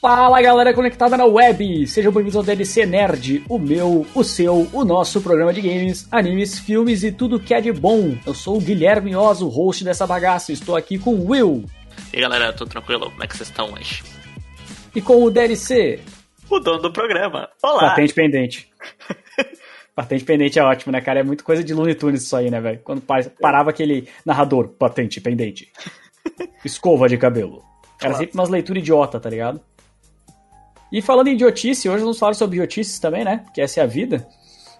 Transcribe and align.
Fala 0.00 0.40
galera 0.40 0.72
conectada 0.72 1.14
na 1.14 1.26
web! 1.26 1.86
Sejam 1.86 2.10
bem-vindos 2.10 2.34
ao 2.34 2.42
DLC 2.42 2.86
Nerd, 2.86 3.44
o 3.46 3.58
meu, 3.58 4.06
o 4.14 4.24
seu, 4.24 4.66
o 4.72 4.82
nosso 4.82 5.20
programa 5.20 5.52
de 5.52 5.60
games, 5.60 6.08
animes, 6.10 6.58
filmes 6.58 7.02
e 7.02 7.12
tudo 7.12 7.38
que 7.38 7.52
é 7.52 7.60
de 7.60 7.70
bom. 7.70 8.16
Eu 8.24 8.32
sou 8.32 8.56
o 8.56 8.60
Guilherme 8.62 9.14
Oz, 9.14 9.42
o 9.42 9.48
host 9.48 9.84
dessa 9.84 10.06
bagaça, 10.06 10.52
estou 10.52 10.74
aqui 10.74 10.98
com 10.98 11.10
o 11.10 11.28
Will. 11.28 11.66
E 12.14 12.16
aí 12.16 12.22
galera, 12.22 12.50
tudo 12.50 12.70
tranquilo? 12.70 13.10
Como 13.10 13.22
é 13.22 13.26
que 13.26 13.36
vocês 13.36 13.50
estão 13.50 13.74
hoje? 13.74 14.02
E 14.94 15.02
com 15.02 15.22
o 15.22 15.30
DLC. 15.30 16.00
O 16.48 16.58
dono 16.58 16.80
do 16.80 16.90
programa. 16.90 17.50
Olá! 17.62 17.90
Patente 17.90 18.14
pendente. 18.14 18.70
patente 19.94 20.24
pendente 20.24 20.58
é 20.58 20.64
ótimo, 20.64 20.92
né, 20.92 21.02
cara? 21.02 21.20
É 21.20 21.22
muito 21.22 21.44
coisa 21.44 21.62
de 21.62 21.74
Looney 21.74 21.94
Tunes 21.94 22.22
isso 22.22 22.34
aí, 22.34 22.50
né, 22.50 22.58
velho? 22.58 22.80
Quando 22.82 23.02
parava 23.38 23.68
aquele 23.68 24.08
narrador, 24.24 24.68
patente 24.68 25.20
pendente. 25.20 25.70
Escova 26.64 27.06
de 27.06 27.18
cabelo. 27.18 27.62
Era 28.02 28.14
sempre 28.14 28.32
umas 28.32 28.48
leituras 28.48 28.82
idiota, 28.82 29.20
tá 29.20 29.28
ligado? 29.28 29.60
E 30.92 31.00
falando 31.00 31.28
em 31.28 31.34
idiotice, 31.34 31.88
hoje 31.88 32.02
vamos 32.02 32.18
falar 32.18 32.34
sobre 32.34 32.56
idiotices 32.56 32.98
também, 32.98 33.24
né? 33.24 33.44
Que 33.54 33.60
essa 33.60 33.80
é 33.80 33.82
a 33.82 33.86
vida. 33.86 34.26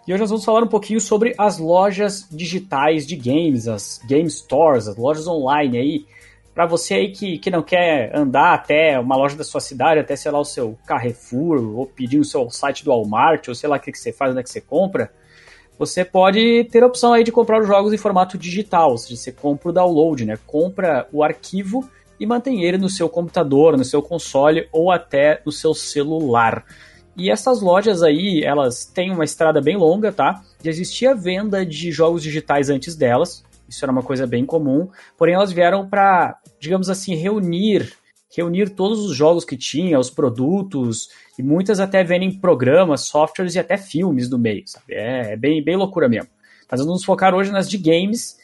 E 0.07 0.13
hoje 0.13 0.21
nós 0.21 0.31
vamos 0.31 0.45
falar 0.45 0.65
um 0.65 0.69
pouquinho 0.69 1.01
sobre 1.01 1.35
as 1.39 1.59
lojas 1.59 2.27
digitais 2.29 3.07
de 3.07 3.15
games, 3.15 3.69
as 3.69 4.01
game 4.05 4.29
stores, 4.29 4.89
as 4.89 4.97
lojas 4.97 5.29
online 5.29 5.79
aí. 5.79 6.07
Para 6.53 6.67
você 6.67 6.95
aí 6.95 7.13
que, 7.13 7.39
que 7.39 7.49
não 7.49 7.63
quer 7.63 8.11
andar 8.13 8.55
até 8.55 8.99
uma 8.99 9.17
loja 9.17 9.37
da 9.37 9.45
sua 9.45 9.61
cidade, 9.61 10.01
até, 10.01 10.17
sei 10.17 10.33
lá, 10.33 10.41
o 10.41 10.45
seu 10.45 10.77
Carrefour, 10.85 11.79
ou 11.79 11.87
pedir 11.87 12.19
o 12.19 12.25
seu 12.25 12.51
site 12.51 12.85
do 12.85 12.91
Walmart, 12.91 13.47
ou 13.47 13.55
sei 13.55 13.69
lá 13.69 13.77
o 13.77 13.81
que, 13.81 13.93
que 13.93 13.99
você 13.99 14.13
faz, 14.13 14.33
onde 14.33 14.41
é 14.41 14.43
que 14.43 14.51
você 14.51 14.61
compra, 14.61 15.13
você 15.79 16.05
pode 16.05 16.65
ter 16.65 16.83
a 16.83 16.87
opção 16.87 17.13
aí 17.13 17.23
de 17.23 17.31
comprar 17.31 17.61
os 17.61 17.69
jogos 17.69 17.93
em 17.93 17.97
formato 17.97 18.37
digital, 18.37 18.91
ou 18.91 18.99
seja, 18.99 19.17
você 19.17 19.31
compra 19.31 19.69
o 19.71 19.73
download, 19.73 20.27
né? 20.27 20.37
Compra 20.45 21.09
o 21.13 21.23
arquivo 21.23 21.89
e 22.21 22.27
mantém 22.27 22.63
ele 22.63 22.77
no 22.77 22.91
seu 22.91 23.09
computador, 23.09 23.77
no 23.77 23.85
seu 23.85 24.03
console 24.03 24.69
ou 24.71 24.93
até 24.93 25.41
no 25.45 25.51
seu 25.51 25.73
celular. 25.73 26.65
E 27.17 27.31
essas 27.31 27.61
lojas 27.61 28.03
aí, 28.03 28.45
elas 28.45 28.85
têm 28.85 29.11
uma 29.11 29.25
estrada 29.25 29.61
bem 29.61 29.77
longa, 29.77 30.13
tá? 30.13 30.43
Já 30.63 30.71
existia 30.71 31.15
venda 31.15 31.65
de 31.65 31.91
jogos 31.91 32.23
digitais 32.23 32.69
antes 32.69 32.95
delas, 32.95 33.43
isso 33.69 33.85
era 33.85 33.91
uma 33.91 34.03
coisa 34.03 34.27
bem 34.27 34.45
comum, 34.45 34.89
porém 35.17 35.35
elas 35.35 35.51
vieram 35.51 35.89
para, 35.89 36.39
digamos 36.61 36.91
assim, 36.91 37.15
reunir 37.15 37.99
reunir 38.37 38.71
todos 38.71 39.01
os 39.05 39.17
jogos 39.17 39.45
que 39.45 39.57
tinha, 39.57 39.99
os 39.99 40.09
produtos, 40.09 41.09
e 41.39 41.43
muitas 41.43 41.81
até 41.81 42.05
vendem 42.05 42.39
programas, 42.39 43.03
softwares 43.03 43.55
e 43.55 43.59
até 43.59 43.77
filmes 43.77 44.31
no 44.31 44.39
meio, 44.39 44.63
sabe? 44.67 44.95
É, 44.95 45.33
é 45.33 45.37
bem, 45.37 45.63
bem 45.63 45.77
loucura 45.77 46.09
mesmo. 46.09 46.31
Mas 46.71 46.85
vamos 46.85 47.05
focar 47.05 47.35
hoje 47.35 47.51
nas 47.51 47.69
de 47.69 47.77
games, 47.77 48.39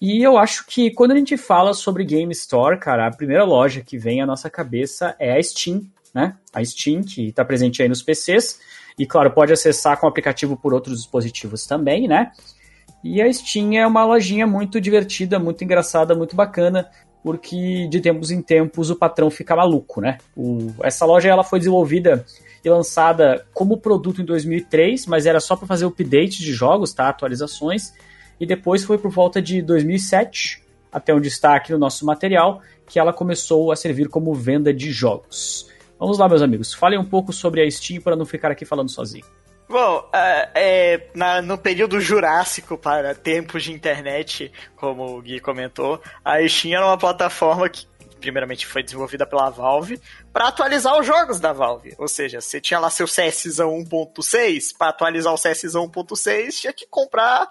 e 0.00 0.22
eu 0.22 0.36
acho 0.36 0.66
que 0.66 0.90
quando 0.90 1.12
a 1.12 1.16
gente 1.16 1.36
fala 1.36 1.72
sobre 1.72 2.04
Game 2.04 2.30
Store, 2.32 2.78
cara, 2.78 3.06
a 3.06 3.10
primeira 3.10 3.44
loja 3.44 3.80
que 3.80 3.96
vem 3.96 4.20
à 4.20 4.26
nossa 4.26 4.50
cabeça 4.50 5.16
é 5.18 5.36
a 5.36 5.42
Steam, 5.42 5.82
né? 6.14 6.36
A 6.52 6.62
Steam, 6.62 7.02
que 7.02 7.28
está 7.28 7.44
presente 7.44 7.82
aí 7.82 7.88
nos 7.88 8.02
PCs, 8.02 8.60
e 8.98 9.06
claro, 9.06 9.30
pode 9.30 9.52
acessar 9.52 9.98
com 9.98 10.06
o 10.06 10.08
aplicativo 10.08 10.56
por 10.56 10.74
outros 10.74 10.98
dispositivos 10.98 11.66
também, 11.66 12.06
né? 12.06 12.32
E 13.02 13.22
a 13.22 13.32
Steam 13.32 13.74
é 13.74 13.86
uma 13.86 14.04
lojinha 14.04 14.46
muito 14.46 14.80
divertida, 14.80 15.38
muito 15.38 15.64
engraçada, 15.64 16.14
muito 16.14 16.36
bacana, 16.36 16.90
porque 17.22 17.88
de 17.88 18.00
tempos 18.00 18.30
em 18.30 18.42
tempos 18.42 18.90
o 18.90 18.96
patrão 18.96 19.30
fica 19.30 19.56
maluco, 19.56 20.00
né? 20.00 20.18
O, 20.36 20.74
essa 20.82 21.06
loja 21.06 21.28
ela 21.28 21.42
foi 21.42 21.58
desenvolvida 21.58 22.24
e 22.62 22.68
lançada 22.68 23.46
como 23.54 23.78
produto 23.78 24.20
em 24.20 24.24
2003, 24.24 25.06
mas 25.06 25.24
era 25.24 25.40
só 25.40 25.56
para 25.56 25.66
fazer 25.66 25.86
update 25.86 26.42
de 26.42 26.52
jogos, 26.52 26.92
tá? 26.92 27.08
Atualizações 27.08 27.92
e 28.40 28.46
depois 28.46 28.84
foi 28.84 28.98
por 28.98 29.10
volta 29.10 29.40
de 29.40 29.62
2007, 29.62 30.62
até 30.92 31.14
onde 31.14 31.28
está 31.28 31.56
aqui 31.56 31.72
no 31.72 31.78
nosso 31.78 32.04
material, 32.04 32.62
que 32.86 32.98
ela 32.98 33.12
começou 33.12 33.72
a 33.72 33.76
servir 33.76 34.08
como 34.08 34.34
venda 34.34 34.72
de 34.72 34.90
jogos. 34.90 35.70
Vamos 35.98 36.18
lá, 36.18 36.28
meus 36.28 36.42
amigos, 36.42 36.74
falem 36.74 36.98
um 36.98 37.04
pouco 37.04 37.32
sobre 37.32 37.62
a 37.62 37.70
Steam 37.70 38.00
para 38.00 38.16
não 38.16 38.26
ficar 38.26 38.50
aqui 38.50 38.64
falando 38.64 38.90
sozinho. 38.90 39.24
Bom, 39.68 40.08
é, 40.12 40.50
é, 40.54 41.10
na, 41.14 41.42
no 41.42 41.58
período 41.58 42.00
jurássico 42.00 42.78
para 42.78 43.14
tempos 43.14 43.64
de 43.64 43.72
internet, 43.72 44.52
como 44.76 45.16
o 45.16 45.20
Gui 45.20 45.40
comentou, 45.40 46.00
a 46.24 46.46
Steam 46.46 46.76
era 46.76 46.86
uma 46.86 46.96
plataforma 46.96 47.68
que 47.68 47.86
primeiramente 48.20 48.66
foi 48.66 48.82
desenvolvida 48.82 49.26
pela 49.26 49.50
Valve 49.50 50.00
para 50.32 50.48
atualizar 50.48 50.98
os 50.98 51.06
jogos 51.06 51.40
da 51.40 51.52
Valve. 51.52 51.94
Ou 51.98 52.06
seja, 52.08 52.40
você 52.40 52.60
tinha 52.60 52.78
lá 52.78 52.90
seu 52.90 53.06
CSzão 53.06 53.72
1.6, 53.82 54.76
para 54.76 54.88
atualizar 54.88 55.34
o 55.34 55.36
CSzão 55.36 55.88
1.6 55.88 56.60
tinha 56.60 56.72
que 56.72 56.86
comprar 56.86 57.48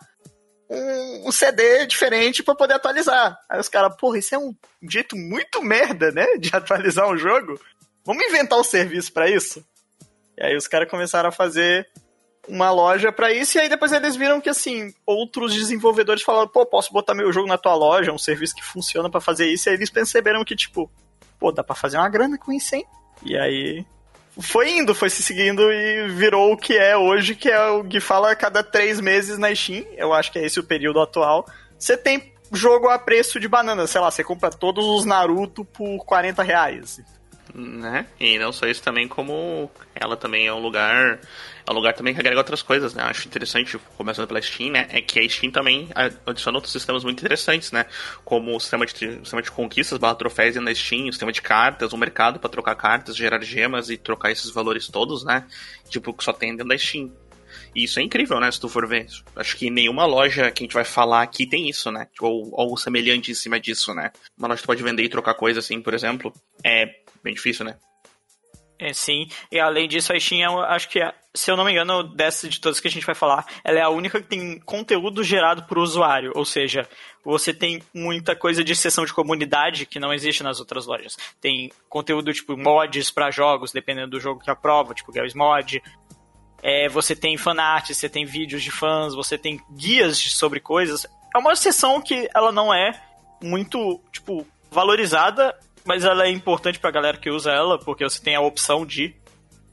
um, 0.70 1.30
um 1.30 1.32
CD 1.32 1.86
diferente 1.86 2.44
para 2.44 2.56
poder 2.56 2.76
atualizar. 2.76 3.38
Aí 3.50 3.60
os 3.60 3.70
caras, 3.70 3.96
porra, 3.98 4.18
isso 4.18 4.34
é 4.36 4.38
um 4.38 4.56
jeito 4.90 5.16
muito 5.16 5.62
merda, 5.62 6.12
né? 6.12 6.38
De 6.38 6.50
atualizar 6.56 7.10
um 7.10 7.18
jogo. 7.18 7.60
Vamos 8.04 8.24
inventar 8.24 8.60
um 8.60 8.64
serviço 8.64 9.12
para 9.12 9.30
isso? 9.30 9.66
E 10.38 10.44
aí 10.46 10.56
os 10.56 10.68
caras 10.68 10.90
começaram 10.90 11.30
a 11.30 11.32
fazer 11.32 11.88
uma 12.48 12.70
loja 12.70 13.12
para 13.12 13.32
isso, 13.32 13.58
e 13.58 13.62
aí 13.62 13.68
depois 13.68 13.92
eles 13.92 14.16
viram 14.16 14.40
que, 14.40 14.50
assim, 14.50 14.94
outros 15.04 15.52
desenvolvedores 15.54 16.22
falaram, 16.22 16.48
pô, 16.48 16.64
posso 16.64 16.94
botar 16.94 17.16
meu 17.16 17.32
jogo 17.34 17.48
na 17.48 17.58
tua 17.58 17.74
loja, 17.74 18.12
um 18.12 18.20
serviço 18.20 18.54
que 18.54 18.64
funciona 18.64 19.10
para 19.10 19.20
fazer 19.20 19.48
isso, 19.48 19.68
e 19.68 19.70
aí 19.72 19.76
eles 19.76 19.90
perceberam 19.90 20.44
que, 20.44 20.56
tipo, 20.56 20.88
pô, 21.40 21.52
dá 21.52 21.64
pra 21.64 21.76
fazer 21.76 21.98
uma 21.98 22.08
grana 22.08 22.38
com 22.38 22.52
isso, 22.52 22.76
hein? 22.76 22.86
E 23.24 23.36
aí 23.36 23.84
foi 24.40 24.70
indo, 24.72 24.94
foi 24.94 25.10
se 25.10 25.24
seguindo 25.24 25.72
e 25.72 26.08
virou 26.10 26.52
o 26.52 26.58
que 26.58 26.78
é 26.78 26.98
hoje, 26.98 27.36
que 27.36 27.50
é 27.50 27.68
o 27.68 27.84
que 27.84 28.00
fala 28.00 28.32
a 28.32 28.36
cada 28.36 28.64
três 28.64 29.00
meses 29.00 29.38
na 29.38 29.54
Steam. 29.54 29.86
Eu 29.98 30.14
acho 30.14 30.32
que 30.32 30.40
é 30.40 30.46
esse 30.46 30.60
o 30.60 30.64
período 30.64 31.00
atual. 31.00 31.46
Você 31.78 31.96
tem 31.96 32.34
jogo 32.52 32.90
a 32.90 33.00
preço 33.00 33.40
de 33.40 33.48
banana, 33.48 33.88
sei 33.88 34.02
lá, 34.02 34.12
você 34.12 34.24
compra 34.24 34.50
todos 34.50 34.86
os 34.86 35.06
Naruto 35.06 35.64
por 35.66 35.98
40 36.06 36.44
reais. 36.44 37.02
Né? 37.58 38.06
E 38.20 38.38
não 38.38 38.52
só 38.52 38.68
isso 38.68 38.84
também, 38.84 39.08
como 39.08 39.72
ela 39.96 40.18
também 40.18 40.46
é 40.46 40.54
um 40.54 40.60
lugar 40.60 41.22
é 41.66 41.72
um 41.72 41.74
lugar 41.74 41.94
também 41.94 42.14
que 42.14 42.20
agrega 42.20 42.38
outras 42.38 42.62
coisas, 42.62 42.94
né? 42.94 43.02
Acho 43.04 43.28
interessante, 43.28 43.78
começando 43.98 44.28
pela 44.28 44.42
Steam, 44.42 44.72
né? 44.72 44.88
É 44.90 45.00
que 45.00 45.20
a 45.20 45.30
Steam 45.30 45.52
também 45.52 45.88
adiciona 46.26 46.58
outros 46.58 46.74
sistemas 46.74 47.06
muito 47.06 47.20
interessantes, 47.20 47.72
né? 47.72 47.86
Como 48.26 48.54
o 48.56 48.60
sistema 48.60 48.86
de, 48.86 49.08
o 49.08 49.20
sistema 49.20 49.42
de 49.42 49.50
conquistas 49.50 49.98
barra 49.98 50.16
troféus 50.16 50.56
na 50.58 50.76
Steam, 50.76 51.08
o 51.08 51.14
sistema 51.14 51.32
de 51.32 51.42
cartas, 51.42 51.94
o 51.94 51.98
mercado 51.98 52.40
para 52.40 52.50
trocar 52.50 52.76
cartas, 52.76 53.16
gerar 53.16 53.42
gemas 53.42 53.90
e 53.90 53.96
trocar 53.96 54.32
esses 54.32 54.52
valores 54.52 54.90
todos, 54.90 55.24
né? 55.24 55.46
Tipo, 55.90 56.14
que 56.14 56.26
só 56.26 56.34
tem 56.34 56.52
dentro 56.52 56.68
da 56.68 56.78
Steam. 56.78 57.10
E 57.74 57.86
isso 57.86 58.00
é 58.00 58.04
incrível, 58.04 58.40
né? 58.40 58.52
Se 58.52 58.60
tu 58.60 58.70
for 58.70 58.86
ver. 58.86 59.08
Acho 59.36 59.58
que 59.58 59.70
nenhuma 59.70 60.06
loja 60.06 60.52
que 60.52 60.64
a 60.64 60.66
gente 60.66 60.74
vai 60.74 60.86
falar 60.86 61.22
aqui 61.22 61.48
tem 61.48 61.70
isso, 61.70 61.90
né? 61.90 62.08
Ou 62.20 62.54
algo 62.60 62.78
semelhante 62.78 63.32
em 63.32 63.36
cima 63.36 63.60
disso, 63.60 63.94
né? 63.94 64.12
Uma 64.38 64.50
loja 64.50 64.58
que 64.58 64.64
tu 64.64 64.68
pode 64.68 64.84
vender 64.84 65.04
e 65.04 65.10
trocar 65.10 65.34
coisas 65.34 65.66
assim, 65.66 65.82
por 65.82 65.94
exemplo, 65.94 66.34
é 66.64 67.05
bem 67.26 67.34
difícil, 67.34 67.66
né? 67.66 67.76
É, 68.78 68.94
sim, 68.94 69.28
e 69.52 69.60
além 69.60 69.88
disso, 69.88 70.12
a 70.12 70.20
Steam, 70.20 70.42
é, 70.42 70.76
acho 70.76 70.90
que, 70.90 71.00
se 71.34 71.50
eu 71.50 71.56
não 71.56 71.64
me 71.64 71.72
engano, 71.72 72.04
dessas 72.04 72.50
de 72.50 72.60
todas 72.60 72.80
que 72.80 72.88
a 72.88 72.92
gente 72.92 73.06
vai 73.06 73.16
falar, 73.16 73.46
ela 73.64 73.80
é 73.80 73.82
a 73.82 73.90
única 73.90 74.22
que 74.22 74.28
tem 74.28 74.60
conteúdo 74.60 75.24
gerado 75.24 75.64
por 75.64 75.78
usuário, 75.78 76.34
ou 76.36 76.44
seja, 76.44 76.88
você 77.24 77.54
tem 77.54 77.82
muita 77.94 78.36
coisa 78.36 78.64
de 78.64 78.76
sessão 78.76 79.06
de 79.06 79.14
comunidade 79.14 79.86
que 79.86 79.98
não 79.98 80.14
existe 80.14 80.44
nas 80.44 80.60
outras 80.60 80.86
lojas. 80.86 81.18
Tem 81.40 81.72
conteúdo 81.90 82.34
tipo 82.34 82.58
mods 82.58 83.10
para 83.10 83.32
jogos, 83.32 83.72
dependendo 83.72 84.12
do 84.12 84.20
jogo 84.20 84.42
que 84.42 84.52
aprova, 84.52 84.94
tipo 84.94 85.12
Games 85.12 85.34
Mod. 85.34 85.82
É, 86.62 86.90
você 86.90 87.16
tem 87.16 87.38
fanart, 87.38 87.94
você 87.94 88.10
tem 88.10 88.26
vídeos 88.26 88.62
de 88.62 88.72
fãs, 88.72 89.16
você 89.16 89.38
tem 89.38 89.60
guias 89.72 90.18
sobre 90.18 90.60
coisas. 90.60 91.08
É 91.34 91.38
uma 91.40 91.56
seção 91.56 92.02
que 92.02 92.30
ela 92.36 92.52
não 92.52 92.74
é 92.74 92.92
muito, 93.42 94.02
tipo, 94.12 94.46
valorizada 94.70 95.58
mas 95.86 96.04
ela 96.04 96.26
é 96.26 96.32
importante 96.32 96.80
pra 96.80 96.92
galera 96.92 97.18
que 97.18 97.30
usa 97.30 97.52
ela, 97.52 97.78
porque 97.78 98.04
você 98.04 98.22
tem 98.22 98.36
a 98.36 98.42
opção 98.42 98.86
de. 98.86 99.14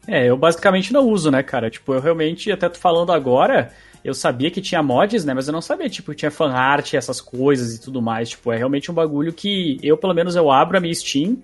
É, 0.07 0.29
eu 0.29 0.37
basicamente 0.37 0.93
não 0.93 1.09
uso, 1.09 1.31
né, 1.31 1.43
cara? 1.43 1.71
Tipo, 1.71 1.95
eu 1.95 2.01
realmente, 2.01 2.51
até 2.51 2.69
tô 2.69 2.79
falando 2.79 3.13
agora, 3.13 3.73
eu 4.05 4.13
sabia 4.13 4.51
que 4.51 4.61
tinha 4.61 4.83
mods, 4.83 5.25
né? 5.25 5.33
Mas 5.33 5.47
eu 5.47 5.53
não 5.53 5.63
sabia, 5.63 5.89
tipo, 5.89 6.15
tinha 6.15 6.31
fanart, 6.31 6.95
essas 6.95 7.21
coisas 7.21 7.75
e 7.75 7.81
tudo 7.81 8.03
mais. 8.03 8.31
Tipo, 8.31 8.53
é 8.53 8.57
realmente 8.57 8.91
um 8.91 8.95
bagulho 8.95 9.33
que 9.33 9.79
eu, 9.83 9.97
pelo 9.97 10.15
menos, 10.15 10.37
eu 10.37 10.51
abro 10.51 10.77
a 10.77 10.81
minha 10.81 10.95
Steam, 10.95 11.39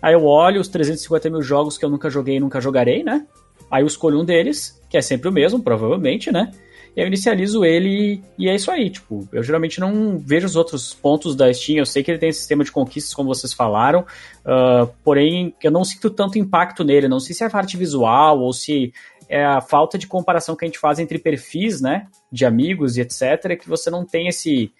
aí 0.00 0.14
eu 0.14 0.24
olho 0.24 0.60
os 0.60 0.68
350 0.68 1.28
mil 1.28 1.42
jogos 1.42 1.76
que 1.76 1.84
eu 1.84 1.90
nunca 1.90 2.08
joguei 2.08 2.36
e 2.36 2.40
nunca 2.40 2.60
jogarei, 2.60 3.02
né? 3.02 3.26
Aí 3.70 3.82
eu 3.82 3.86
escolho 3.86 4.20
um 4.20 4.24
deles, 4.24 4.80
que 4.88 4.96
é 4.96 5.02
sempre 5.02 5.28
o 5.28 5.32
mesmo, 5.32 5.62
provavelmente, 5.62 6.30
né? 6.32 6.50
Eu 6.98 7.06
inicializo 7.06 7.64
ele 7.64 8.20
e 8.36 8.48
é 8.48 8.56
isso 8.56 8.72
aí. 8.72 8.90
Tipo, 8.90 9.28
eu 9.32 9.40
geralmente 9.40 9.78
não 9.78 10.18
vejo 10.18 10.46
os 10.46 10.56
outros 10.56 10.92
pontos 10.92 11.36
da 11.36 11.52
Steam. 11.54 11.78
Eu 11.78 11.86
sei 11.86 12.02
que 12.02 12.10
ele 12.10 12.18
tem 12.18 12.32
sistema 12.32 12.64
de 12.64 12.72
conquistas, 12.72 13.14
como 13.14 13.32
vocês 13.32 13.52
falaram, 13.52 14.00
uh, 14.00 14.92
porém 15.04 15.54
eu 15.62 15.70
não 15.70 15.84
sinto 15.84 16.10
tanto 16.10 16.40
impacto 16.40 16.82
nele. 16.82 17.06
Não 17.06 17.20
sei 17.20 17.36
se 17.36 17.44
é 17.44 17.46
a 17.46 17.50
parte 17.50 17.76
visual 17.76 18.40
ou 18.40 18.52
se 18.52 18.92
é 19.28 19.44
a 19.44 19.60
falta 19.60 19.96
de 19.96 20.08
comparação 20.08 20.56
que 20.56 20.64
a 20.64 20.68
gente 20.68 20.80
faz 20.80 20.98
entre 20.98 21.20
perfis, 21.20 21.80
né, 21.80 22.08
de 22.32 22.44
amigos 22.44 22.96
e 22.96 23.02
etc, 23.02 23.56
que 23.60 23.68
você 23.68 23.90
não 23.90 24.04
tem 24.04 24.26
esse 24.26 24.72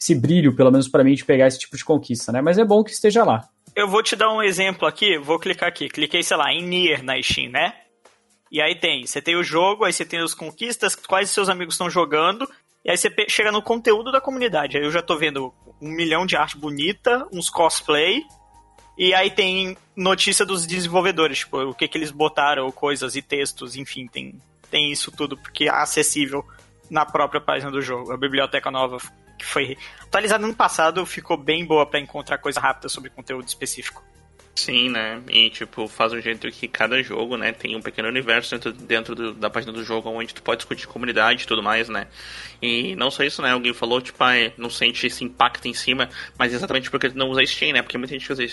esse 0.00 0.14
brilho, 0.14 0.54
pelo 0.54 0.70
menos 0.70 0.88
para 0.88 1.02
mim, 1.02 1.14
de 1.14 1.24
pegar 1.24 1.48
esse 1.48 1.58
tipo 1.58 1.76
de 1.76 1.84
conquista, 1.84 2.30
né? 2.30 2.40
Mas 2.40 2.56
é 2.56 2.64
bom 2.64 2.84
que 2.84 2.92
esteja 2.92 3.24
lá. 3.24 3.48
Eu 3.74 3.88
vou 3.88 4.00
te 4.00 4.14
dar 4.14 4.32
um 4.32 4.40
exemplo 4.40 4.86
aqui, 4.86 5.18
vou 5.18 5.40
clicar 5.40 5.68
aqui. 5.68 5.88
Cliquei, 5.88 6.22
sei 6.22 6.36
lá, 6.36 6.52
em 6.52 6.64
Nier 6.64 7.02
na 7.02 7.20
Steam, 7.20 7.50
né? 7.50 7.74
E 8.50 8.60
aí 8.60 8.74
tem, 8.74 9.06
você 9.06 9.20
tem 9.20 9.36
o 9.36 9.42
jogo, 9.42 9.84
aí 9.84 9.92
você 9.92 10.04
tem 10.04 10.20
as 10.20 10.34
conquistas, 10.34 10.94
quais 10.94 11.30
seus 11.30 11.48
amigos 11.48 11.74
estão 11.74 11.90
jogando, 11.90 12.48
e 12.84 12.90
aí 12.90 12.96
você 12.96 13.12
chega 13.28 13.52
no 13.52 13.62
conteúdo 13.62 14.10
da 14.10 14.20
comunidade. 14.20 14.76
Aí 14.76 14.84
eu 14.84 14.90
já 14.90 15.02
tô 15.02 15.16
vendo 15.16 15.52
um 15.80 15.90
milhão 15.90 16.24
de 16.24 16.36
arte 16.36 16.56
bonita, 16.56 17.26
uns 17.32 17.50
cosplay, 17.50 18.22
e 18.96 19.14
aí 19.14 19.30
tem 19.30 19.76
notícia 19.94 20.44
dos 20.44 20.66
desenvolvedores, 20.66 21.38
tipo, 21.38 21.58
o 21.58 21.74
que 21.74 21.86
que 21.86 21.96
eles 21.96 22.10
botaram, 22.10 22.70
coisas 22.72 23.14
e 23.14 23.22
textos, 23.22 23.76
enfim, 23.76 24.06
tem, 24.06 24.40
tem 24.70 24.90
isso 24.90 25.12
tudo, 25.12 25.36
porque 25.36 25.64
é 25.64 25.70
acessível 25.70 26.44
na 26.90 27.04
própria 27.04 27.40
página 27.40 27.70
do 27.70 27.80
jogo. 27.80 28.12
A 28.12 28.16
biblioteca 28.16 28.70
nova 28.70 28.98
que 29.38 29.44
foi 29.44 29.78
atualizada 30.02 30.44
no 30.44 30.54
passado 30.54 31.06
ficou 31.06 31.36
bem 31.36 31.64
boa 31.64 31.86
para 31.86 32.00
encontrar 32.00 32.38
coisa 32.38 32.58
rápida 32.58 32.88
sobre 32.88 33.08
conteúdo 33.08 33.46
específico. 33.46 34.02
Sim, 34.58 34.88
né? 34.88 35.22
E, 35.28 35.48
tipo, 35.50 35.86
faz 35.86 36.12
um 36.12 36.20
jeito 36.20 36.50
que 36.50 36.66
cada 36.66 37.00
jogo, 37.00 37.36
né, 37.36 37.52
tem 37.52 37.76
um 37.76 37.80
pequeno 37.80 38.08
universo 38.08 38.50
dentro, 38.50 38.72
dentro 38.72 39.14
do, 39.14 39.32
da 39.32 39.48
página 39.48 39.72
do 39.72 39.84
jogo 39.84 40.10
onde 40.10 40.34
tu 40.34 40.42
pode 40.42 40.58
discutir 40.58 40.88
comunidade 40.88 41.44
e 41.44 41.46
tudo 41.46 41.62
mais, 41.62 41.88
né? 41.88 42.08
E 42.60 42.96
não 42.96 43.08
só 43.08 43.22
isso, 43.22 43.40
né? 43.40 43.52
Alguém 43.52 43.72
falou, 43.72 44.00
tipo, 44.00 44.22
ah, 44.24 44.32
não 44.56 44.68
sente 44.68 45.06
esse 45.06 45.22
impacto 45.22 45.68
em 45.68 45.74
cima, 45.74 46.08
mas 46.36 46.52
exatamente 46.52 46.90
porque 46.90 47.08
tu 47.08 47.16
não 47.16 47.28
usa 47.28 47.46
Steam, 47.46 47.72
né? 47.72 47.82
Porque 47.82 47.96
muita 47.96 48.18
gente 48.18 48.32
usa 48.32 48.44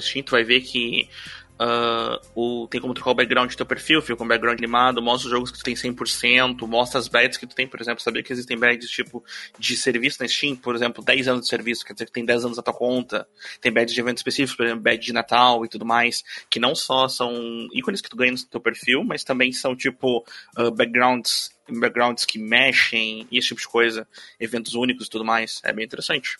Steam, 0.00 0.22
tu 0.22 0.30
vai 0.30 0.44
ver 0.44 0.60
que 0.60 1.08
Uh, 1.54 2.18
o, 2.34 2.66
tem 2.66 2.80
como 2.80 2.92
trocar 2.94 3.12
o 3.12 3.14
background 3.14 3.48
do 3.48 3.56
teu 3.56 3.64
perfil, 3.64 4.02
fica 4.02 4.16
com 4.16 4.26
background 4.26 4.58
animado, 4.58 5.00
mostra 5.00 5.28
os 5.28 5.30
jogos 5.30 5.50
que 5.52 5.58
tu 5.58 5.62
tem 5.62 5.74
100%, 5.74 6.66
mostra 6.66 6.98
as 6.98 7.06
badges 7.06 7.36
que 7.36 7.46
tu 7.46 7.54
tem, 7.54 7.68
por 7.68 7.80
exemplo, 7.80 8.02
sabia 8.02 8.24
que 8.24 8.32
existem 8.32 8.58
badges 8.58 8.90
tipo 8.90 9.24
de 9.56 9.76
serviço 9.76 10.20
na 10.20 10.26
Steam, 10.26 10.56
por 10.56 10.74
exemplo, 10.74 11.04
10 11.04 11.28
anos 11.28 11.42
de 11.42 11.48
serviço, 11.48 11.84
quer 11.84 11.92
dizer 11.92 12.06
que 12.06 12.12
tem 12.12 12.24
10 12.24 12.46
anos 12.46 12.56
na 12.56 12.62
tua 12.62 12.74
conta, 12.74 13.26
tem 13.60 13.72
badges 13.72 13.94
de 13.94 14.00
eventos 14.00 14.20
específicos, 14.20 14.56
por 14.56 14.66
exemplo, 14.66 14.82
badge 14.82 15.06
de 15.06 15.12
Natal 15.12 15.64
e 15.64 15.68
tudo 15.68 15.86
mais, 15.86 16.24
que 16.50 16.58
não 16.58 16.74
só 16.74 17.06
são 17.06 17.32
ícones 17.72 18.00
que 18.00 18.10
tu 18.10 18.16
ganha 18.16 18.32
no 18.32 18.38
teu 18.46 18.60
perfil, 18.60 19.04
mas 19.04 19.22
também 19.22 19.52
são 19.52 19.76
tipo 19.76 20.24
uh, 20.58 20.70
backgrounds, 20.72 21.52
backgrounds 21.68 22.24
que 22.24 22.36
mexem, 22.36 23.28
esse 23.30 23.48
tipo 23.48 23.60
de 23.60 23.68
coisa, 23.68 24.08
eventos 24.40 24.74
únicos 24.74 25.06
e 25.06 25.10
tudo 25.10 25.24
mais, 25.24 25.60
é 25.62 25.72
bem 25.72 25.84
interessante. 25.84 26.36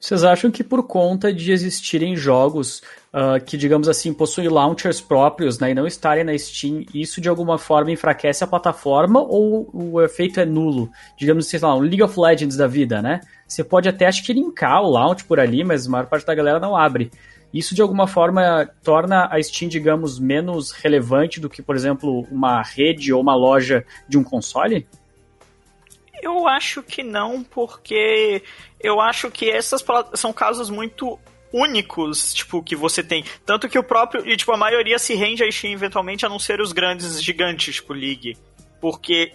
Vocês 0.00 0.22
acham 0.22 0.50
que 0.50 0.62
por 0.62 0.84
conta 0.86 1.32
de 1.32 1.50
existirem 1.50 2.14
jogos 2.14 2.82
uh, 3.12 3.42
que, 3.44 3.56
digamos 3.56 3.88
assim, 3.88 4.14
possuem 4.14 4.48
launchers 4.48 5.00
próprios 5.00 5.58
né, 5.58 5.72
e 5.72 5.74
não 5.74 5.88
estarem 5.88 6.22
na 6.22 6.38
Steam, 6.38 6.84
isso 6.94 7.20
de 7.20 7.28
alguma 7.28 7.58
forma 7.58 7.90
enfraquece 7.90 8.44
a 8.44 8.46
plataforma 8.46 9.20
ou 9.20 9.68
o 9.74 10.00
efeito 10.00 10.38
é 10.38 10.46
nulo? 10.46 10.88
Digamos, 11.18 11.48
sei 11.48 11.58
lá, 11.58 11.74
um 11.74 11.80
League 11.80 12.02
of 12.02 12.18
Legends 12.18 12.56
da 12.56 12.68
vida, 12.68 13.02
né? 13.02 13.20
Você 13.46 13.64
pode 13.64 13.88
até, 13.88 14.06
acho 14.06 14.24
que, 14.24 14.32
linkar 14.32 14.82
o 14.82 14.90
launch 14.90 15.24
por 15.24 15.40
ali, 15.40 15.64
mas 15.64 15.86
a 15.86 15.90
maior 15.90 16.06
parte 16.06 16.26
da 16.26 16.34
galera 16.34 16.60
não 16.60 16.76
abre. 16.76 17.10
Isso 17.52 17.74
de 17.74 17.82
alguma 17.82 18.06
forma 18.06 18.70
torna 18.84 19.26
a 19.32 19.42
Steam, 19.42 19.68
digamos, 19.68 20.20
menos 20.20 20.70
relevante 20.70 21.40
do 21.40 21.48
que, 21.48 21.62
por 21.62 21.74
exemplo, 21.74 22.26
uma 22.30 22.62
rede 22.62 23.12
ou 23.12 23.20
uma 23.20 23.34
loja 23.34 23.84
de 24.08 24.16
um 24.16 24.22
console? 24.22 24.86
Eu 26.22 26.48
acho 26.48 26.82
que 26.82 27.02
não, 27.02 27.42
porque 27.42 28.42
eu 28.80 29.00
acho 29.00 29.30
que 29.30 29.50
essas 29.50 29.84
são 30.14 30.32
casos 30.32 30.70
muito 30.70 31.18
únicos, 31.52 32.34
tipo, 32.34 32.62
que 32.62 32.76
você 32.76 33.02
tem. 33.02 33.24
Tanto 33.44 33.68
que 33.68 33.78
o 33.78 33.82
próprio. 33.82 34.26
E, 34.28 34.36
tipo, 34.36 34.52
a 34.52 34.56
maioria 34.56 34.98
se 34.98 35.14
rende 35.14 35.42
a 35.42 35.50
Steam 35.50 35.72
eventualmente 35.72 36.26
a 36.26 36.28
não 36.28 36.38
ser 36.38 36.60
os 36.60 36.72
grandes 36.72 37.22
gigantes, 37.22 37.76
tipo, 37.76 37.92
League. 37.92 38.36
Porque. 38.80 39.32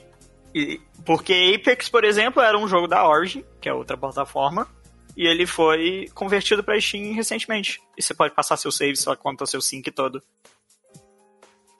Porque 1.03 1.55
Apex, 1.55 1.89
por 1.89 2.03
exemplo, 2.03 2.41
era 2.41 2.57
um 2.57 2.67
jogo 2.67 2.87
da 2.87 3.07
Origin, 3.07 3.43
que 3.59 3.67
é 3.67 3.73
outra 3.73 3.97
plataforma. 3.97 4.67
E 5.15 5.27
ele 5.27 5.45
foi 5.45 6.07
convertido 6.13 6.63
para 6.63 6.79
Steam 6.79 7.13
recentemente. 7.13 7.81
E 7.97 8.01
você 8.01 8.13
pode 8.13 8.33
passar 8.33 8.57
seu 8.57 8.71
save, 8.71 8.95
sua 8.95 9.15
conta, 9.15 9.45
seu 9.45 9.61
sync 9.61 9.89
todo. 9.91 10.21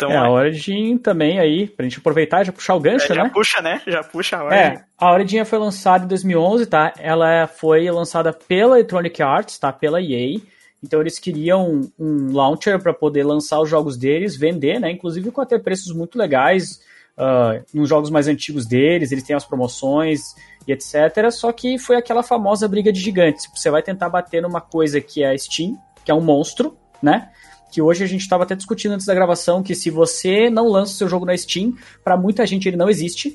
Então, 0.10 0.12
é, 0.12 0.18
a 0.18 0.30
Origin 0.30 0.98
também 0.98 1.40
aí, 1.40 1.68
pra 1.68 1.84
gente 1.84 2.00
aproveitar 2.00 2.42
e 2.42 2.46
já 2.46 2.52
puxar 2.52 2.76
o 2.76 2.80
gancho, 2.80 3.06
é, 3.12 3.16
já 3.16 3.24
né? 3.24 3.24
Já 3.24 3.30
puxa, 3.30 3.62
né? 3.62 3.82
Já 3.88 4.04
puxa 4.04 4.38
a 4.38 4.44
Origin. 4.46 4.62
É, 4.62 4.84
a 4.98 5.12
Origin 5.12 5.46
foi 5.46 5.60
lançada 5.60 6.06
em 6.06 6.08
2011, 6.08 6.66
tá? 6.66 6.94
Ela 7.00 7.48
foi 7.48 7.90
lançada 7.90 8.34
pela 8.34 8.76
Electronic 8.76 9.22
Arts, 9.22 9.58
tá? 9.58 9.72
Pela 9.72 10.02
EA. 10.02 10.40
Então 10.84 11.00
eles 11.00 11.18
queriam 11.18 11.90
um 11.98 12.34
launcher 12.34 12.82
para 12.82 12.94
poder 12.94 13.24
lançar 13.24 13.60
os 13.62 13.70
jogos 13.70 13.98
deles, 13.98 14.36
vender, 14.36 14.80
né? 14.80 14.92
Inclusive 14.92 15.32
com 15.32 15.40
até 15.40 15.58
preços 15.58 15.96
muito 15.96 16.18
legais 16.18 16.82
uh, 17.18 17.64
nos 17.74 17.88
jogos 17.88 18.10
mais 18.10 18.28
antigos 18.28 18.66
deles, 18.66 19.12
eles 19.12 19.24
têm 19.24 19.36
as 19.36 19.46
promoções 19.46 20.36
e 20.68 20.74
etc. 20.74 21.32
Só 21.32 21.52
que 21.52 21.78
foi 21.78 21.96
aquela 21.96 22.22
famosa 22.22 22.68
briga 22.68 22.92
de 22.92 23.00
gigantes. 23.00 23.50
Você 23.56 23.70
vai 23.70 23.82
tentar 23.82 24.10
bater 24.10 24.42
numa 24.42 24.60
coisa 24.60 25.00
que 25.00 25.24
é 25.24 25.32
a 25.32 25.38
Steam, 25.38 25.78
que 26.04 26.12
é 26.12 26.14
um 26.14 26.22
monstro, 26.22 26.78
né? 27.02 27.30
Que 27.74 27.82
hoje 27.82 28.04
a 28.04 28.08
gente 28.08 28.22
estava 28.22 28.44
até 28.44 28.54
discutindo 28.54 28.92
antes 28.92 29.08
da 29.08 29.16
gravação 29.16 29.64
que 29.64 29.74
se 29.74 29.90
você 29.90 30.48
não 30.48 30.68
lança 30.68 30.94
o 30.94 30.96
seu 30.96 31.10
jogo 31.10 31.26
na 31.26 31.36
Steam, 31.36 31.74
para 32.04 32.16
muita 32.16 32.46
gente 32.46 32.68
ele 32.68 32.78
não 32.78 32.88
existe. 32.88 33.32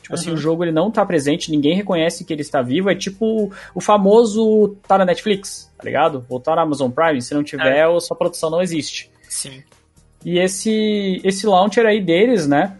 Tipo 0.00 0.14
uhum. 0.14 0.14
assim, 0.14 0.30
o 0.32 0.36
jogo 0.36 0.64
ele 0.64 0.72
não 0.72 0.90
tá 0.90 1.04
presente, 1.04 1.50
ninguém 1.50 1.76
reconhece 1.76 2.24
que 2.24 2.32
ele 2.32 2.40
está 2.40 2.62
vivo. 2.62 2.88
É 2.88 2.94
tipo 2.94 3.52
o 3.74 3.80
famoso 3.82 4.76
tá 4.88 4.96
na 4.96 5.04
Netflix, 5.04 5.70
tá 5.76 5.84
ligado? 5.84 6.24
Ou 6.26 6.40
tá 6.40 6.56
na 6.56 6.62
Amazon 6.62 6.90
Prime, 6.90 7.20
se 7.20 7.34
não 7.34 7.44
tiver, 7.44 7.86
é. 7.86 8.00
sua 8.00 8.16
produção 8.16 8.48
não 8.48 8.62
existe. 8.62 9.10
Sim. 9.28 9.62
E 10.24 10.38
esse, 10.38 11.20
esse 11.22 11.46
launcher 11.46 11.84
aí 11.84 12.00
deles, 12.00 12.46
né? 12.46 12.78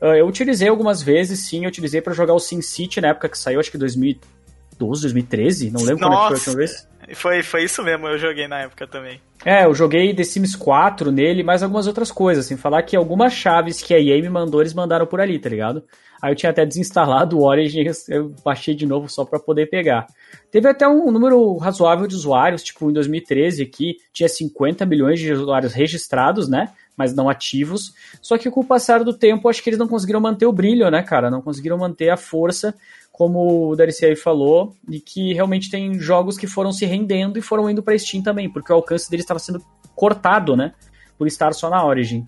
Ah, 0.00 0.16
eu 0.16 0.28
utilizei 0.28 0.68
algumas 0.68 1.02
vezes, 1.02 1.48
sim, 1.48 1.64
eu 1.64 1.68
utilizei 1.68 2.00
para 2.00 2.12
jogar 2.12 2.34
o 2.34 2.38
SimCity 2.38 3.00
na 3.00 3.08
época 3.08 3.28
que 3.28 3.38
saiu, 3.38 3.58
acho 3.58 3.70
que 3.70 3.78
2012, 3.78 5.02
2013, 5.02 5.70
não 5.72 5.82
lembro 5.82 6.08
Nossa. 6.08 6.28
quando 6.28 6.28
foi 6.28 6.34
a 6.34 6.38
última 6.38 6.56
vez. 6.56 6.88
Foi, 7.14 7.42
foi 7.42 7.64
isso 7.64 7.82
mesmo, 7.82 8.06
eu 8.06 8.18
joguei 8.18 8.46
na 8.46 8.60
época 8.60 8.86
também. 8.86 9.20
É, 9.44 9.64
eu 9.64 9.74
joguei 9.74 10.14
The 10.14 10.22
Sims 10.22 10.54
4 10.54 11.10
nele, 11.10 11.42
mais 11.42 11.62
algumas 11.62 11.86
outras 11.86 12.12
coisas, 12.12 12.46
sem 12.46 12.56
falar 12.56 12.82
que 12.82 12.94
algumas 12.94 13.32
chaves 13.32 13.82
que 13.82 13.92
a 13.92 13.98
EA 13.98 14.22
me 14.22 14.28
mandou, 14.28 14.60
eles 14.60 14.72
mandaram 14.72 15.06
por 15.06 15.20
ali, 15.20 15.38
tá 15.38 15.48
ligado? 15.48 15.82
Aí 16.22 16.30
eu 16.30 16.36
tinha 16.36 16.50
até 16.50 16.64
desinstalado 16.64 17.36
o 17.36 17.44
Origin, 17.44 17.84
eu 18.08 18.32
baixei 18.44 18.76
de 18.76 18.86
novo 18.86 19.08
só 19.08 19.24
para 19.24 19.40
poder 19.40 19.68
pegar. 19.68 20.06
Teve 20.52 20.68
até 20.68 20.86
um 20.86 21.10
número 21.10 21.56
razoável 21.56 22.06
de 22.06 22.14
usuários, 22.14 22.62
tipo 22.62 22.88
em 22.88 22.92
2013 22.92 23.60
aqui, 23.64 23.96
tinha 24.12 24.28
50 24.28 24.86
milhões 24.86 25.18
de 25.18 25.32
usuários 25.32 25.72
registrados, 25.72 26.48
né? 26.48 26.68
Mas 26.96 27.14
não 27.14 27.28
ativos. 27.28 27.94
Só 28.20 28.36
que 28.36 28.50
com 28.50 28.60
o 28.60 28.66
passar 28.66 29.02
do 29.02 29.12
tempo, 29.14 29.48
acho 29.48 29.62
que 29.62 29.70
eles 29.70 29.78
não 29.78 29.88
conseguiram 29.88 30.20
manter 30.20 30.46
o 30.46 30.52
brilho, 30.52 30.90
né, 30.90 31.02
cara? 31.02 31.30
Não 31.30 31.40
conseguiram 31.40 31.78
manter 31.78 32.10
a 32.10 32.16
força 32.16 32.74
como 33.12 33.68
o 33.70 33.76
Darcy 33.76 34.06
aí 34.06 34.16
falou, 34.16 34.74
e 34.88 34.98
que 34.98 35.34
realmente 35.34 35.70
tem 35.70 36.00
jogos 36.00 36.38
que 36.38 36.46
foram 36.46 36.72
se 36.72 36.86
rendendo 36.86 37.38
e 37.38 37.42
foram 37.42 37.68
indo 37.68 37.82
para 37.82 37.96
Steam 37.96 38.22
também, 38.22 38.50
porque 38.50 38.72
o 38.72 38.76
alcance 38.76 39.08
deles 39.10 39.24
estava 39.24 39.38
sendo 39.38 39.62
cortado, 39.94 40.56
né? 40.56 40.72
Por 41.18 41.26
estar 41.26 41.52
só 41.52 41.68
na 41.68 41.84
Origin. 41.84 42.24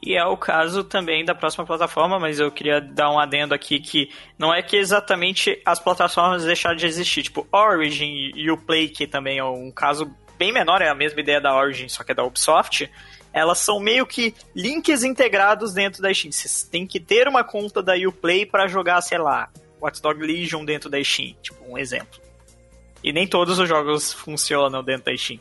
E 0.00 0.14
é 0.16 0.24
o 0.24 0.36
caso 0.36 0.82
também 0.82 1.24
da 1.24 1.34
próxima 1.34 1.66
plataforma, 1.66 2.18
mas 2.18 2.38
eu 2.40 2.50
queria 2.50 2.80
dar 2.80 3.10
um 3.10 3.18
adendo 3.18 3.52
aqui 3.52 3.78
que 3.78 4.10
não 4.38 4.54
é 4.54 4.62
que 4.62 4.76
exatamente 4.76 5.60
as 5.64 5.78
plataformas 5.78 6.44
deixaram 6.44 6.76
de 6.76 6.86
existir. 6.86 7.24
Tipo, 7.24 7.46
Origin 7.52 8.32
e 8.34 8.50
o 8.50 8.56
Play, 8.56 8.88
que 8.88 9.06
também 9.06 9.38
é 9.38 9.44
um 9.44 9.70
caso 9.70 10.10
bem 10.38 10.52
menor, 10.52 10.82
é 10.82 10.88
a 10.88 10.94
mesma 10.94 11.20
ideia 11.20 11.40
da 11.40 11.54
Origin, 11.54 11.88
só 11.88 12.02
que 12.02 12.10
é 12.10 12.14
da 12.14 12.24
Ubisoft 12.24 12.90
elas 13.32 13.58
são 13.58 13.80
meio 13.80 14.06
que 14.06 14.34
links 14.54 15.02
integrados 15.02 15.72
dentro 15.72 16.02
da 16.02 16.12
Steam. 16.12 16.30
Você 16.30 16.66
tem 16.70 16.86
que 16.86 17.00
ter 17.00 17.26
uma 17.26 17.42
conta 17.42 17.82
da 17.82 17.94
Uplay 17.94 18.44
para 18.44 18.68
jogar, 18.68 19.00
sei 19.00 19.18
lá, 19.18 19.48
Watch 19.80 20.00
Dog 20.02 20.20
Legion 20.20 20.64
dentro 20.64 20.90
da 20.90 21.02
Steam, 21.02 21.34
tipo 21.42 21.64
um 21.66 21.78
exemplo. 21.78 22.20
E 23.02 23.12
nem 23.12 23.26
todos 23.26 23.58
os 23.58 23.68
jogos 23.68 24.12
funcionam 24.12 24.82
dentro 24.84 25.06
da 25.06 25.16
Steam. 25.16 25.40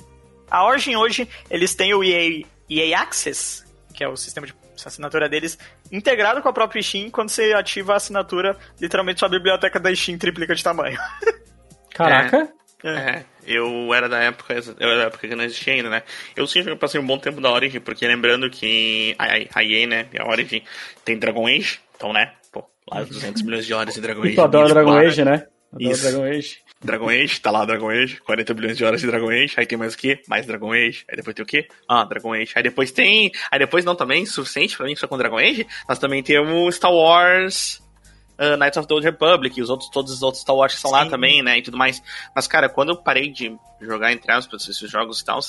A 0.50 0.66
Origin 0.66 0.96
hoje, 0.96 1.28
eles 1.50 1.76
têm 1.76 1.94
o 1.94 2.04
EA, 2.04 2.44
EA 2.70 3.00
Access, 3.00 3.64
que 3.94 4.04
é 4.04 4.08
o 4.08 4.18
sistema 4.18 4.48
de 4.48 4.54
assinatura 4.84 5.30
deles, 5.30 5.60
integrado 5.92 6.42
com 6.42 6.50
a 6.50 6.54
própria 6.54 6.82
Steam. 6.82 7.12
Quando 7.12 7.30
você 7.30 7.54
ativa 7.54 7.94
a 7.94 7.98
assinatura, 7.98 8.58
literalmente 8.80 9.20
sua 9.20 9.30
biblioteca 9.30 9.80
da 9.80 9.94
Steam 9.96 10.18
triplica 10.18 10.56
de 10.56 10.64
tamanho. 10.64 10.98
Caraca! 11.94 12.52
É. 12.84 12.90
é. 12.90 13.26
Eu 13.46 13.94
era 13.94 14.08
da 14.08 14.20
época, 14.20 14.54
eu 14.54 14.90
era 14.90 14.98
da 14.98 15.04
época 15.06 15.28
que 15.28 15.36
não 15.36 15.44
existia 15.44 15.74
ainda, 15.74 15.90
né? 15.90 16.04
Eu 16.36 16.46
sim 16.46 16.64
eu 16.66 16.78
passei 16.78 17.00
um 17.00 17.06
bom 17.06 17.18
tempo 17.18 17.42
da 17.42 17.52
Origin, 17.52 17.80
porque 17.80 18.08
lembrando 18.08 18.50
que 18.50 19.16
a, 19.18 19.60
a 19.60 19.64
EA, 19.64 19.88
né, 19.88 20.08
a 20.20 20.28
Origin 20.28 20.62
tem 21.04 21.18
Dragon 21.18 21.48
Age, 21.48 21.80
então, 21.96 22.14
né, 22.14 22.34
pô, 22.52 22.64
lá 22.90 23.04
200 23.04 23.42
milhões 23.42 23.66
de 23.66 23.74
horas 23.74 23.96
de 23.96 24.02
Dragon 24.02 24.22
Age. 24.22 24.36
Tu 24.36 24.42
adora 24.42 24.70
Dragon 24.70 24.98
Age, 24.98 25.26
né? 25.26 25.48
Adoro 25.74 25.92
Isso. 25.92 26.04
Dragon 26.04 26.24
Age. 26.26 26.58
Dragon 26.84 27.10
Age, 27.10 27.42
tá 27.42 27.52
lá 27.52 27.64
Dragon 27.64 27.90
Age, 27.90 28.22
40 28.22 28.54
bilhões 28.56 28.78
de 28.78 28.84
horas 28.84 29.02
de 29.02 29.08
Dragon 29.08 29.30
Age, 29.30 29.54
aí 29.56 29.66
tem 29.66 29.78
mais 29.78 29.94
o 29.94 29.98
quê? 29.98 30.20
Mais 30.28 30.46
Dragon 30.46 30.74
Age, 30.74 31.06
aí 31.08 31.16
depois 31.16 31.36
tem 31.36 31.44
o 31.44 31.48
quê? 31.48 31.68
Ah, 31.88 32.04
Dragon 32.06 32.34
Age. 32.34 32.52
Aí 32.56 32.64
depois 32.64 32.92
tem. 32.92 33.32
Aí 33.52 33.60
depois 33.60 33.86
não 33.86 33.96
também, 33.96 34.26
suficiente 34.26 34.76
pra 34.76 34.88
mim 34.88 34.96
só 34.96 35.08
com 35.08 35.18
Dragon 35.18 35.38
Age, 35.38 35.68
nós 35.88 36.00
também 36.00 36.24
temos 36.24 36.76
Star 36.76 36.92
Wars 36.92 37.82
uh, 38.42 38.58
Knights 38.58 38.78
of 38.78 38.88
the 38.88 38.94
Old 38.94 39.06
Republic, 39.06 39.58
e 39.58 39.62
os 39.62 39.70
outros, 39.70 39.90
todos 39.90 40.12
os 40.12 40.24
outros 40.24 40.42
Star 40.42 40.56
Wars 40.56 40.74
que 40.74 40.78
estão 40.78 40.92
lá 40.92 41.06
também, 41.06 41.44
né, 41.44 41.60
e 41.60 41.62
tudo 41.62 41.78
mais. 41.78 42.02
Mas, 42.36 42.48
cara, 42.48 42.68
quando 42.68 42.90
eu 42.90 42.98
parei 42.98 43.30
de 43.30 43.56
jogar, 43.80 44.12
entre 44.12 44.32
aspas, 44.32 44.68
esses 44.68 44.90
jogos 44.90 45.22
e 45.22 45.26
tal, 45.26 45.40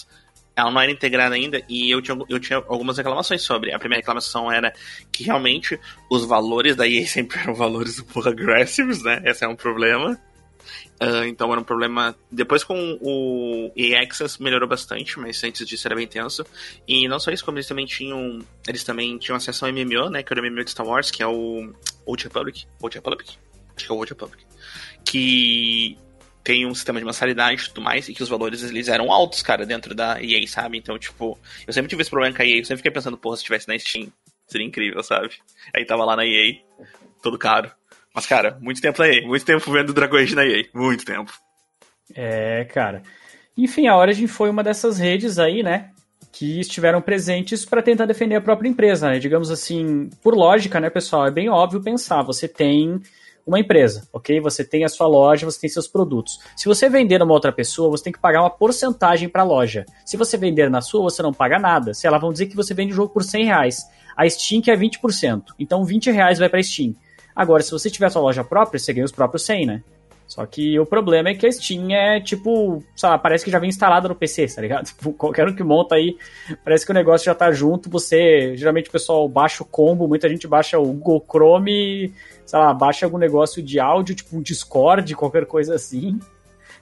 ela 0.54 0.70
não 0.70 0.80
era 0.80 0.92
integrada 0.92 1.34
ainda 1.34 1.62
e 1.68 1.90
eu 1.90 2.02
tinha, 2.02 2.18
eu 2.28 2.38
tinha 2.38 2.58
algumas 2.68 2.98
reclamações 2.98 3.42
sobre. 3.42 3.72
A 3.72 3.78
primeira 3.78 4.00
reclamação 4.00 4.52
era 4.52 4.72
que 5.10 5.24
realmente 5.24 5.78
os 6.10 6.24
valores 6.24 6.76
da 6.76 6.86
EA 6.86 7.06
sempre 7.06 7.40
eram 7.40 7.54
valores 7.54 7.98
um 7.98 8.04
pouco 8.04 8.28
agressivos, 8.28 9.02
né? 9.02 9.22
Esse 9.24 9.44
é 9.44 9.48
um 9.48 9.56
problema. 9.56 10.18
Uh, 11.02 11.24
então 11.26 11.50
era 11.50 11.60
um 11.60 11.64
problema. 11.64 12.14
Depois 12.30 12.62
com 12.62 12.98
o 13.00 13.72
EA 13.74 14.02
Access 14.02 14.40
melhorou 14.40 14.68
bastante, 14.68 15.18
mas 15.18 15.42
antes 15.42 15.66
disso 15.66 15.88
era 15.88 15.96
bem 15.96 16.06
tenso. 16.06 16.44
E 16.86 17.08
não 17.08 17.18
só 17.18 17.30
isso, 17.30 17.44
como 17.44 17.58
eles 17.58 17.66
também 17.66 17.86
tinham. 17.86 18.40
Eles 18.68 18.84
também 18.84 19.18
tinham 19.18 19.36
acesso 19.36 19.64
ao 19.64 19.72
MMO, 19.72 20.10
né? 20.10 20.22
Que 20.22 20.32
era 20.32 20.40
o 20.40 20.44
MMO 20.44 20.64
de 20.64 20.70
Star 20.70 20.86
Wars, 20.86 21.10
que 21.10 21.22
é 21.22 21.26
o 21.26 21.72
Old 22.06 22.24
Republic. 22.24 22.66
Old 22.80 22.96
Republic? 22.96 23.38
Acho 23.76 23.86
que 23.86 23.92
é 23.92 23.94
o 23.94 23.98
Old 23.98 24.12
Republic. 24.12 24.44
Que 25.04 25.96
tem 26.44 26.66
um 26.66 26.74
sistema 26.74 26.98
de 26.98 27.04
mensalidade 27.04 27.62
e 27.62 27.68
tudo 27.68 27.80
mais, 27.80 28.08
e 28.08 28.14
que 28.14 28.22
os 28.22 28.28
valores 28.28 28.62
eles 28.62 28.88
eram 28.88 29.12
altos, 29.12 29.42
cara, 29.42 29.64
dentro 29.64 29.94
da 29.94 30.22
EA, 30.22 30.46
sabe? 30.46 30.76
Então, 30.76 30.98
tipo, 30.98 31.38
eu 31.66 31.72
sempre 31.72 31.88
tive 31.88 32.02
esse 32.02 32.10
problema 32.10 32.34
com 32.34 32.42
a 32.42 32.46
EA, 32.46 32.58
eu 32.58 32.64
sempre 32.64 32.78
fiquei 32.78 32.90
pensando, 32.90 33.16
porra, 33.16 33.36
se 33.36 33.44
tivesse 33.44 33.68
na 33.68 33.78
Steam, 33.78 34.12
seria 34.46 34.66
incrível, 34.66 35.02
sabe? 35.02 35.30
Aí 35.74 35.84
tava 35.84 36.04
lá 36.04 36.16
na 36.16 36.26
EA, 36.26 36.56
todo 37.22 37.38
caro. 37.38 37.70
Mas, 38.14 38.26
cara, 38.26 38.58
muito 38.60 38.80
tempo 38.80 39.00
na 39.00 39.08
EA, 39.08 39.26
muito 39.26 39.44
tempo 39.44 39.70
vendo 39.70 39.94
Dragon 39.94 40.16
Age 40.16 40.34
na 40.34 40.44
EA, 40.44 40.64
muito 40.74 41.04
tempo. 41.04 41.32
É, 42.14 42.64
cara. 42.64 43.02
Enfim, 43.56 43.86
a 43.86 43.96
Origin 43.96 44.26
foi 44.26 44.50
uma 44.50 44.62
dessas 44.62 44.98
redes 44.98 45.38
aí, 45.38 45.62
né? 45.62 45.90
Que 46.32 46.58
estiveram 46.58 47.00
presentes 47.00 47.64
para 47.64 47.82
tentar 47.82 48.06
defender 48.06 48.36
a 48.36 48.40
própria 48.40 48.68
empresa, 48.68 49.10
né? 49.10 49.18
Digamos 49.18 49.50
assim, 49.50 50.08
por 50.22 50.34
lógica, 50.34 50.80
né, 50.80 50.88
pessoal? 50.88 51.26
É 51.26 51.30
bem 51.30 51.50
óbvio 51.50 51.82
pensar. 51.82 52.22
Você 52.22 52.48
tem 52.48 53.00
uma 53.46 53.58
empresa, 53.58 54.08
ok? 54.12 54.40
Você 54.40 54.64
tem 54.64 54.84
a 54.84 54.88
sua 54.88 55.06
loja, 55.06 55.44
você 55.44 55.60
tem 55.60 55.70
seus 55.70 55.86
produtos. 55.86 56.38
Se 56.56 56.66
você 56.66 56.88
vender 56.88 57.18
numa 57.18 57.34
outra 57.34 57.52
pessoa, 57.52 57.90
você 57.90 58.04
tem 58.04 58.12
que 58.12 58.18
pagar 58.18 58.40
uma 58.40 58.50
porcentagem 58.50 59.28
para 59.28 59.42
a 59.42 59.44
loja. 59.44 59.84
Se 60.06 60.16
você 60.16 60.36
vender 60.36 60.70
na 60.70 60.80
sua, 60.80 61.02
você 61.02 61.22
não 61.22 61.32
paga 61.32 61.58
nada. 61.58 61.92
Se 61.92 62.06
ela 62.06 62.18
vão 62.18 62.32
dizer 62.32 62.46
que 62.46 62.56
você 62.56 62.72
vende 62.72 62.92
o 62.92 62.96
jogo 62.96 63.12
por 63.12 63.22
100 63.22 63.44
reais, 63.44 63.86
a 64.16 64.28
Steam 64.28 64.62
que 64.62 64.70
é 64.70 64.76
20%. 64.76 65.42
Então 65.58 65.84
20 65.84 66.10
reais 66.10 66.38
vai 66.38 66.48
para 66.48 66.62
Steam. 66.62 66.94
Agora, 67.34 67.62
se 67.62 67.70
você 67.70 67.90
tiver 67.90 68.10
sua 68.10 68.22
loja 68.22 68.44
própria, 68.44 68.78
você 68.78 68.92
ganha 68.92 69.04
os 69.04 69.12
próprios 69.12 69.44
100, 69.44 69.66
né? 69.66 69.82
Só 70.32 70.46
que 70.46 70.80
o 70.80 70.86
problema 70.86 71.28
é 71.28 71.34
que 71.34 71.46
a 71.46 71.52
Steam 71.52 71.90
é 71.90 72.18
tipo, 72.18 72.82
sabe, 72.96 73.22
parece 73.22 73.44
que 73.44 73.50
já 73.50 73.58
vem 73.58 73.68
instalada 73.68 74.08
no 74.08 74.14
PC, 74.14 74.46
tá 74.46 74.62
ligado? 74.62 74.90
Qualquer 75.18 75.46
um 75.46 75.54
que 75.54 75.62
monta 75.62 75.94
aí, 75.96 76.16
parece 76.64 76.86
que 76.86 76.90
o 76.90 76.94
negócio 76.94 77.26
já 77.26 77.34
tá 77.34 77.52
junto. 77.52 77.90
Você, 77.90 78.56
geralmente 78.56 78.88
o 78.88 78.92
pessoal 78.92 79.28
baixa 79.28 79.62
o 79.62 79.66
combo, 79.66 80.08
muita 80.08 80.30
gente 80.30 80.48
baixa 80.48 80.78
o 80.78 80.86
Google 80.86 81.26
Chrome, 81.30 82.14
sei 82.46 82.58
lá, 82.58 82.72
baixa 82.72 83.04
algum 83.04 83.18
negócio 83.18 83.62
de 83.62 83.78
áudio, 83.78 84.14
tipo 84.14 84.34
um 84.34 84.40
Discord, 84.40 85.12
qualquer 85.14 85.44
coisa 85.44 85.74
assim, 85.74 86.18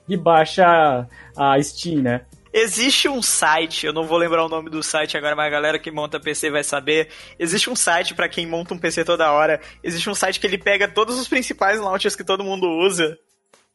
e 0.08 0.16
baixa 0.16 1.08
a 1.36 1.60
Steam, 1.60 2.02
né? 2.02 2.20
Existe 2.52 3.08
um 3.08 3.20
site, 3.20 3.84
eu 3.84 3.92
não 3.92 4.04
vou 4.04 4.16
lembrar 4.16 4.44
o 4.44 4.48
nome 4.48 4.70
do 4.70 4.80
site 4.80 5.16
agora, 5.16 5.34
mas 5.34 5.48
a 5.48 5.50
galera 5.50 5.78
que 5.78 5.90
monta 5.90 6.20
PC 6.20 6.52
vai 6.52 6.62
saber. 6.62 7.08
Existe 7.36 7.68
um 7.68 7.74
site 7.74 8.14
para 8.14 8.28
quem 8.28 8.46
monta 8.46 8.74
um 8.74 8.78
PC 8.78 9.04
toda 9.04 9.32
hora. 9.32 9.60
Existe 9.82 10.08
um 10.08 10.14
site 10.14 10.38
que 10.38 10.46
ele 10.46 10.58
pega 10.58 10.86
todos 10.86 11.18
os 11.18 11.26
principais 11.26 11.80
launchers 11.80 12.14
que 12.14 12.22
todo 12.22 12.44
mundo 12.44 12.68
usa 12.68 13.18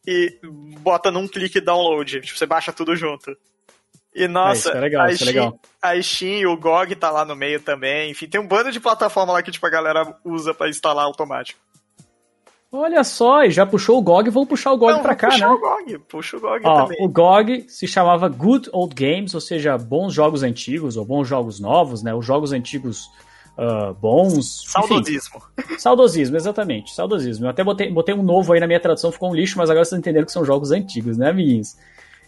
e 0.07 0.37
bota 0.79 1.11
num 1.11 1.27
clique 1.27 1.59
download. 1.59 2.21
Tipo, 2.21 2.37
você 2.37 2.45
baixa 2.45 2.71
tudo 2.71 2.95
junto. 2.95 3.35
E 4.13 4.27
nossa, 4.27 4.71
é, 4.71 4.77
é 4.77 4.79
legal, 4.79 5.05
a, 5.05 5.13
Steam, 5.13 5.27
é 5.27 5.31
legal. 5.33 5.59
a 5.81 6.01
Steam, 6.01 6.51
o 6.51 6.57
GOG 6.57 6.95
tá 6.95 7.11
lá 7.11 7.25
no 7.25 7.35
meio 7.35 7.59
também. 7.59 8.11
Enfim, 8.11 8.27
tem 8.27 8.39
um 8.39 8.47
bando 8.47 8.71
de 8.71 8.79
plataforma 8.79 9.33
lá 9.33 9.43
que 9.43 9.51
tipo, 9.51 9.65
a 9.65 9.69
galera 9.69 10.15
usa 10.23 10.53
para 10.53 10.69
instalar 10.69 11.03
automático. 11.03 11.59
Olha 12.71 13.03
só, 13.03 13.43
e 13.43 13.51
já 13.51 13.65
puxou 13.65 13.97
o 13.97 14.01
GOG, 14.01 14.29
vou 14.29 14.45
puxar 14.45 14.73
o 14.73 14.77
GOG 14.77 14.93
Não, 14.93 15.01
pra 15.01 15.15
cá, 15.15 15.29
puxar 15.29 15.47
né? 15.47 15.53
O 15.53 15.59
GOG, 15.59 15.99
puxa 15.99 16.37
o 16.37 16.39
GOG 16.41 16.61
Ó, 16.65 16.81
também. 16.83 16.97
O 17.05 17.07
GOG 17.07 17.65
se 17.69 17.87
chamava 17.87 18.27
Good 18.27 18.69
Old 18.73 18.93
Games, 18.95 19.33
ou 19.33 19.39
seja, 19.39 19.77
bons 19.77 20.13
jogos 20.13 20.43
antigos, 20.43 20.97
ou 20.97 21.05
bons 21.05 21.25
jogos 21.25 21.59
novos, 21.59 22.03
né? 22.03 22.13
Os 22.13 22.25
jogos 22.25 22.51
antigos 22.51 23.09
uh, 23.57 23.93
bons. 23.93 24.63
Saudosismo. 24.67 25.41
Enfim, 25.57 25.79
saudosismo, 25.79 26.37
exatamente. 26.37 26.93
Saudosismo. 26.93 27.45
Eu 27.45 27.49
até 27.49 27.63
botei, 27.63 27.91
botei 27.91 28.15
um 28.15 28.23
novo 28.23 28.53
aí 28.53 28.59
na 28.59 28.67
minha 28.67 28.79
tradução, 28.79 29.11
ficou 29.11 29.31
um 29.31 29.35
lixo, 29.35 29.57
mas 29.57 29.69
agora 29.69 29.85
vocês 29.85 29.99
entenderam 29.99 30.25
que 30.25 30.31
são 30.31 30.45
jogos 30.45 30.71
antigos, 30.71 31.17
né, 31.17 31.29
amiguinhos? 31.29 31.75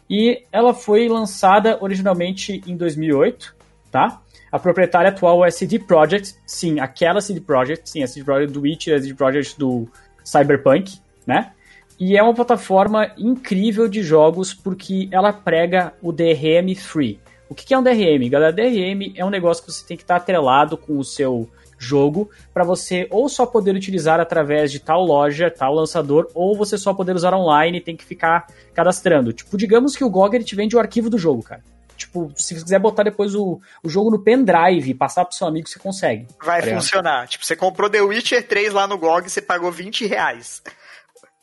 E 0.09 0.43
ela 0.51 0.73
foi 0.73 1.07
lançada 1.07 1.77
originalmente 1.81 2.61
em 2.65 2.77
2008, 2.77 3.55
tá? 3.91 4.21
A 4.51 4.57
proprietária 4.57 5.09
atual 5.09 5.45
é 5.45 5.51
CD 5.51 5.77
Projekt, 5.77 6.35
sim, 6.45 6.79
aquela 6.79 7.19
CD 7.19 7.41
Projekt, 7.41 7.89
sim, 7.89 8.01
a 8.01 8.07
CD 8.07 8.23
Projekt 8.23 8.53
do 8.53 8.61
Witcher, 8.61 8.95
a 8.95 9.01
CD 9.01 9.13
Projekt 9.13 9.59
do 9.59 9.87
Cyberpunk, 10.23 10.99
né? 11.25 11.51
E 11.99 12.15
é 12.15 12.23
uma 12.23 12.33
plataforma 12.33 13.11
incrível 13.17 13.87
de 13.87 14.03
jogos 14.03 14.53
porque 14.53 15.09
ela 15.11 15.33
prega 15.33 15.93
o 16.01 16.11
DRM 16.11 16.73
free. 16.75 17.19
O 17.49 17.55
que 17.55 17.73
é 17.73 17.77
um 17.77 17.83
DRM? 17.83 18.29
Galera, 18.29 18.51
DRM 18.51 19.13
é 19.15 19.23
um 19.23 19.29
negócio 19.29 19.63
que 19.63 19.71
você 19.71 19.85
tem 19.85 19.95
que 19.95 20.03
estar 20.03 20.17
atrelado 20.17 20.77
com 20.77 20.97
o 20.97 21.03
seu 21.03 21.49
jogo 21.77 22.29
para 22.53 22.63
você 22.63 23.07
ou 23.09 23.29
só 23.29 23.45
poder 23.45 23.75
utilizar 23.75 24.19
através 24.19 24.71
de 24.71 24.79
tal 24.79 25.03
loja, 25.03 25.51
tal 25.51 25.73
lançador, 25.73 26.29
ou 26.33 26.55
você 26.55 26.77
só 26.77 26.93
poder 26.93 27.15
usar 27.15 27.33
online 27.33 27.77
e 27.77 27.81
tem 27.81 27.95
que 27.95 28.03
ficar 28.03 28.47
cadastrando. 28.73 29.31
Tipo, 29.31 29.57
digamos 29.57 29.95
que 29.95 30.03
o 30.03 30.09
GOG 30.09 30.35
ele 30.35 30.43
te 30.43 30.55
vende 30.55 30.75
o 30.75 30.79
arquivo 30.79 31.09
do 31.09 31.17
jogo, 31.17 31.43
cara. 31.43 31.63
Tipo, 31.95 32.31
se 32.35 32.53
você 32.53 32.63
quiser 32.63 32.79
botar 32.79 33.03
depois 33.03 33.33
o, 33.33 33.59
o 33.83 33.89
jogo 33.89 34.11
no 34.11 34.23
pendrive 34.23 34.91
e 34.91 34.93
passar 34.93 35.25
pro 35.25 35.35
seu 35.35 35.47
amigo, 35.47 35.67
você 35.67 35.79
consegue. 35.79 36.27
Vai 36.43 36.61
tá 36.61 36.75
funcionar. 36.75 37.27
Tipo, 37.27 37.43
você 37.43 37.55
comprou 37.55 37.89
The 37.89 38.01
Witcher 38.01 38.47
3 38.47 38.71
lá 38.71 38.85
no 38.85 38.97
GOG, 38.97 39.29
você 39.29 39.41
pagou 39.41 39.71
20 39.71 40.05
reais. 40.05 40.61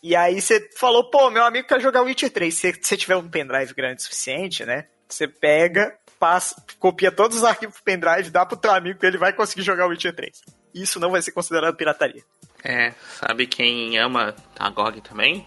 E 0.01 0.15
aí 0.15 0.41
você 0.41 0.69
falou, 0.77 1.11
pô, 1.11 1.29
meu 1.31 1.45
amigo 1.45 1.67
quer 1.67 1.81
jogar 1.81 2.03
Witcher 2.03 2.31
3. 2.31 2.55
Se 2.55 2.73
você 2.81 2.97
tiver 2.97 3.17
um 3.17 3.29
pendrive 3.29 3.75
grande 3.75 4.01
o 4.01 4.05
suficiente, 4.05 4.65
né? 4.65 4.85
Você 5.09 5.29
pega, 5.29 5.97
passa, 6.19 6.57
copia 6.79 7.13
todos 7.13 7.39
os 7.39 7.45
arquivos 7.45 7.77
pro 7.77 7.85
pendrive, 7.85 8.31
dá 8.31 8.45
pro 8.45 8.57
teu 8.57 8.73
amigo 8.73 8.99
que 8.99 9.07
ele 9.07 9.19
vai 9.19 9.33
conseguir 9.33 9.63
jogar 9.63 9.87
Witcher 9.87 10.15
3. 10.15 10.43
Isso 10.75 10.99
não 10.99 11.11
vai 11.11 11.23
ser 11.23 11.33
considerado 11.33 11.77
pirataria. 11.77 12.23
É, 12.63 12.93
sabe 13.21 13.47
quem 13.47 13.99
ama 13.99 14.35
a 14.59 14.71
GOG 14.71 15.01
também? 15.01 15.47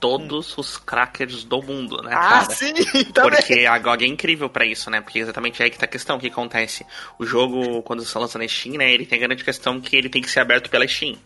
todos 0.00 0.58
os 0.58 0.76
crackers 0.76 1.44
do 1.44 1.62
mundo, 1.62 2.02
né, 2.02 2.10
ah, 2.12 2.44
cara? 2.44 2.50
sim! 2.50 2.74
Também. 3.14 3.38
Porque 3.38 3.64
a 3.64 3.78
GOG 3.78 4.04
é 4.04 4.06
incrível 4.06 4.50
para 4.50 4.66
isso, 4.66 4.90
né? 4.90 5.00
Porque 5.00 5.20
exatamente 5.20 5.62
é 5.62 5.64
aí 5.64 5.70
que 5.70 5.78
tá 5.78 5.86
a 5.86 5.88
questão, 5.88 6.16
o 6.16 6.20
que 6.20 6.26
acontece? 6.26 6.84
O 7.18 7.24
jogo, 7.24 7.82
quando 7.82 8.04
você 8.04 8.18
lança 8.18 8.38
na 8.38 8.46
Steam, 8.46 8.76
né, 8.76 8.92
ele 8.92 9.06
tem 9.06 9.18
a 9.18 9.26
grande 9.26 9.42
questão 9.42 9.80
que 9.80 9.96
ele 9.96 10.10
tem 10.10 10.20
que 10.20 10.30
ser 10.30 10.40
aberto 10.40 10.68
pela 10.68 10.86
Steam, 10.86 11.16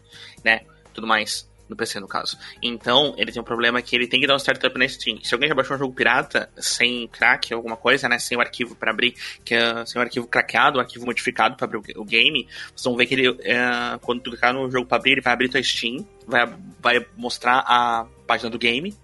né? 0.45 0.61
Tudo 0.95 1.09
mais 1.09 1.48
no 1.69 1.77
PC, 1.77 2.01
no 2.01 2.09
caso. 2.09 2.39
Então, 2.63 3.15
ele 3.17 3.33
tem 3.33 3.41
um 3.41 3.45
problema 3.45 3.81
que 3.83 3.95
ele 3.95 4.07
tem 4.07 4.21
que 4.21 4.27
dar 4.27 4.35
um 4.35 4.39
startup 4.39 4.77
na 4.79 4.89
Steam. 4.89 5.19
Se 5.23 5.35
alguém 5.35 5.49
já 5.49 5.55
baixou 5.55 5.77
um 5.77 5.79
jogo 5.79 5.95
pirata, 5.95 6.51
sem 6.57 7.07
crack, 7.09 7.53
alguma 7.53 7.77
coisa, 7.77 8.09
né? 8.09 8.19
Sem 8.19 8.37
o 8.37 8.41
arquivo 8.41 8.75
para 8.75 8.91
abrir, 8.91 9.15
que 9.45 9.55
é, 9.55 9.85
sem 9.87 10.01
o 10.01 10.03
arquivo 10.03 10.27
craqueado, 10.27 10.79
o 10.79 10.81
arquivo 10.81 11.05
modificado 11.07 11.57
para 11.57 11.67
abrir 11.67 11.97
o, 11.97 12.05
game, 12.05 12.49
vocês 12.75 12.85
vão 12.85 12.97
ver 12.97 13.07
que 13.07 13.15
ele, 13.15 13.29
é, 13.43 13.99
quando 14.01 14.23
tu 14.23 14.31
clicar 14.31 14.53
no 14.53 14.71
jogo 14.71 14.87
para 14.87 14.99
abrir, 14.99 15.13
ele 15.13 15.21
vai 15.21 15.33
abrir 15.33 15.49
tua 15.49 15.63
Steam, 15.63 16.07
vai, 16.27 16.47
vai 16.81 17.07
mostrar 17.17 17.65
a 17.67 18.07
página 18.27 18.51
do 18.51 18.59
game, 18.59 18.95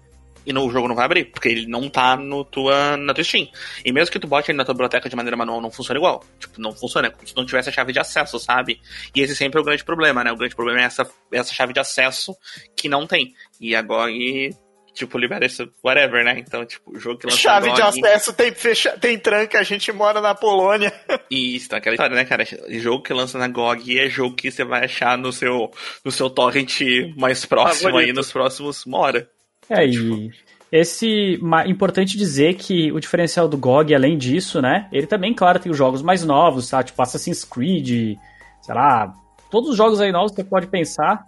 e 0.45 0.53
no 0.53 0.69
jogo 0.69 0.87
não 0.87 0.95
vai 0.95 1.05
abrir, 1.05 1.25
porque 1.25 1.49
ele 1.49 1.65
não 1.65 1.89
tá 1.89 2.15
no 2.15 2.45
tua, 2.45 2.95
na 2.97 3.13
tua 3.13 3.23
Steam. 3.23 3.47
E 3.83 3.91
mesmo 3.91 4.11
que 4.11 4.19
tu 4.19 4.27
bote 4.27 4.51
ele 4.51 4.57
na 4.57 4.65
tua 4.65 4.73
biblioteca 4.73 5.09
de 5.09 5.15
maneira 5.15 5.35
manual, 5.35 5.59
não 5.59 5.71
funciona 5.71 5.97
igual. 5.97 6.23
Tipo, 6.39 6.61
não 6.61 6.71
funciona, 6.71 7.07
é 7.07 7.11
como 7.11 7.27
se 7.27 7.35
não 7.35 7.45
tivesse 7.45 7.69
a 7.69 7.71
chave 7.71 7.91
de 7.91 7.99
acesso, 7.99 8.39
sabe? 8.39 8.79
E 9.15 9.21
esse 9.21 9.35
sempre 9.35 9.59
é 9.59 9.61
o 9.61 9.65
grande 9.65 9.83
problema, 9.83 10.23
né? 10.23 10.31
O 10.31 10.37
grande 10.37 10.55
problema 10.55 10.81
é 10.81 10.83
essa, 10.83 11.09
essa 11.31 11.53
chave 11.53 11.73
de 11.73 11.79
acesso 11.79 12.35
que 12.75 12.87
não 12.87 13.07
tem. 13.07 13.33
E 13.59 13.75
agora, 13.75 14.11
e, 14.11 14.51
tipo, 14.93 15.17
libera 15.17 15.45
isso, 15.45 15.67
whatever, 15.83 16.23
né? 16.23 16.39
Então, 16.39 16.65
tipo, 16.65 16.91
o 16.95 16.99
jogo 16.99 17.19
que 17.19 17.27
lança 17.27 17.37
Chave 17.37 17.71
de 17.73 17.81
acesso 17.81 18.33
tem, 18.33 18.51
fecha, 18.53 18.97
tem 18.97 19.17
tranca, 19.17 19.59
a 19.59 19.63
gente 19.63 19.91
mora 19.91 20.21
na 20.21 20.35
Polônia. 20.35 20.91
Isso, 21.29 21.69
tá 21.69 21.77
aquela 21.77 21.95
história, 21.95 22.15
né, 22.15 22.25
cara? 22.25 22.45
Jogo 22.69 23.03
que 23.03 23.13
lança 23.13 23.37
na 23.37 23.47
GOG 23.47 23.99
é 23.99 24.09
jogo 24.09 24.35
que 24.35 24.51
você 24.51 24.63
vai 24.63 24.85
achar 24.85 25.17
no 25.17 25.31
seu, 25.31 25.71
no 26.03 26.11
seu 26.11 26.29
torrent 26.29 26.81
mais 27.17 27.45
próximo 27.45 27.89
Favorito. 27.89 28.07
aí 28.09 28.13
nos 28.13 28.31
próximos 28.31 28.85
uma 28.85 28.99
hora. 28.99 29.29
É, 29.69 29.85
e 29.85 30.31
esse 30.71 31.39
importante 31.67 32.17
dizer 32.17 32.55
que 32.55 32.91
o 32.91 32.99
diferencial 32.99 33.47
do 33.47 33.57
GOG, 33.57 33.95
além 33.95 34.17
disso, 34.17 34.61
né, 34.61 34.87
ele 34.91 35.07
também, 35.07 35.33
claro, 35.33 35.59
tem 35.59 35.71
os 35.71 35.77
jogos 35.77 36.01
mais 36.01 36.23
novos, 36.23 36.69
tá? 36.69 36.83
Tipo 36.83 37.01
Assassin's 37.01 37.43
Creed, 37.43 38.17
sei 38.61 38.75
lá, 38.75 39.13
todos 39.49 39.69
os 39.69 39.77
jogos 39.77 40.01
aí 40.01 40.11
novos 40.11 40.31
que 40.31 40.37
você 40.37 40.43
pode 40.43 40.67
pensar, 40.67 41.27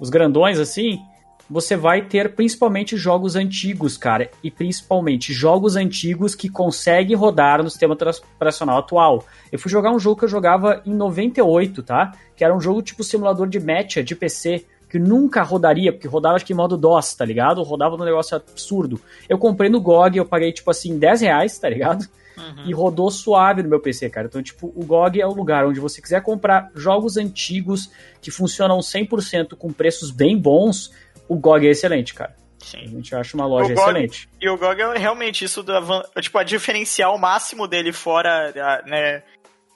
os 0.00 0.10
grandões 0.10 0.58
assim, 0.58 1.00
você 1.48 1.76
vai 1.76 2.02
ter 2.02 2.34
principalmente 2.34 2.96
jogos 2.96 3.36
antigos, 3.36 3.96
cara, 3.96 4.30
e 4.42 4.50
principalmente 4.50 5.32
jogos 5.32 5.76
antigos 5.76 6.34
que 6.34 6.48
conseguem 6.48 7.16
rodar 7.16 7.62
no 7.62 7.70
sistema 7.70 7.96
operacional 8.34 8.78
atual. 8.78 9.24
Eu 9.50 9.58
fui 9.58 9.70
jogar 9.70 9.92
um 9.92 9.98
jogo 9.98 10.18
que 10.18 10.24
eu 10.24 10.28
jogava 10.28 10.82
em 10.84 10.92
98, 10.92 11.82
tá? 11.82 12.12
Que 12.36 12.44
era 12.44 12.54
um 12.54 12.60
jogo 12.60 12.82
tipo 12.82 13.04
simulador 13.04 13.48
de 13.48 13.60
matcha 13.60 14.02
de 14.02 14.14
PC 14.14 14.66
que 14.88 14.98
nunca 14.98 15.42
rodaria, 15.42 15.92
porque 15.92 16.08
rodava 16.08 16.36
acho 16.36 16.44
que 16.44 16.52
em 16.52 16.56
modo 16.56 16.76
DOS, 16.76 17.14
tá 17.14 17.24
ligado? 17.24 17.62
Rodava 17.62 17.96
num 17.96 18.04
negócio 18.04 18.36
absurdo. 18.36 19.00
Eu 19.28 19.38
comprei 19.38 19.68
no 19.68 19.80
GOG, 19.80 20.18
eu 20.18 20.24
paguei 20.24 20.52
tipo 20.52 20.70
assim 20.70 20.98
10 20.98 21.20
reais, 21.22 21.58
tá 21.58 21.68
ligado? 21.68 22.06
Uhum. 22.36 22.64
E 22.66 22.72
rodou 22.72 23.10
suave 23.10 23.62
no 23.62 23.68
meu 23.68 23.80
PC, 23.80 24.10
cara. 24.10 24.26
Então, 24.26 24.42
tipo, 24.42 24.72
o 24.76 24.84
GOG 24.84 25.20
é 25.20 25.26
o 25.26 25.32
lugar 25.32 25.66
onde 25.66 25.80
você 25.80 26.02
quiser 26.02 26.22
comprar 26.22 26.70
jogos 26.74 27.16
antigos 27.16 27.90
que 28.20 28.30
funcionam 28.30 28.78
100% 28.78 29.56
com 29.56 29.72
preços 29.72 30.10
bem 30.10 30.38
bons, 30.38 30.92
o 31.28 31.36
GOG 31.36 31.66
é 31.66 31.70
excelente, 31.70 32.14
cara. 32.14 32.36
Sim. 32.58 32.78
A 32.78 32.88
gente 32.88 33.14
acha 33.14 33.36
uma 33.36 33.46
loja 33.46 33.74
GOG, 33.74 33.80
excelente. 33.80 34.28
E 34.40 34.48
o 34.48 34.58
GOG 34.58 34.80
é 34.80 34.98
realmente 34.98 35.44
isso, 35.44 35.62
da, 35.62 35.80
tipo, 36.20 36.36
a 36.38 36.42
diferencial 36.42 37.16
máximo 37.16 37.66
dele 37.66 37.92
fora, 37.92 38.52
né, 38.86 39.22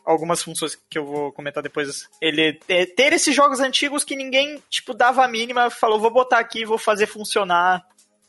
algumas 0.04 0.42
funções 0.42 0.78
que 0.88 0.98
eu 0.98 1.04
vou 1.04 1.32
comentar 1.32 1.62
depois. 1.62 2.08
Ele 2.20 2.54
ter 2.54 3.12
esses 3.12 3.34
jogos 3.34 3.60
antigos 3.60 4.04
que 4.04 4.16
ninguém, 4.16 4.62
tipo, 4.68 4.94
dava 4.94 5.24
a 5.24 5.28
mínima, 5.28 5.70
falou, 5.70 6.00
vou 6.00 6.10
botar 6.10 6.38
aqui, 6.38 6.64
vou 6.64 6.78
fazer 6.78 7.06
funcionar. 7.06 7.84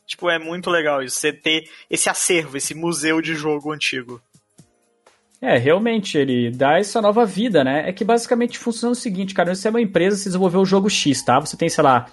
Tipo, 0.06 0.28
é 0.28 0.38
muito 0.38 0.68
legal 0.68 1.02
isso, 1.02 1.16
você 1.16 1.32
ter 1.32 1.68
esse 1.88 2.10
acervo, 2.10 2.56
esse 2.56 2.74
museu 2.74 3.22
de 3.22 3.34
jogo 3.34 3.72
antigo. 3.72 4.20
É, 5.40 5.56
realmente, 5.56 6.16
ele 6.16 6.50
dá 6.50 6.78
essa 6.78 7.00
nova 7.00 7.24
vida, 7.24 7.64
né? 7.64 7.88
É 7.88 7.92
que 7.92 8.04
basicamente 8.04 8.58
funciona 8.58 8.92
o 8.92 8.96
seguinte, 8.96 9.34
cara, 9.34 9.54
você 9.54 9.66
é 9.66 9.70
uma 9.70 9.80
empresa, 9.80 10.16
você 10.16 10.24
desenvolveu 10.24 10.60
o 10.60 10.64
jogo 10.64 10.88
X, 10.88 11.22
tá? 11.22 11.40
Você 11.40 11.56
tem, 11.56 11.68
sei 11.68 11.82
lá, 11.82 12.06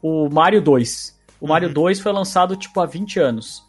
o 0.00 0.28
Mario 0.28 0.60
2. 0.60 1.18
O 1.40 1.46
O 1.46 1.48
Mario 1.48 1.72
2 1.72 2.00
foi 2.00 2.12
lançado, 2.12 2.56
tipo, 2.56 2.80
há 2.80 2.86
20 2.86 3.20
anos. 3.20 3.64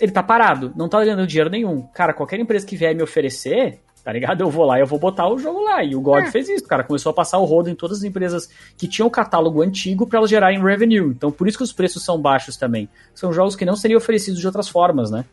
Ele 0.00 0.12
tá 0.12 0.22
parado, 0.22 0.72
não 0.76 0.88
tá 0.88 0.98
ganhando 0.98 1.26
dinheiro 1.26 1.48
nenhum. 1.48 1.82
Cara, 1.94 2.12
qualquer 2.12 2.38
empresa 2.40 2.66
que 2.66 2.76
vier 2.76 2.94
me 2.94 3.02
oferecer, 3.02 3.80
tá 4.04 4.12
ligado? 4.12 4.40
Eu 4.40 4.50
vou 4.50 4.64
lá 4.64 4.78
e 4.78 4.82
eu 4.82 4.86
vou 4.86 4.98
botar 4.98 5.28
o 5.28 5.38
jogo 5.38 5.62
lá. 5.62 5.82
E 5.82 5.94
o 5.94 6.00
God 6.00 6.24
é. 6.24 6.30
fez 6.30 6.48
isso, 6.48 6.66
cara. 6.66 6.84
Começou 6.84 7.10
a 7.10 7.14
passar 7.14 7.38
o 7.38 7.44
rodo 7.44 7.70
em 7.70 7.74
todas 7.74 7.98
as 7.98 8.04
empresas 8.04 8.50
que 8.76 8.88
tinham 8.88 9.06
o 9.06 9.10
catálogo 9.10 9.62
antigo 9.62 10.06
para 10.06 10.18
elas 10.18 10.30
gerarem 10.30 10.62
revenue. 10.62 11.10
Então, 11.10 11.30
por 11.30 11.46
isso 11.46 11.58
que 11.58 11.64
os 11.64 11.72
preços 11.72 12.04
são 12.04 12.20
baixos 12.20 12.56
também. 12.56 12.88
São 13.14 13.32
jogos 13.32 13.54
que 13.54 13.64
não 13.64 13.76
seriam 13.76 13.98
oferecidos 13.98 14.40
de 14.40 14.46
outras 14.46 14.68
formas, 14.68 15.10
né? 15.10 15.24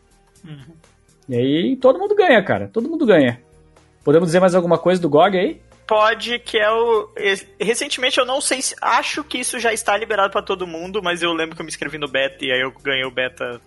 Uhum. 0.44 0.74
E 1.28 1.36
aí 1.36 1.76
todo 1.76 1.98
mundo 1.98 2.14
ganha, 2.14 2.42
cara. 2.42 2.68
Todo 2.72 2.88
mundo 2.88 3.04
ganha. 3.06 3.40
Podemos 4.04 4.28
dizer 4.28 4.40
mais 4.40 4.54
alguma 4.54 4.78
coisa 4.78 5.00
do 5.00 5.08
GOG 5.08 5.36
aí? 5.36 5.60
Pode, 5.86 6.38
que 6.38 6.56
é 6.56 6.70
o. 6.70 7.10
Recentemente 7.60 8.18
eu 8.18 8.24
não 8.24 8.40
sei 8.40 8.62
se. 8.62 8.76
Acho 8.80 9.24
que 9.24 9.38
isso 9.38 9.58
já 9.58 9.72
está 9.72 9.96
liberado 9.96 10.30
para 10.30 10.40
todo 10.40 10.66
mundo, 10.66 11.02
mas 11.02 11.20
eu 11.20 11.32
lembro 11.32 11.56
que 11.56 11.62
eu 11.62 11.64
me 11.64 11.70
inscrevi 11.70 11.98
no 11.98 12.06
beta 12.06 12.44
e 12.44 12.52
aí 12.52 12.60
eu 12.60 12.72
ganhei 12.82 13.04
o 13.04 13.10
beta 13.10 13.60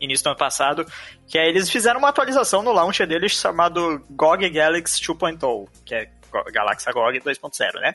início 0.00 0.24
do 0.24 0.28
ano 0.28 0.38
passado. 0.38 0.86
Que 1.26 1.38
é 1.38 1.48
eles 1.48 1.70
fizeram 1.70 1.98
uma 1.98 2.08
atualização 2.08 2.62
no 2.62 2.72
launcher 2.72 3.06
deles 3.06 3.32
chamado 3.32 4.02
GOG 4.10 4.48
Galaxy 4.50 5.00
2.0, 5.00 5.68
que 5.84 5.94
é 5.94 6.10
Galaxy 6.52 6.90
GOG 6.92 7.20
2.0, 7.20 7.80
né? 7.80 7.94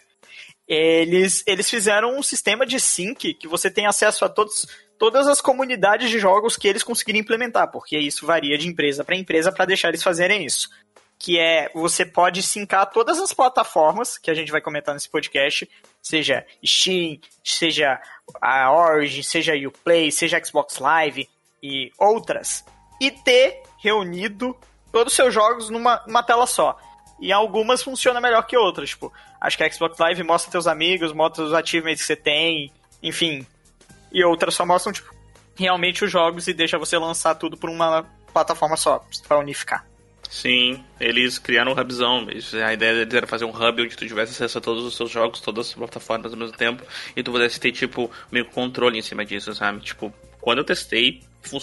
Eles, 0.68 1.44
eles 1.46 1.70
fizeram 1.70 2.18
um 2.18 2.24
sistema 2.24 2.66
de 2.66 2.80
sync 2.80 3.34
que 3.34 3.48
você 3.48 3.70
tem 3.70 3.86
acesso 3.86 4.24
a 4.24 4.30
todos, 4.30 4.66
todas 4.98 5.28
as 5.28 5.42
comunidades 5.42 6.10
de 6.10 6.18
jogos 6.18 6.56
que 6.56 6.68
eles 6.68 6.84
conseguirem 6.84 7.22
implementar, 7.22 7.70
porque 7.70 7.98
isso 7.98 8.26
varia 8.26 8.58
de 8.58 8.68
empresa 8.68 9.04
para 9.04 9.16
empresa 9.16 9.52
para 9.52 9.66
deixar 9.66 9.90
eles 9.90 10.02
fazerem 10.02 10.46
isso 10.46 10.70
que 11.24 11.40
é 11.40 11.70
você 11.74 12.06
pode 12.06 12.44
sincar 12.44 12.86
todas 12.92 13.18
as 13.18 13.32
plataformas 13.32 14.18
que 14.18 14.30
a 14.30 14.34
gente 14.34 14.52
vai 14.52 14.60
comentar 14.60 14.94
nesse 14.94 15.08
podcast, 15.08 15.70
seja 16.02 16.46
Steam, 16.66 17.18
seja 17.42 17.98
a 18.42 18.70
Origin, 18.74 19.24
seja 19.24 19.54
Uplay, 19.56 20.12
seja 20.12 20.44
Xbox 20.44 20.80
Live 20.80 21.30
e 21.64 21.92
outras, 21.98 22.66
e 23.00 23.10
ter 23.10 23.64
reunido 23.78 24.56
todos 24.92 25.14
os 25.14 25.16
seus 25.16 25.34
jogos 25.34 25.70
numa, 25.70 25.98
tela 26.28 26.46
só. 26.46 26.78
E 27.20 27.32
algumas 27.32 27.82
funciona 27.82 28.20
melhor 28.20 28.46
que 28.46 28.58
outras, 28.58 28.90
tipo, 28.90 29.12
acho 29.40 29.58
que 29.58 29.64
a 29.64 29.72
Xbox 29.72 29.98
Live 29.98 30.24
mostra 30.24 30.52
teus 30.52 30.68
amigos, 30.68 31.14
mostra 31.14 31.46
os 31.46 31.54
achievements 31.54 32.02
que 32.02 32.08
você 32.08 32.16
tem, 32.18 32.72
enfim. 33.02 33.48
E 34.12 34.24
outras 34.26 34.54
só 34.54 34.66
mostram, 34.66 34.92
tipo, 34.92 35.16
realmente 35.56 36.04
os 36.04 36.12
jogos 36.12 36.48
e 36.48 36.54
deixa 36.54 36.78
você 36.78 36.98
lançar 36.98 37.36
tudo 37.36 37.56
por 37.56 37.70
uma 37.70 38.06
plataforma 38.34 38.76
só, 38.76 39.06
para 39.26 39.40
unificar. 39.40 39.86
Sim, 40.30 40.84
eles 41.00 41.38
criaram 41.38 41.74
um 41.74 41.80
hubzão. 41.80 42.28
A 42.66 42.74
ideia 42.74 42.94
deles 42.94 43.14
era 43.14 43.28
fazer 43.28 43.46
um 43.46 43.52
hub 43.52 43.84
onde 43.84 43.96
tu 43.96 44.08
tivesse 44.08 44.32
acesso 44.32 44.58
a 44.58 44.62
todos 44.62 44.84
os 44.84 44.96
seus 44.96 45.12
jogos, 45.12 45.40
todas 45.40 45.68
as 45.68 45.74
plataformas 45.74 46.34
ao 46.34 46.40
mesmo 46.40 46.58
tempo, 46.58 46.84
e 47.16 47.22
tu 47.22 47.32
pudesse 47.32 47.60
ter, 47.60 47.72
tipo, 47.72 48.10
meio 48.32 48.46
controle 48.46 48.98
em 48.98 49.02
cima 49.02 49.24
disso, 49.24 49.54
sabe? 49.54 49.80
Tipo, 49.82 50.12
quando 50.42 50.58
eu 50.58 50.64
testei, 50.64 51.22
fun 51.44 51.60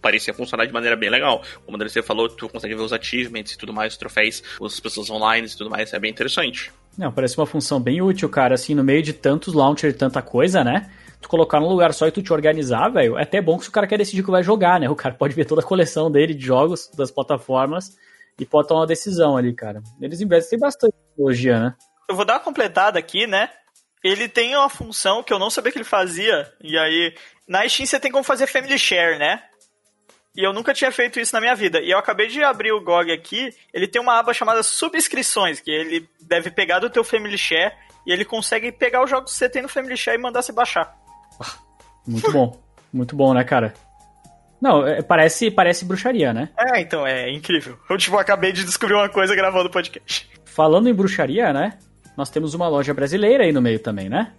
parecia 0.00 0.34
funcionar 0.34 0.66
de 0.66 0.72
maneira 0.72 0.94
bem 0.94 1.08
legal. 1.08 1.42
Como 1.64 1.78
você 1.78 2.02
falou, 2.02 2.28
tu 2.28 2.46
consegue 2.46 2.74
ver 2.74 2.82
os 2.82 2.92
achievements 2.92 3.52
e 3.52 3.58
tudo 3.58 3.72
mais, 3.72 3.94
os 3.94 3.98
troféus, 3.98 4.42
as 4.62 4.78
pessoas 4.78 5.08
online 5.08 5.46
e 5.46 5.56
tudo 5.56 5.70
mais, 5.70 5.94
é 5.94 5.98
bem 5.98 6.10
interessante. 6.10 6.70
Não, 6.98 7.10
parece 7.10 7.38
uma 7.38 7.46
função 7.46 7.80
bem 7.80 8.02
útil, 8.02 8.28
cara, 8.28 8.54
assim, 8.54 8.74
no 8.74 8.84
meio 8.84 9.02
de 9.02 9.14
tantos 9.14 9.54
launchers 9.54 9.94
e 9.94 9.96
tanta 9.96 10.20
coisa, 10.20 10.62
né? 10.62 10.90
Tu 11.22 11.28
colocar 11.28 11.58
num 11.58 11.68
lugar 11.68 11.94
só 11.94 12.06
e 12.06 12.10
tu 12.10 12.22
te 12.22 12.34
organizar, 12.34 12.90
velho, 12.90 13.16
é 13.18 13.22
até 13.22 13.40
bom 13.40 13.56
que 13.56 13.64
se 13.64 13.70
o 13.70 13.72
cara 13.72 13.86
quer 13.86 13.96
decidir 13.96 14.22
que 14.22 14.30
vai 14.30 14.42
jogar, 14.42 14.78
né? 14.78 14.90
O 14.90 14.94
cara 14.94 15.14
pode 15.14 15.34
ver 15.34 15.46
toda 15.46 15.62
a 15.62 15.64
coleção 15.64 16.10
dele 16.10 16.34
de 16.34 16.44
jogos, 16.44 16.90
das 16.94 17.10
plataformas, 17.10 17.96
e 18.38 18.44
pode 18.44 18.68
tomar 18.68 18.80
uma 18.80 18.86
decisão 18.86 19.36
ali, 19.38 19.54
cara. 19.54 19.82
Eles 20.00 20.20
investem 20.20 20.58
bastante 20.58 20.92
em 20.94 21.08
tecnologia, 21.08 21.58
né? 21.58 21.74
Eu 22.08 22.14
vou 22.14 22.26
dar 22.26 22.34
uma 22.34 22.40
completada 22.40 22.98
aqui, 22.98 23.26
né? 23.26 23.48
Ele 24.04 24.28
tem 24.28 24.54
uma 24.54 24.68
função 24.68 25.22
que 25.22 25.32
eu 25.32 25.38
não 25.38 25.48
sabia 25.48 25.72
que 25.72 25.78
ele 25.78 25.84
fazia, 25.84 26.52
e 26.62 26.76
aí 26.76 27.14
na 27.48 27.66
Steam 27.66 27.86
você 27.86 27.98
tem 27.98 28.12
como 28.12 28.22
fazer 28.22 28.46
family 28.46 28.78
share, 28.78 29.18
né? 29.18 29.42
E 30.36 30.44
eu 30.44 30.52
nunca 30.52 30.74
tinha 30.74 30.92
feito 30.92 31.18
isso 31.18 31.34
na 31.34 31.40
minha 31.40 31.54
vida. 31.54 31.80
E 31.80 31.90
eu 31.90 31.98
acabei 31.98 32.26
de 32.26 32.42
abrir 32.42 32.72
o 32.72 32.82
GOG 32.82 33.10
aqui, 33.10 33.54
ele 33.72 33.88
tem 33.88 34.02
uma 34.02 34.18
aba 34.18 34.34
chamada 34.34 34.62
subscrições, 34.62 35.58
que 35.60 35.70
ele 35.70 36.06
deve 36.20 36.50
pegar 36.50 36.80
do 36.80 36.90
teu 36.90 37.02
family 37.02 37.38
share 37.38 37.72
e 38.06 38.12
ele 38.12 38.26
consegue 38.26 38.70
pegar 38.70 39.02
os 39.02 39.08
jogos 39.08 39.32
que 39.32 39.38
você 39.38 39.48
tem 39.48 39.62
no 39.62 39.68
family 39.68 39.96
share 39.96 40.18
e 40.18 40.22
mandar 40.22 40.42
você 40.42 40.52
baixar. 40.52 40.94
Muito 42.06 42.30
bom. 42.30 42.62
Muito 42.92 43.16
bom, 43.16 43.32
né, 43.32 43.42
cara? 43.42 43.72
Não, 44.60 44.86
é, 44.86 45.02
parece, 45.02 45.50
parece 45.50 45.84
bruxaria, 45.84 46.32
né? 46.32 46.50
É, 46.58 46.80
então, 46.80 47.06
é 47.06 47.30
incrível. 47.30 47.78
Eu, 47.88 47.96
tipo, 47.96 48.16
acabei 48.18 48.52
de 48.52 48.64
descobrir 48.64 48.94
uma 48.94 49.08
coisa 49.08 49.34
gravando 49.34 49.68
o 49.68 49.72
podcast. 49.72 50.30
Falando 50.44 50.88
em 50.88 50.94
bruxaria, 50.94 51.52
né? 51.52 51.78
Nós 52.16 52.30
temos 52.30 52.54
uma 52.54 52.68
loja 52.68 52.94
brasileira 52.94 53.44
aí 53.44 53.52
no 53.52 53.62
meio 53.62 53.78
também, 53.78 54.08
né? 54.08 54.32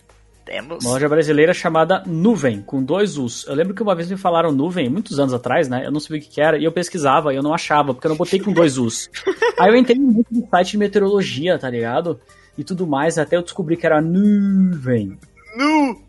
Temos. 0.45 0.83
Uma 0.83 0.93
loja 0.93 1.09
brasileira 1.09 1.53
chamada 1.53 2.03
Nuvem, 2.05 2.61
com 2.61 2.83
dois 2.83 3.17
Us. 3.17 3.45
Eu 3.47 3.55
lembro 3.55 3.73
que 3.73 3.81
uma 3.81 3.95
vez 3.95 4.09
me 4.09 4.17
falaram 4.17 4.51
Nuvem, 4.51 4.89
muitos 4.89 5.19
anos 5.19 5.33
atrás, 5.33 5.67
né? 5.67 5.85
Eu 5.85 5.91
não 5.91 5.99
sabia 5.99 6.19
o 6.19 6.21
que 6.21 6.39
era, 6.39 6.57
e 6.57 6.63
eu 6.63 6.71
pesquisava, 6.71 7.33
e 7.33 7.35
eu 7.35 7.43
não 7.43 7.53
achava, 7.53 7.93
porque 7.93 8.05
eu 8.05 8.09
não 8.09 8.17
botei 8.17 8.39
com 8.39 8.53
dois 8.53 8.77
Us. 8.77 9.09
aí 9.59 9.69
eu 9.69 9.75
entrei 9.75 9.97
muito 9.97 10.27
no 10.31 10.47
site 10.47 10.71
de 10.71 10.77
meteorologia, 10.77 11.57
tá 11.57 11.69
ligado? 11.69 12.19
E 12.57 12.63
tudo 12.63 12.85
mais, 12.85 13.17
até 13.17 13.35
eu 13.35 13.41
descobri 13.41 13.75
que 13.75 13.85
era 13.85 14.01
Nuvem. 14.01 15.17
Nu! 15.57 16.01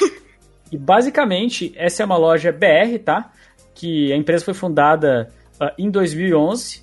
e 0.72 0.76
basicamente, 0.76 1.72
essa 1.76 2.02
é 2.02 2.06
uma 2.06 2.16
loja 2.16 2.50
BR, 2.50 2.98
tá? 3.04 3.30
que 3.74 4.12
a 4.12 4.16
empresa 4.16 4.44
foi 4.44 4.54
fundada 4.54 5.28
uh, 5.60 5.70
em 5.76 5.90
2011. 5.90 6.82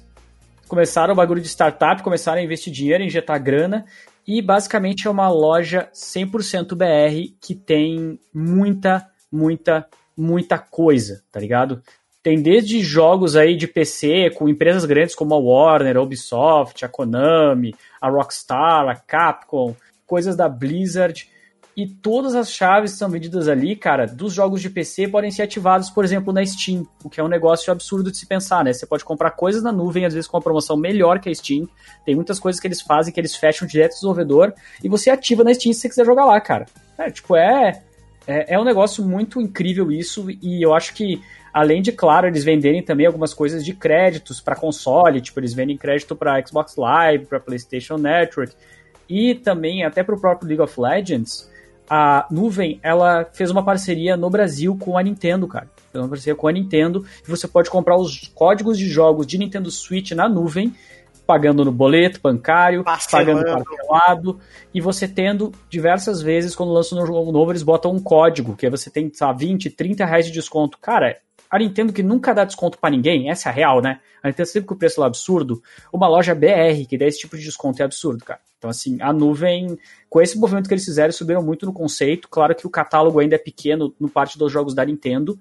Começaram 0.68 1.14
o 1.14 1.16
bagulho 1.16 1.42
de 1.42 1.48
startup, 1.48 2.04
começaram 2.04 2.40
a 2.40 2.44
investir 2.44 2.72
dinheiro, 2.72 3.04
injetar 3.04 3.42
grana. 3.42 3.86
E 4.28 4.42
basicamente 4.42 5.08
é 5.08 5.10
uma 5.10 5.30
loja 5.30 5.90
100% 5.94 6.76
BR 6.76 7.36
que 7.42 7.56
tem 7.56 8.20
muita, 8.34 9.08
muita, 9.32 9.88
muita 10.16 10.58
coisa, 10.60 11.24
tá 11.32 11.40
ligado? 11.40 11.82
Tem 12.22 12.40
desde 12.40 12.82
jogos 12.82 13.36
aí 13.36 13.56
de 13.56 13.68
PC 13.68 14.30
com 14.36 14.48
empresas 14.48 14.86
grandes 14.86 15.16
como 15.16 15.34
a 15.34 15.40
Warner, 15.40 15.98
a 15.98 16.02
Ubisoft, 16.02 16.86
a 16.86 16.88
Konami, 16.88 17.74
a 18.00 18.10
Rockstar, 18.10 18.88
a 18.88 18.96
Capcom, 18.96 19.76
coisas 20.06 20.36
da 20.36 20.48
Blizzard 20.48 21.31
e 21.76 21.88
todas 21.88 22.36
as 22.36 22.52
chaves 22.52 22.92
que 22.92 22.98
são 22.98 23.10
vendidas 23.10 23.48
ali, 23.48 23.76
cara, 23.76 24.06
dos 24.06 24.34
jogos 24.34 24.62
de 24.62 24.70
PC 24.70 25.08
podem 25.08 25.32
ser 25.32 25.44
ativados, 25.44 25.90
por 25.90 26.04
exemplo, 26.04 26.34
na 26.34 26.46
Steam, 26.46 26.86
o 27.04 27.10
que 27.10 27.20
é 27.20 27.24
um 27.24 27.30
negócio 27.30 27.72
absurdo 27.72 28.12
de 28.12 28.18
se 28.18 28.26
pensar, 28.26 28.64
né? 28.64 28.74
Você 28.74 28.86
pode 28.86 29.06
comprar 29.06 29.32
coisas 29.32 29.64
na 29.64 29.72
nuvem, 29.72 30.06
às 30.06 30.14
vezes 30.14 30.28
com 30.28 30.36
uma 30.36 30.44
promoção 30.44 30.76
melhor 30.76 31.20
que 31.20 31.30
a 31.30 31.34
Steam. 31.34 31.68
Tem 32.06 32.14
muitas 32.14 32.40
coisas 32.40 32.60
que 32.60 32.68
eles 32.68 32.82
fazem 32.82 33.14
que 33.14 33.20
eles 33.20 33.36
fecham 33.36 33.68
direto 33.68 33.92
do 33.92 33.96
desenvolvedor 33.96 34.54
e 34.84 34.90
você 34.90 35.10
ativa 35.10 35.44
na 35.44 35.54
Steam 35.54 35.74
se 35.74 35.80
você 35.80 35.90
quiser 35.90 36.06
jogar 36.06 36.26
lá, 36.26 36.40
cara. 36.42 36.66
É, 36.98 37.10
tipo, 37.10 37.36
é, 37.36 37.82
é, 38.28 38.56
é 38.56 38.60
um 38.60 38.66
negócio 38.66 39.04
muito 39.04 39.40
incrível 39.40 39.92
isso 39.92 40.28
e 40.30 40.64
eu 40.64 40.74
acho 40.74 40.94
que 40.94 41.22
além 41.54 41.82
de, 41.82 41.92
claro, 41.92 42.28
eles 42.28 42.44
venderem 42.44 42.84
também 42.84 43.06
algumas 43.06 43.34
coisas 43.34 43.64
de 43.64 43.74
créditos 43.74 44.40
para 44.40 44.56
console, 44.56 45.22
tipo, 45.22 45.40
eles 45.40 45.54
vendem 45.54 45.78
crédito 45.78 46.16
para 46.16 46.46
Xbox 46.46 46.76
Live, 46.76 47.26
para 47.26 47.40
PlayStation 47.40 47.98
Network 47.98 48.54
e 49.10 49.36
também 49.36 49.84
até 49.84 50.04
para 50.04 50.16
o 50.16 50.20
próprio 50.20 50.48
League 50.48 50.62
of 50.62 50.80
Legends 50.80 51.51
a 51.94 52.26
Nuvem, 52.32 52.80
ela 52.82 53.26
fez 53.34 53.52
uma 53.52 53.66
parceria 53.66 54.16
no 54.16 54.30
Brasil 54.30 54.78
com 54.80 54.98
a 54.98 55.04
Nintendo, 55.04 55.46
cara. 55.46 55.70
Fez 55.92 56.02
uma 56.02 56.08
parceria 56.08 56.34
com 56.34 56.48
a 56.48 56.52
Nintendo 56.54 57.06
e 57.22 57.30
você 57.30 57.50
pode 57.50 57.70
comprar 57.70 57.98
os 57.98 58.32
códigos 58.34 58.78
de 58.78 58.88
jogos 58.88 59.28
de 59.28 59.38
Nintendo 59.38 59.70
Switch 59.70 60.12
na 60.12 60.30
nuvem, 60.30 60.74
pagando 61.28 61.66
no 61.66 61.72
boleto 61.72 62.22
bancário, 62.24 62.82
Parcelando. 62.82 63.44
pagando 63.44 63.66
parcelado, 63.66 64.40
e 64.74 64.80
você 64.80 65.06
tendo 65.06 65.52
diversas 65.70 66.22
vezes, 66.22 66.56
quando 66.56 66.72
lança 66.72 66.96
um 66.96 67.06
jogo 67.06 67.30
novo, 67.30 67.52
eles 67.52 67.62
botam 67.62 67.92
um 67.92 68.00
código, 68.00 68.56
que 68.56 68.66
aí 68.66 68.72
você 68.72 68.90
tem, 68.90 69.12
sabe, 69.14 69.46
20, 69.48 69.70
30 69.72 70.06
reais 70.06 70.26
de 70.26 70.32
desconto. 70.32 70.78
Cara, 70.78 71.18
a 71.50 71.60
Nintendo 71.60 71.92
que 71.92 72.02
nunca 72.02 72.34
dá 72.34 72.46
desconto 72.46 72.78
para 72.78 72.90
ninguém, 72.90 73.30
essa 73.30 73.50
é 73.50 73.52
a 73.52 73.54
real, 73.54 73.82
né? 73.82 74.00
A 74.24 74.30
Nintendo 74.30 74.48
sempre 74.48 74.68
com 74.70 74.76
o 74.76 74.78
preço 74.78 75.02
lá 75.02 75.08
absurdo. 75.08 75.62
Uma 75.92 76.08
loja 76.08 76.34
BR 76.34 76.86
que 76.88 76.98
dá 76.98 77.06
esse 77.06 77.20
tipo 77.20 77.38
de 77.38 77.44
desconto 77.44 77.82
é 77.82 77.86
absurdo, 77.86 78.24
cara. 78.24 78.40
Então, 78.62 78.70
assim, 78.70 79.02
a 79.02 79.12
nuvem, 79.12 79.76
com 80.08 80.22
esse 80.22 80.38
movimento 80.38 80.68
que 80.68 80.74
eles 80.76 80.86
fizeram, 80.86 81.12
subiram 81.12 81.42
muito 81.42 81.66
no 81.66 81.74
conceito. 81.74 82.30
Claro 82.30 82.54
que 82.54 82.68
o 82.68 82.70
catálogo 82.70 83.20
ainda 83.20 83.34
é 83.34 83.40
pequeno 83.40 83.92
no 84.00 84.08
parte 84.08 84.38
dos 84.38 84.52
jogos 84.52 84.76
da 84.76 84.86
Nintendo, 84.86 85.36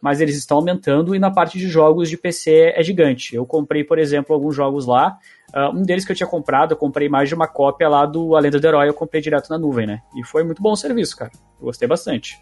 mas 0.00 0.20
eles 0.20 0.36
estão 0.36 0.58
aumentando 0.58 1.12
e 1.12 1.18
na 1.18 1.32
parte 1.32 1.58
de 1.58 1.66
jogos 1.66 2.08
de 2.08 2.16
PC 2.16 2.72
é 2.76 2.80
gigante. 2.80 3.34
Eu 3.34 3.44
comprei, 3.44 3.82
por 3.82 3.98
exemplo, 3.98 4.32
alguns 4.32 4.54
jogos 4.54 4.86
lá. 4.86 5.18
Uh, 5.52 5.76
um 5.76 5.82
deles 5.82 6.04
que 6.04 6.12
eu 6.12 6.16
tinha 6.16 6.28
comprado, 6.28 6.70
eu 6.70 6.76
comprei 6.76 7.08
mais 7.08 7.28
de 7.28 7.34
uma 7.34 7.48
cópia 7.48 7.88
lá 7.88 8.06
do 8.06 8.36
A 8.36 8.40
Lenda 8.40 8.60
do 8.60 8.64
Herói, 8.64 8.88
eu 8.88 8.94
comprei 8.94 9.20
direto 9.20 9.50
na 9.50 9.58
nuvem, 9.58 9.84
né? 9.84 10.00
E 10.16 10.24
foi 10.24 10.44
muito 10.44 10.62
bom 10.62 10.70
o 10.70 10.76
serviço, 10.76 11.16
cara. 11.16 11.32
Eu 11.58 11.64
gostei 11.64 11.88
bastante. 11.88 12.38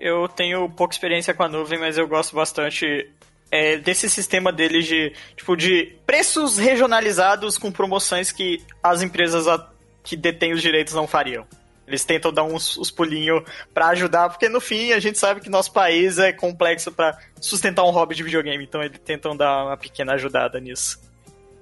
Eu 0.00 0.26
tenho 0.26 0.68
pouca 0.68 0.92
experiência 0.92 1.32
com 1.32 1.44
a 1.44 1.48
nuvem, 1.48 1.78
mas 1.78 1.96
eu 1.96 2.08
gosto 2.08 2.34
bastante 2.34 3.08
é, 3.52 3.76
desse 3.76 4.08
sistema 4.08 4.50
deles 4.50 4.86
de, 4.86 5.12
tipo, 5.36 5.54
de 5.54 5.94
preços 6.06 6.56
regionalizados 6.56 7.58
com 7.58 7.70
promoções 7.70 8.32
que 8.32 8.64
as 8.82 9.02
empresas 9.02 9.46
a, 9.46 9.68
que 10.02 10.16
detêm 10.16 10.54
os 10.54 10.62
direitos 10.62 10.94
não 10.94 11.06
fariam. 11.06 11.46
Eles 11.86 12.02
tentam 12.02 12.32
dar 12.32 12.44
uns, 12.44 12.78
uns 12.78 12.90
pulinhos 12.90 13.42
para 13.74 13.88
ajudar, 13.88 14.30
porque 14.30 14.48
no 14.48 14.58
fim 14.60 14.92
a 14.92 14.98
gente 14.98 15.18
sabe 15.18 15.42
que 15.42 15.50
nosso 15.50 15.70
país 15.70 16.18
é 16.18 16.32
complexo 16.32 16.90
para 16.90 17.18
sustentar 17.38 17.84
um 17.84 17.90
hobby 17.90 18.14
de 18.14 18.22
videogame, 18.22 18.64
então 18.64 18.82
eles 18.82 18.98
tentam 19.04 19.36
dar 19.36 19.66
uma 19.66 19.76
pequena 19.76 20.14
ajudada 20.14 20.58
nisso. 20.58 20.98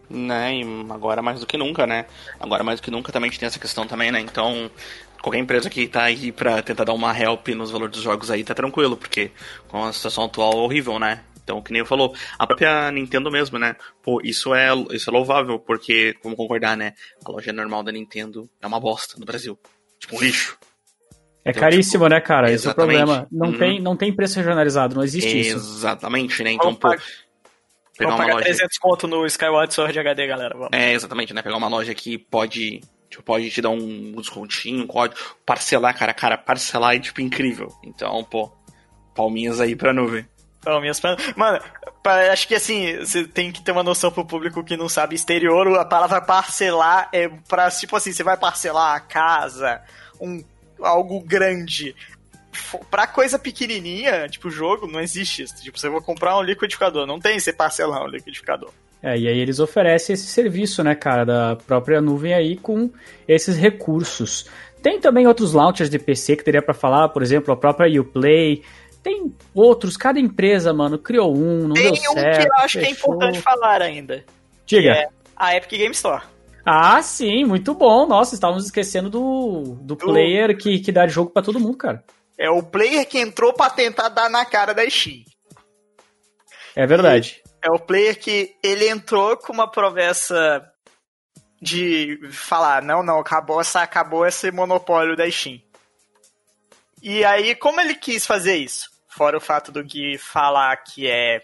Né, 0.09 0.57
e 0.57 0.63
agora 0.91 1.23
mais 1.23 1.41
do 1.41 1.47
que 1.47 1.57
nunca, 1.57 1.87
né? 1.87 2.07
Agora 2.39 2.63
mais 2.65 2.81
do 2.81 2.85
que 2.85 2.91
nunca 2.91 3.13
também 3.13 3.29
a 3.29 3.31
gente 3.31 3.41
tem 3.41 3.47
essa 3.47 3.61
questão 3.61 3.87
também, 3.87 4.11
né? 4.11 4.21
Então, 4.21 4.69
qualquer 5.23 5.39
empresa 5.39 5.71
que 5.71 5.87
tá 5.87 6.03
aí 6.03 6.33
pra 6.33 6.61
tentar 6.63 6.85
dar 6.85 6.93
uma 6.93 7.17
help 7.17 7.49
nos 7.49 7.71
valores 7.71 7.95
dos 7.95 8.03
jogos 8.03 8.31
aí 8.31 8.43
tá 8.45 8.55
tranquilo, 8.55 8.97
porque 8.97 9.31
com 9.69 9.85
a 9.85 9.93
situação 9.93 10.25
atual 10.25 10.53
é 10.53 10.57
horrível, 10.57 10.99
né? 10.99 11.21
Então, 11.51 11.61
que 11.61 11.73
nem 11.73 11.81
eu 11.81 11.87
falou, 11.87 12.15
a 12.39 12.47
própria 12.47 12.93
Nintendo 12.93 13.29
mesmo, 13.29 13.59
né? 13.59 13.75
Pô, 14.01 14.21
isso 14.23 14.55
é, 14.55 14.69
isso 14.93 15.11
é 15.11 15.13
louvável, 15.13 15.59
porque, 15.59 16.15
vamos 16.23 16.37
concordar, 16.37 16.77
né? 16.77 16.95
A 17.25 17.31
loja 17.31 17.53
normal 17.53 17.83
da 17.83 17.91
Nintendo 17.91 18.49
é 18.63 18.67
uma 18.69 18.79
bosta 18.79 19.19
no 19.19 19.27
Brasil. 19.27 19.59
Tipo, 19.99 20.17
um 20.17 20.21
lixo. 20.21 20.57
É 21.45 21.51
então, 21.51 21.61
caríssimo, 21.61 22.05
tipo, 22.05 22.15
né, 22.15 22.21
cara? 22.21 22.53
Esse 22.53 22.69
é 22.69 22.71
o 22.71 22.75
problema. 22.75 23.27
Não, 23.33 23.49
hum. 23.49 23.59
tem, 23.59 23.81
não 23.81 23.97
tem 23.97 24.15
preço 24.15 24.37
regionalizado, 24.37 24.95
não 24.95 25.03
existe 25.03 25.27
exatamente, 25.27 25.49
isso. 25.49 25.79
Exatamente, 25.79 26.45
né? 26.45 26.53
Então, 26.53 26.73
pô, 26.73 26.91
pegar 27.99 28.11
Vamos 28.13 28.21
uma 28.21 28.35
loja... 28.35 28.45
300 28.45 28.79
conto 28.79 29.09
no 29.09 29.27
Skyward 29.27 29.75
Sword 29.75 29.99
HD, 29.99 30.27
galera. 30.29 30.55
Vamos. 30.55 30.71
É, 30.73 30.93
exatamente, 30.93 31.35
né? 31.35 31.43
Pegar 31.43 31.57
uma 31.57 31.69
loja 31.69 31.93
que 31.95 32.17
pode, 32.17 32.81
tipo, 33.09 33.25
pode 33.25 33.51
te 33.51 33.61
dar 33.61 33.71
um 33.71 34.13
descontinho, 34.13 34.87
pode 34.87 35.17
parcelar, 35.45 35.99
cara, 35.99 36.15
cara, 36.15 36.39
parcelar 36.39 36.95
é, 36.95 37.01
tipo, 37.01 37.21
incrível. 37.21 37.69
Então, 37.83 38.23
pô, 38.23 38.53
palminhas 39.17 39.61
aí 39.61 39.75
pra 39.75 39.93
nuvem. 39.93 40.25
Palminhas 40.63 41.01
pra... 41.01 41.17
Mano, 41.37 41.61
acho 42.33 42.47
que, 42.47 42.55
assim, 42.55 42.97
você 42.99 43.25
tem 43.25 43.51
que 43.51 43.63
ter 43.63 43.73
uma 43.73 43.83
noção 43.83 44.11
pro 44.11 44.25
público 44.25 44.63
que 44.63 44.77
não 44.77 44.89
sabe 44.89 45.15
exterior, 45.15 45.79
a 45.79 45.85
palavra 45.85 46.21
parcelar 46.21 47.09
é 47.13 47.29
pra, 47.49 47.71
tipo 47.71 47.97
assim, 47.97 48.13
você 48.13 48.23
vai 48.23 48.37
parcelar 48.37 48.95
a 48.95 49.01
casa, 49.01 49.81
um 50.21 50.43
algo 50.83 51.21
grande 51.21 51.95
pra 52.91 53.07
coisa 53.07 53.39
pequenininha, 53.39 54.29
tipo 54.29 54.51
jogo, 54.51 54.87
não 54.87 55.01
existe 55.01 55.43
isso. 55.43 55.63
Tipo, 55.63 55.79
você 55.79 55.89
vai 55.89 56.01
comprar 56.01 56.37
um 56.37 56.43
liquidificador, 56.43 57.07
não 57.07 57.21
tem 57.21 57.39
você 57.39 57.53
parcelar 57.53 58.03
um 58.03 58.09
liquidificador. 58.09 58.71
É, 59.03 59.17
e 59.17 59.29
aí 59.29 59.39
eles 59.39 59.61
oferecem 59.61 60.13
esse 60.13 60.27
serviço, 60.27 60.83
né, 60.85 60.95
cara, 60.95 61.25
da 61.25 61.57
própria 61.57 62.01
nuvem 62.01 62.35
aí 62.35 62.57
com 62.57 62.91
esses 63.27 63.57
recursos. 63.57 64.47
Tem 64.83 65.01
também 65.01 65.27
outros 65.27 65.53
launchers 65.53 65.89
de 65.89 65.99
PC 65.99 66.37
que 66.37 66.45
teria 66.45 66.63
para 66.63 66.75
falar, 66.75 67.09
por 67.11 67.23
exemplo, 67.23 67.53
a 67.53 67.57
própria 67.57 68.01
Uplay. 68.01 68.63
Tem 69.03 69.35
outros, 69.55 69.97
cada 69.97 70.21
empresa, 70.21 70.73
mano, 70.73 70.99
criou 70.99 71.35
um, 71.35 71.69
não 71.69 71.75
Tem 71.75 71.85
deu 71.85 71.93
um 71.93 71.97
certo. 71.97 72.15
Tem 72.15 72.31
um 72.31 72.49
que 72.49 72.53
eu 72.53 72.57
acho 72.57 72.79
fechou. 72.79 72.81
que 72.81 72.87
é 72.87 72.91
importante 72.91 73.41
falar 73.41 73.83
ainda. 73.83 74.25
Diga. 74.67 74.93
é 74.93 75.09
a 75.35 75.57
Epic 75.57 75.71
Game 75.71 75.95
Store. 75.95 76.23
Ah, 76.65 77.01
sim, 77.03 77.45
muito 77.45 77.75
bom. 77.75 78.07
Nossa, 78.07 78.35
estávamos 78.35 78.65
esquecendo 78.67 79.09
do, 79.09 79.79
do, 79.81 79.95
do... 79.95 79.97
player 79.97 80.57
que, 80.57 80.79
que 80.79 80.93
dá 80.93 81.07
jogo 81.07 81.31
para 81.31 81.43
todo 81.43 81.59
mundo, 81.59 81.77
cara. 81.77 82.05
É 82.39 82.51
o 82.51 82.63
player 82.63 83.07
que 83.07 83.19
entrou 83.19 83.53
para 83.53 83.71
tentar 83.71 84.09
dar 84.09 84.29
na 84.29 84.45
cara 84.45 84.73
da 84.75 84.89
Steam. 84.89 85.25
É 86.77 86.87
verdade. 86.87 87.43
E 87.45 87.51
é 87.67 87.71
o 87.71 87.79
player 87.79 88.19
que 88.19 88.55
ele 88.63 88.89
entrou 88.89 89.37
com 89.37 89.53
uma 89.53 89.71
promessa 89.71 90.63
de 91.61 92.19
falar, 92.31 92.83
não, 92.83 93.03
não, 93.03 93.19
acabou, 93.19 93.61
essa, 93.61 93.83
acabou 93.83 94.27
esse 94.27 94.51
monopólio 94.51 95.17
da 95.17 95.31
Steam. 95.31 95.61
E 97.03 97.25
aí, 97.25 97.55
como 97.55 97.81
ele 97.81 97.95
quis 97.95 98.27
fazer 98.27 98.57
isso? 98.57 98.90
Fora 99.11 99.37
o 99.37 99.41
fato 99.41 99.73
do 99.73 99.83
Gui 99.85 100.17
falar 100.17 100.77
que 100.79 101.09
é 101.09 101.43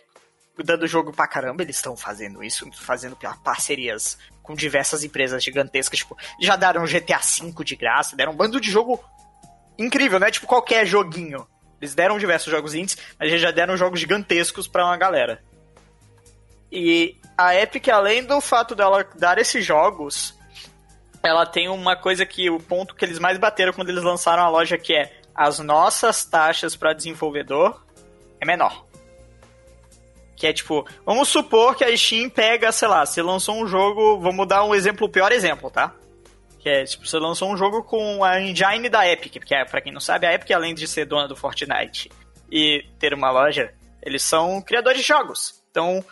dando 0.65 0.87
jogo 0.87 1.13
pra 1.13 1.27
caramba, 1.27 1.63
eles 1.63 1.77
estão 1.77 1.97
fazendo 1.97 2.43
isso, 2.43 2.71
fazendo 2.73 3.17
parcerias 3.45 4.17
com 4.43 4.55
diversas 4.55 5.05
empresas 5.05 5.43
gigantescas, 5.43 5.99
tipo, 5.99 6.17
já 6.41 6.57
deram 6.57 6.87
GTA 6.87 7.19
V 7.19 7.65
de 7.65 7.77
graça, 7.77 8.17
deram 8.17 8.33
um 8.33 8.37
bando 8.37 8.61
de 8.61 8.71
jogo 8.71 9.05
incrível, 9.77 10.19
não 10.19 10.27
é 10.27 10.31
tipo 10.31 10.47
qualquer 10.47 10.87
joguinho. 10.87 11.47
Eles 11.81 11.95
deram 11.95 12.19
diversos 12.19 12.51
jogos 12.51 12.75
indies, 12.75 12.97
mas 13.19 13.39
já 13.39 13.51
deram 13.51 13.77
jogos 13.77 14.01
gigantescos 14.01 14.67
pra 14.67 14.87
uma 14.87 14.97
galera. 14.97 15.43
E 16.73 17.17
a 17.37 17.55
Epic, 17.55 17.89
além 17.89 18.25
do 18.25 18.41
fato 18.41 18.75
dela 18.75 19.07
dar 19.17 19.39
esses 19.39 19.65
jogos, 19.65 20.35
ela 21.23 21.45
tem 21.45 21.69
uma 21.69 21.97
coisa 21.97 22.25
que 22.25 22.49
o 22.49 22.59
ponto 22.59 22.95
que 22.95 23.05
eles 23.05 23.19
mais 23.19 23.37
bateram 23.37 23.73
quando 23.73 23.91
eles 23.91 24.03
lançaram 24.03 24.43
a 24.43 24.49
loja 24.49 24.79
que 24.79 24.95
é 24.95 25.13
as 25.37 25.59
nossas 25.59 26.25
taxas 26.25 26.75
para 26.75 26.95
desenvolvedor 26.95 27.85
é 28.41 28.47
menor. 28.47 28.87
Que 30.35 30.47
é 30.47 30.53
tipo, 30.53 30.87
vamos 31.05 31.29
supor 31.29 31.77
que 31.77 31.85
a 31.85 31.97
Steam 31.97 32.29
pega, 32.29 32.73
sei 32.73 32.89
lá, 32.89 33.05
você 33.05 33.23
lançou 33.23 33.57
um 33.57 33.67
jogo, 33.67 34.19
vamos 34.21 34.47
dar 34.49 34.65
um 34.65 34.75
exemplo, 34.75 35.07
o 35.07 35.11
pior 35.11 35.33
exemplo, 35.33 35.71
tá? 35.71 35.95
Que 36.59 36.69
é, 36.69 36.85
tipo, 36.85 37.07
você 37.07 37.19
lançou 37.19 37.51
um 37.51 37.57
jogo 37.57 37.83
com 37.85 38.25
a 38.25 38.41
engine 38.41 38.89
da 38.89 39.09
Epic, 39.09 39.35
porque 39.35 39.55
é, 39.55 39.65
pra 39.65 39.81
quem 39.81 39.93
não 39.93 40.01
sabe, 40.01 40.27
a 40.27 40.35
Epic, 40.35 40.51
além 40.51 40.75
de 40.75 40.87
ser 40.87 41.05
dona 41.05 41.29
do 41.29 41.37
Fortnite 41.37 42.11
e 42.51 42.85
ter 42.99 43.15
uma 43.15 43.31
loja, 43.31 43.73
eles 44.03 44.23
são 44.23 44.61
criadores 44.61 45.01
de 45.01 45.07
jogos. 45.07 45.63
Então, 45.71 46.05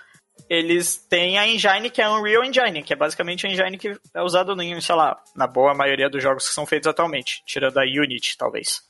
eles 0.48 0.96
têm 0.96 1.38
a 1.38 1.46
engine 1.46 1.90
que 1.90 2.00
é 2.00 2.04
a 2.04 2.12
Unreal 2.12 2.44
Engine, 2.44 2.82
que 2.82 2.92
é 2.92 2.96
basicamente 2.96 3.46
a 3.46 3.50
engine 3.50 3.78
que 3.78 3.96
é 4.14 4.22
usada 4.22 4.54
sei 4.80 4.94
lá, 4.94 5.18
na 5.34 5.46
boa 5.46 5.74
maioria 5.74 6.08
dos 6.08 6.22
jogos 6.22 6.48
que 6.48 6.54
são 6.54 6.66
feitos 6.66 6.88
atualmente, 6.88 7.42
tirando 7.46 7.78
a 7.78 7.82
Unity, 7.82 8.36
talvez. 8.36 8.82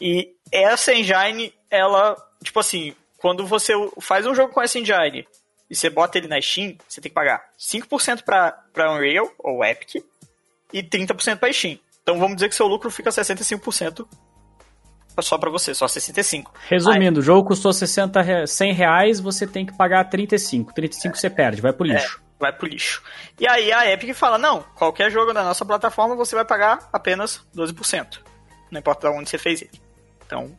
E 0.00 0.34
essa 0.52 0.92
engine, 0.92 1.52
ela, 1.70 2.16
tipo 2.42 2.60
assim, 2.60 2.94
quando 3.18 3.46
você 3.46 3.72
faz 4.00 4.26
um 4.26 4.34
jogo 4.34 4.52
com 4.52 4.62
essa 4.62 4.78
engine 4.78 5.26
e 5.68 5.74
você 5.74 5.90
bota 5.90 6.18
ele 6.18 6.28
na 6.28 6.40
Steam, 6.40 6.76
você 6.86 7.00
tem 7.00 7.10
que 7.10 7.14
pagar 7.14 7.42
5% 7.58 8.22
para 8.22 8.52
pra 8.72 8.92
Unreal, 8.92 9.28
ou 9.38 9.64
Epic, 9.64 10.04
e 10.72 10.82
30% 10.82 11.38
para 11.38 11.52
Steam. 11.52 11.78
Então 12.02 12.18
vamos 12.18 12.36
dizer 12.36 12.48
que 12.48 12.54
seu 12.54 12.66
lucro 12.66 12.90
fica 12.90 13.10
65% 13.10 14.06
só 15.22 15.38
para 15.38 15.50
você, 15.50 15.74
só 15.74 15.88
65. 15.88 16.52
Resumindo, 16.68 17.18
Aí, 17.18 17.22
o 17.22 17.24
jogo 17.24 17.48
custou 17.48 17.72
60, 17.72 18.46
100 18.46 18.72
reais, 18.72 19.20
você 19.20 19.46
tem 19.46 19.64
que 19.64 19.76
pagar 19.76 20.04
35. 20.04 20.72
35 20.74 21.14
é, 21.14 21.18
você 21.18 21.30
perde, 21.30 21.60
vai 21.60 21.72
pro 21.72 21.86
lixo. 21.86 22.20
É, 22.20 22.26
vai 22.38 22.52
pro 22.52 22.68
lixo. 22.68 23.02
E 23.40 23.48
aí 23.48 23.72
a 23.72 23.90
Epic 23.90 24.14
fala, 24.14 24.38
não, 24.38 24.62
qualquer 24.74 25.10
jogo 25.10 25.32
da 25.32 25.42
nossa 25.42 25.64
plataforma 25.64 26.14
você 26.14 26.34
vai 26.34 26.44
pagar 26.44 26.88
apenas 26.92 27.40
12%. 27.56 28.20
Não 28.70 28.78
importa 28.78 29.10
onde 29.10 29.30
você 29.30 29.38
fez 29.38 29.62
ele. 29.62 29.85
Então, 30.26 30.56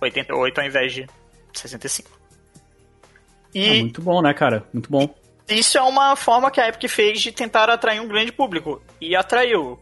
88 0.00 0.60
ao 0.60 0.66
invés 0.66 0.92
de 0.92 1.06
65. 1.52 2.08
E... 3.54 3.64
É 3.64 3.80
muito 3.80 4.00
bom, 4.00 4.22
né, 4.22 4.32
cara? 4.32 4.64
Muito 4.72 4.90
bom 4.90 5.12
isso 5.48 5.78
é 5.78 5.82
uma 5.82 6.14
forma 6.14 6.50
que 6.50 6.60
a 6.60 6.68
Epic 6.68 6.90
fez 6.90 7.20
de 7.20 7.32
tentar 7.32 7.70
atrair 7.70 8.00
um 8.00 8.08
grande 8.08 8.32
público. 8.32 8.82
E 9.00 9.16
atraiu. 9.16 9.78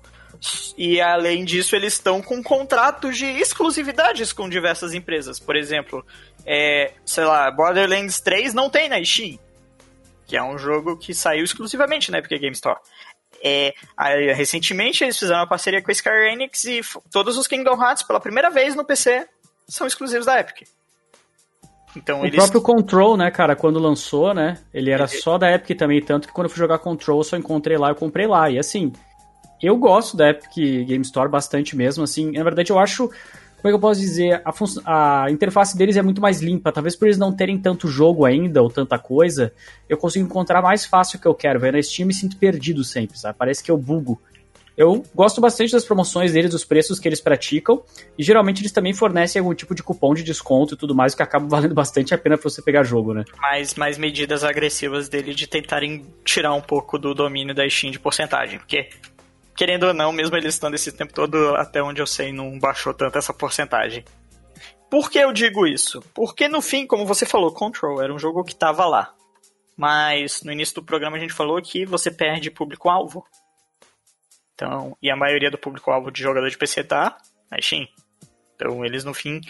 E 0.76 1.00
além 1.00 1.44
disso, 1.44 1.74
eles 1.74 1.94
estão 1.94 2.22
com 2.22 2.42
contratos 2.42 3.16
de 3.16 3.26
exclusividades 3.26 4.32
com 4.32 4.48
diversas 4.48 4.94
empresas. 4.94 5.40
Por 5.40 5.56
exemplo, 5.56 6.04
é, 6.44 6.92
sei 7.04 7.24
lá, 7.24 7.50
Borderlands 7.50 8.20
3 8.20 8.54
não 8.54 8.70
tem 8.70 8.88
na 8.88 9.02
Steam. 9.02 9.38
Que 10.26 10.36
é 10.36 10.42
um 10.42 10.58
jogo 10.58 10.96
que 10.96 11.14
saiu 11.14 11.44
exclusivamente 11.44 12.10
na 12.10 12.18
Epic 12.18 12.40
Game 12.40 12.52
Store. 12.52 12.78
É, 13.48 13.74
aí, 13.96 14.32
recentemente 14.32 15.04
eles 15.04 15.16
fizeram 15.16 15.38
uma 15.38 15.46
parceria 15.46 15.80
com 15.80 15.88
a 15.88 15.94
Square 15.94 16.32
Enix 16.32 16.64
e 16.64 16.80
todos 17.12 17.36
os 17.36 17.46
Kingdom 17.46 17.80
Hearts, 17.80 18.02
pela 18.02 18.18
primeira 18.18 18.50
vez 18.50 18.74
no 18.74 18.84
PC, 18.84 19.24
são 19.68 19.86
exclusivos 19.86 20.26
da 20.26 20.40
Epic. 20.40 20.66
Então, 21.94 22.22
o 22.22 22.26
eles... 22.26 22.34
próprio 22.34 22.60
Control, 22.60 23.16
né, 23.16 23.30
cara, 23.30 23.54
quando 23.54 23.78
lançou, 23.78 24.34
né, 24.34 24.58
ele 24.74 24.90
era 24.90 25.06
só 25.06 25.38
da 25.38 25.52
Epic 25.52 25.78
também, 25.78 26.02
tanto 26.02 26.26
que 26.26 26.34
quando 26.34 26.46
eu 26.46 26.50
fui 26.50 26.58
jogar 26.58 26.80
Control, 26.80 27.20
eu 27.20 27.24
só 27.24 27.36
encontrei 27.36 27.78
lá, 27.78 27.90
eu 27.90 27.94
comprei 27.94 28.26
lá. 28.26 28.50
E 28.50 28.58
assim, 28.58 28.92
eu 29.62 29.76
gosto 29.76 30.16
da 30.16 30.30
Epic 30.30 30.56
Game 30.84 31.02
Store 31.02 31.30
bastante 31.30 31.76
mesmo, 31.76 32.02
assim, 32.02 32.32
na 32.32 32.42
verdade 32.42 32.72
eu 32.72 32.80
acho, 32.80 33.08
como 33.66 33.70
é 33.70 33.72
que 33.72 33.76
eu 33.76 33.80
posso 33.80 34.00
dizer, 34.00 34.42
a, 34.84 35.24
a 35.24 35.30
interface 35.30 35.76
deles 35.76 35.96
é 35.96 36.02
muito 36.02 36.20
mais 36.20 36.40
limpa, 36.40 36.70
talvez 36.70 36.94
por 36.94 37.06
eles 37.06 37.18
não 37.18 37.34
terem 37.34 37.58
tanto 37.58 37.88
jogo 37.88 38.24
ainda, 38.24 38.62
ou 38.62 38.70
tanta 38.70 38.96
coisa, 38.96 39.52
eu 39.88 39.96
consigo 39.96 40.24
encontrar 40.24 40.62
mais 40.62 40.86
fácil 40.86 41.18
o 41.18 41.20
que 41.20 41.26
eu 41.26 41.34
quero, 41.34 41.58
velho, 41.58 41.76
na 41.76 41.82
Steam 41.82 42.06
me 42.06 42.14
sinto 42.14 42.36
perdido 42.36 42.84
sempre, 42.84 43.18
sabe, 43.18 43.36
parece 43.36 43.64
que 43.64 43.70
eu 43.70 43.76
bugo. 43.76 44.20
Eu 44.76 45.02
gosto 45.14 45.40
bastante 45.40 45.72
das 45.72 45.84
promoções 45.84 46.34
deles, 46.34 46.50
dos 46.50 46.64
preços 46.64 47.00
que 47.00 47.08
eles 47.08 47.20
praticam, 47.20 47.82
e 48.16 48.22
geralmente 48.22 48.60
eles 48.60 48.70
também 48.70 48.92
fornecem 48.92 49.40
algum 49.40 49.54
tipo 49.54 49.74
de 49.74 49.82
cupom 49.82 50.14
de 50.14 50.22
desconto 50.22 50.74
e 50.74 50.76
tudo 50.76 50.94
mais, 50.94 51.14
que 51.14 51.22
acaba 51.22 51.48
valendo 51.50 51.74
bastante 51.74 52.14
a 52.14 52.18
pena 52.18 52.38
pra 52.38 52.48
você 52.48 52.62
pegar 52.62 52.84
jogo, 52.84 53.14
né? 53.14 53.24
Mais, 53.40 53.74
mais 53.74 53.98
medidas 53.98 54.44
agressivas 54.44 55.08
dele 55.08 55.34
de 55.34 55.48
tentarem 55.48 56.04
tirar 56.24 56.54
um 56.54 56.60
pouco 56.60 56.98
do 56.98 57.14
domínio 57.14 57.54
da 57.54 57.68
Steam 57.68 57.90
de 57.90 57.98
porcentagem, 57.98 58.58
porque 58.60 58.90
querendo 59.56 59.84
ou 59.84 59.94
não, 59.94 60.12
mesmo 60.12 60.36
eles 60.36 60.54
estando 60.54 60.74
esse 60.74 60.92
tempo 60.92 61.12
todo, 61.12 61.56
até 61.56 61.82
onde 61.82 62.00
eu 62.00 62.06
sei, 62.06 62.32
não 62.32 62.58
baixou 62.58 62.92
tanto 62.92 63.18
essa 63.18 63.32
porcentagem. 63.32 64.04
Por 64.90 65.10
que 65.10 65.18
eu 65.18 65.32
digo 65.32 65.66
isso? 65.66 66.00
Porque 66.14 66.46
no 66.46 66.60
fim, 66.60 66.86
como 66.86 67.06
você 67.06 67.26
falou, 67.26 67.52
Control 67.52 68.02
era 68.02 68.12
um 68.12 68.18
jogo 68.18 68.44
que 68.44 68.52
estava 68.52 68.86
lá. 68.86 69.12
Mas 69.76 70.42
no 70.42 70.52
início 70.52 70.76
do 70.76 70.84
programa 70.84 71.16
a 71.16 71.20
gente 71.20 71.32
falou 71.32 71.60
que 71.60 71.84
você 71.84 72.10
perde 72.10 72.50
público-alvo. 72.50 73.26
Então, 74.54 74.96
e 75.02 75.10
a 75.10 75.16
maioria 75.16 75.50
do 75.50 75.58
público-alvo 75.58 76.10
de 76.10 76.22
jogador 76.22 76.48
de 76.48 76.56
PC 76.56 76.84
tá 76.84 77.18
na 77.50 77.60
Steam. 77.60 77.86
Então, 78.54 78.84
eles 78.84 79.04
no 79.04 79.12
fim, 79.12 79.40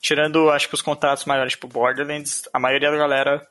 tirando 0.00 0.50
acho 0.50 0.68
que 0.68 0.74
os 0.74 0.80
contratos 0.80 1.24
maiores, 1.24 1.52
tipo 1.52 1.68
Borderlands, 1.68 2.48
a 2.52 2.58
maioria 2.58 2.90
da 2.90 2.96
galera 2.96 3.46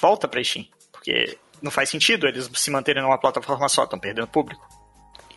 volta 0.00 0.26
pra 0.26 0.42
Steam. 0.42 0.66
Porque 0.90 1.36
não 1.60 1.70
faz 1.70 1.90
sentido 1.90 2.26
eles 2.26 2.50
se 2.54 2.70
manterem 2.70 3.02
numa 3.02 3.18
plataforma 3.18 3.68
só, 3.68 3.84
estão 3.84 3.98
perdendo 3.98 4.26
público. 4.26 4.81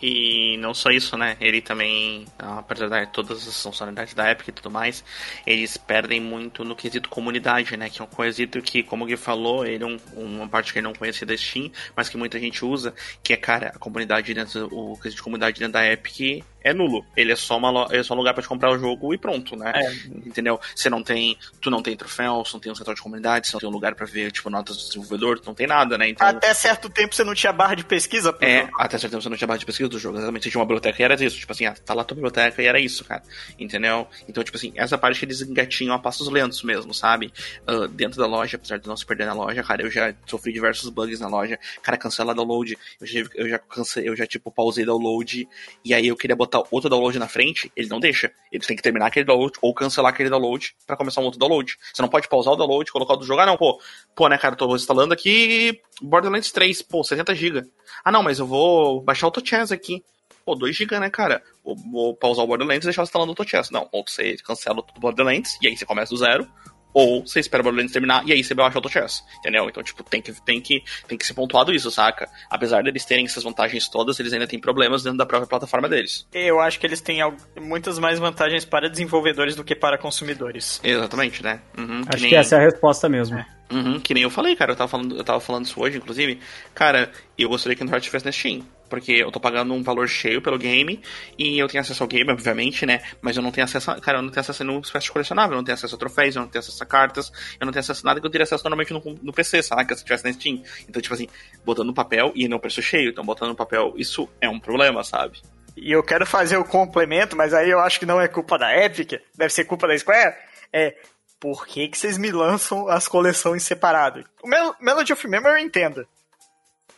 E 0.08 0.56
não 0.58 0.72
só 0.72 0.92
isso, 0.92 1.18
né? 1.18 1.36
Ele 1.42 1.62
também, 1.62 2.26
apesar 2.38 3.06
de 3.06 3.12
todas 3.12 3.48
as 3.48 3.64
funcionalidades 3.64 4.14
da 4.14 4.30
Epic 4.30 4.50
e 4.50 4.52
tudo 4.52 4.70
mais, 4.70 5.04
eles 5.48 5.78
perdem 5.78 6.22
muito 6.22 6.64
no 6.64 6.76
quesito 6.76 7.10
comunidade, 7.10 7.76
né? 7.76 7.90
Que 7.90 8.04
é 8.04 8.06
um 8.06 8.08
quesito 8.08 8.62
que, 8.62 8.84
como 8.84 9.04
o 9.04 9.08
Gui 9.08 9.18
falou, 9.18 9.66
ele 9.66 9.84
é 9.84 9.88
um, 9.88 9.98
uma 10.16 10.48
parte 10.48 10.72
que 10.72 10.78
ele 10.78 10.86
não 10.86 10.94
conhecia 10.94 11.26
da 11.26 11.36
Steam, 11.36 11.72
mas 11.96 12.08
que 12.08 12.18
muita 12.18 12.40
gente 12.40 12.64
usa, 12.64 12.94
que 13.24 13.34
é, 13.34 13.38
cara, 13.38 13.70
a 13.70 13.80
comunidade 13.80 14.32
dentro, 14.32 14.68
o 14.72 14.96
quesito 14.98 15.16
de 15.16 15.24
comunidade 15.24 15.60
dentro 15.60 15.74
da 15.74 15.92
Epic 15.92 16.44
é 16.66 16.74
nulo. 16.74 17.06
Ele 17.16 17.32
é 17.32 17.36
só, 17.36 17.58
uma, 17.58 17.88
é 17.92 18.02
só 18.02 18.16
um 18.16 18.18
lugar 18.18 18.34
para 18.34 18.42
te 18.42 18.50
comprar 18.50 18.72
o 18.72 18.80
jogo 18.80 19.14
e 19.14 19.20
pronto, 19.20 19.56
né? 19.56 19.72
É. 19.76 19.92
Entendeu? 20.28 20.60
Você 20.76 20.90
não 20.90 21.04
tem. 21.04 21.38
Tu 21.62 21.70
não 21.70 21.84
tem 21.84 21.96
troféu, 21.96 22.44
você 22.44 22.54
não 22.54 22.60
tem 22.60 22.72
um 22.72 22.76
setor 22.76 22.96
de 22.96 23.02
comunidade, 23.02 23.48
você 23.48 23.54
não 23.54 23.60
tem 23.60 23.70
um 23.70 23.72
lugar 23.72 23.94
para 23.94 24.08
ver, 24.08 24.32
tipo, 24.32 24.50
notas 24.50 24.78
do 24.78 24.88
desenvolvedor, 24.88 25.40
tu 25.40 25.46
não 25.46 25.54
tem 25.54 25.68
nada, 25.68 25.96
né? 25.96 26.10
Então, 26.10 26.26
até 26.26 26.52
certo 26.56 26.90
tempo 26.90 27.14
você 27.14 27.24
não 27.24 27.36
tinha 27.36 27.54
barra 27.54 27.76
de 27.76 27.86
pesquisa, 27.86 28.36
É, 28.42 28.68
até 28.80 28.98
certo 28.98 29.12
tempo 29.12 29.22
você 29.22 29.30
não 29.30 29.38
tinha 29.38 29.48
barra 29.48 29.60
de 29.60 29.66
pesquisa 29.66 29.88
do 29.96 30.00
jogo. 30.00 30.18
Exatamente. 30.18 30.50
Tinha 30.50 30.60
uma 30.60 30.66
biblioteca 30.66 31.02
e 31.02 31.06
era 31.06 31.24
isso. 31.24 31.38
Tipo 31.38 31.52
assim, 31.52 31.66
ah, 31.66 31.74
tá 31.74 31.94
lá 31.94 32.04
tua 32.04 32.16
biblioteca 32.16 32.62
e 32.62 32.66
era 32.66 32.80
isso, 32.80 33.04
cara. 33.04 33.24
Entendeu? 33.58 34.08
Então, 34.28 34.44
tipo 34.44 34.58
assim, 34.58 34.72
essa 34.76 34.98
parte 34.98 35.24
eles 35.26 35.42
engatinham 35.42 35.96
a 35.96 36.00
passos 36.00 36.28
lentos 36.30 36.64
mesmo, 36.64 36.94
sabe? 36.94 37.32
Uh, 37.68 37.88
dentro 37.88 38.20
da 38.20 38.28
loja, 38.28 38.58
apesar 38.58 38.78
de 38.78 38.88
não 38.88 38.96
se 38.96 39.06
perder 39.06 39.26
na 39.26 39.34
loja, 39.34 39.64
cara, 39.64 39.82
eu 39.82 39.90
já 39.90 40.14
sofri 40.26 40.54
diversos 40.54 40.90
bugs 40.90 41.20
na 41.20 41.28
loja. 41.28 41.60
Cara, 41.82 41.98
cancela 41.98 42.34
download. 42.34 42.78
Eu 43.00 43.08
já, 43.08 43.20
eu 43.36 43.50
já, 43.50 43.60
cancelei, 43.60 44.10
eu 44.10 44.16
já 44.16 44.26
tipo, 44.26 44.52
pausei 44.52 44.86
download. 44.86 45.48
E 45.84 45.94
aí 45.94 46.08
eu 46.08 46.16
queria 46.16 46.36
botar 46.36 46.64
outro 46.72 46.90
download 46.90 47.18
na 47.20 47.28
frente, 47.28 47.72
ele 47.76 47.88
não 47.88 48.00
deixa. 48.00 48.32
Ele 48.52 48.64
tem 48.64 48.76
que 48.76 48.84
terminar 48.84 49.08
aquele 49.08 49.26
download 49.26 49.58
ou 49.62 49.74
cancelar 49.74 50.12
aquele 50.12 50.30
download 50.30 50.76
para 50.86 50.96
começar 50.96 51.22
um 51.22 51.26
outro 51.26 51.40
download. 51.40 51.78
Você 51.94 52.02
não 52.02 52.10
pode 52.10 52.28
pausar 52.28 52.54
o 52.54 52.58
download, 52.58 52.92
colocar 52.92 53.14
o 53.14 53.18
do 53.18 53.26
jogo. 53.26 53.42
Ah, 53.42 53.46
não, 53.46 53.58
pô, 53.58 53.80
pô, 54.16 54.28
né, 54.28 54.38
cara, 54.38 54.56
tô 54.56 54.76
instalando 54.76 55.14
aqui 55.14 55.82
Borderlands 56.02 56.52
3, 56.52 56.82
pô, 56.82 57.04
70 57.04 57.36
GB. 57.36 57.64
Ah, 58.04 58.12
não, 58.12 58.22
mas 58.22 58.40
eu 58.40 58.46
vou 58.46 59.02
baixar 59.02 59.28
o 59.28 59.32
Tochess 59.32 59.72
aqui. 59.76 60.04
Pô, 60.46 60.56
2 60.56 60.76
GB, 60.76 61.00
né, 61.00 61.10
cara? 61.10 61.42
Vou, 61.64 61.76
vou 61.76 62.16
pausar 62.16 62.44
o 62.46 62.48
Borderlands 62.48 62.84
e 62.84 62.88
deixar 62.88 63.04
instalando 63.04 63.32
o 63.32 63.36
Tochess. 63.36 63.72
Não, 63.72 63.88
ou 63.92 64.04
você 64.08 64.36
cancela 64.38 64.84
tudo 64.84 64.98
o 64.98 65.00
Borderlands 65.00 65.58
e 65.62 65.68
aí 65.68 65.76
você 65.76 65.86
começa 65.86 66.14
do 66.14 66.18
zero, 66.18 66.48
ou 66.96 67.28
você 67.28 67.42
espera 67.42 67.62
o 67.62 67.64
Borderlands 67.66 67.92
terminar 67.92 68.26
e 68.26 68.32
aí 68.32 68.42
você 68.42 68.54
baixa 68.54 68.80
o 68.80 68.90
chess, 68.90 69.22
entendeu? 69.40 69.68
Então, 69.68 69.84
tipo, 69.84 70.02
tem 70.02 70.22
que, 70.22 70.32
tem, 70.46 70.62
que, 70.62 70.82
tem 71.06 71.18
que 71.18 71.26
ser 71.26 71.34
pontuado 71.34 71.74
isso, 71.74 71.92
saca? 71.92 72.30
Apesar 72.50 72.84
deles 72.84 73.04
terem 73.04 73.26
essas 73.26 73.44
vantagens 73.44 73.90
todas, 73.90 74.18
eles 74.18 74.32
ainda 74.32 74.48
têm 74.48 74.58
problemas 74.58 75.04
dentro 75.04 75.18
da 75.18 75.26
própria 75.26 75.50
plataforma 75.50 75.90
deles. 75.90 76.26
Eu 76.34 76.62
acho 76.62 76.80
que 76.80 76.88
eles 76.88 77.02
têm 77.02 77.20
muitas 77.62 78.00
mais 78.00 78.18
vantagens 78.18 78.64
para 78.64 78.90
desenvolvedores 78.90 79.58
do 79.58 79.64
que 79.64 79.76
para 79.76 79.98
consumidores. 79.98 80.80
Exatamente, 80.82 81.44
né? 81.44 81.60
Uhum, 81.78 82.00
acho 82.08 82.16
que, 82.16 82.22
nem... 82.22 82.30
que 82.30 82.36
essa 82.38 82.56
é 82.56 82.60
a 82.60 82.62
resposta 82.62 83.10
mesmo. 83.10 83.38
É. 83.38 83.46
Uhum, 83.74 84.00
que 84.00 84.14
nem 84.14 84.24
eu 84.24 84.30
falei, 84.30 84.56
cara. 84.56 84.72
Eu 84.72 84.76
tava 84.78 84.88
falando, 84.88 85.18
eu 85.18 85.24
tava 85.24 85.42
falando 85.42 85.66
isso 85.66 85.82
hoje, 85.82 85.98
inclusive. 85.98 86.40
Cara, 86.74 87.12
eu 87.38 87.50
gostaria 87.50 87.76
que 87.76 87.82
o 87.82 87.86
Uncharted 87.86 88.06
tivesse 88.06 88.26
na 88.26 88.32
Steam. 88.32 88.64
Porque 88.90 89.14
eu 89.14 89.32
tô 89.32 89.40
pagando 89.40 89.74
um 89.74 89.82
valor 89.82 90.08
cheio 90.08 90.42
pelo 90.42 90.58
game 90.58 91.02
e 91.38 91.58
eu 91.58 91.68
tenho 91.68 91.82
acesso 91.82 92.04
ao 92.04 92.08
game, 92.08 92.32
obviamente, 92.32 92.86
né? 92.86 93.02
Mas 93.22 93.36
eu 93.36 93.44
não 93.44 93.52
tenho 93.52 93.66
acesso 93.66 93.92
a, 93.92 94.00
Cara, 94.00 94.20
eu 94.20 94.22
não 94.22 94.30
tenho 94.30 94.42
acesso 94.42 94.64
a 94.64 94.66
nenhuma 94.66 94.82
espécie 94.82 95.06
de 95.06 95.12
colecionável, 95.12 95.54
eu 95.54 95.58
não 95.58 95.64
tenho 95.64 95.74
acesso 95.74 95.96
a 95.96 95.98
troféus, 95.98 96.36
eu 96.36 96.42
não 96.42 96.50
tenho 96.50 96.60
acesso 96.60 96.84
a 96.84 96.86
cartas, 96.86 97.32
eu 97.60 97.66
não 97.66 97.74
tenho 97.74 97.82
acesso 97.82 98.02
a 98.06 98.10
nada 98.10 98.20
que 98.22 98.26
eu 98.28 98.32
teria 98.32 98.44
acesso 98.44 98.64
normalmente 98.64 98.94
no, 98.94 99.02
no 99.22 99.34
PC? 99.34 99.60
Que 99.60 99.96
se 99.96 100.04
tivesse 100.04 100.24
na 100.24 100.34
Steam. 100.34 100.62
Então, 100.88 101.02
tipo 101.02 101.14
assim, 101.14 101.28
botando 101.64 101.88
no 101.88 101.94
papel 101.94 102.32
e 102.36 102.48
no 102.48 102.60
preço 102.60 102.82
cheio. 102.82 103.10
Então, 103.10 103.24
botando 103.24 103.50
no 103.50 103.56
papel, 103.56 103.94
isso 103.98 104.30
é 104.40 104.50
um 104.50 104.60
problema, 104.60 105.04
sabe? 105.04 105.42
E 105.76 105.92
eu 105.92 106.02
quero 106.02 106.26
fazer 106.26 106.58
o 106.58 106.64
complemento, 106.64 107.36
mas 107.36 107.54
aí 107.54 107.70
eu 107.70 107.80
acho 107.80 108.00
que 108.00 108.06
não 108.06 108.22
é 108.22 108.28
culpa 108.28 108.58
da 108.58 108.76
Epic, 108.76 109.20
deve 109.36 109.54
ser 109.54 109.66
culpa 109.66 109.88
da 109.88 109.98
Square. 109.98 110.36
É, 110.72 110.96
por 111.40 111.68
que, 111.68 111.88
que 111.90 111.98
vocês 111.98 112.18
me 112.18 112.32
lançam 112.32 112.88
as 112.88 113.08
coleções 113.08 113.64
separadas? 113.64 114.24
O 114.42 114.48
Mel 114.48 114.76
Melody 114.80 115.14
of 115.14 115.28
Memory 115.28 115.62
eu 115.62 115.66
entendo. 115.66 116.08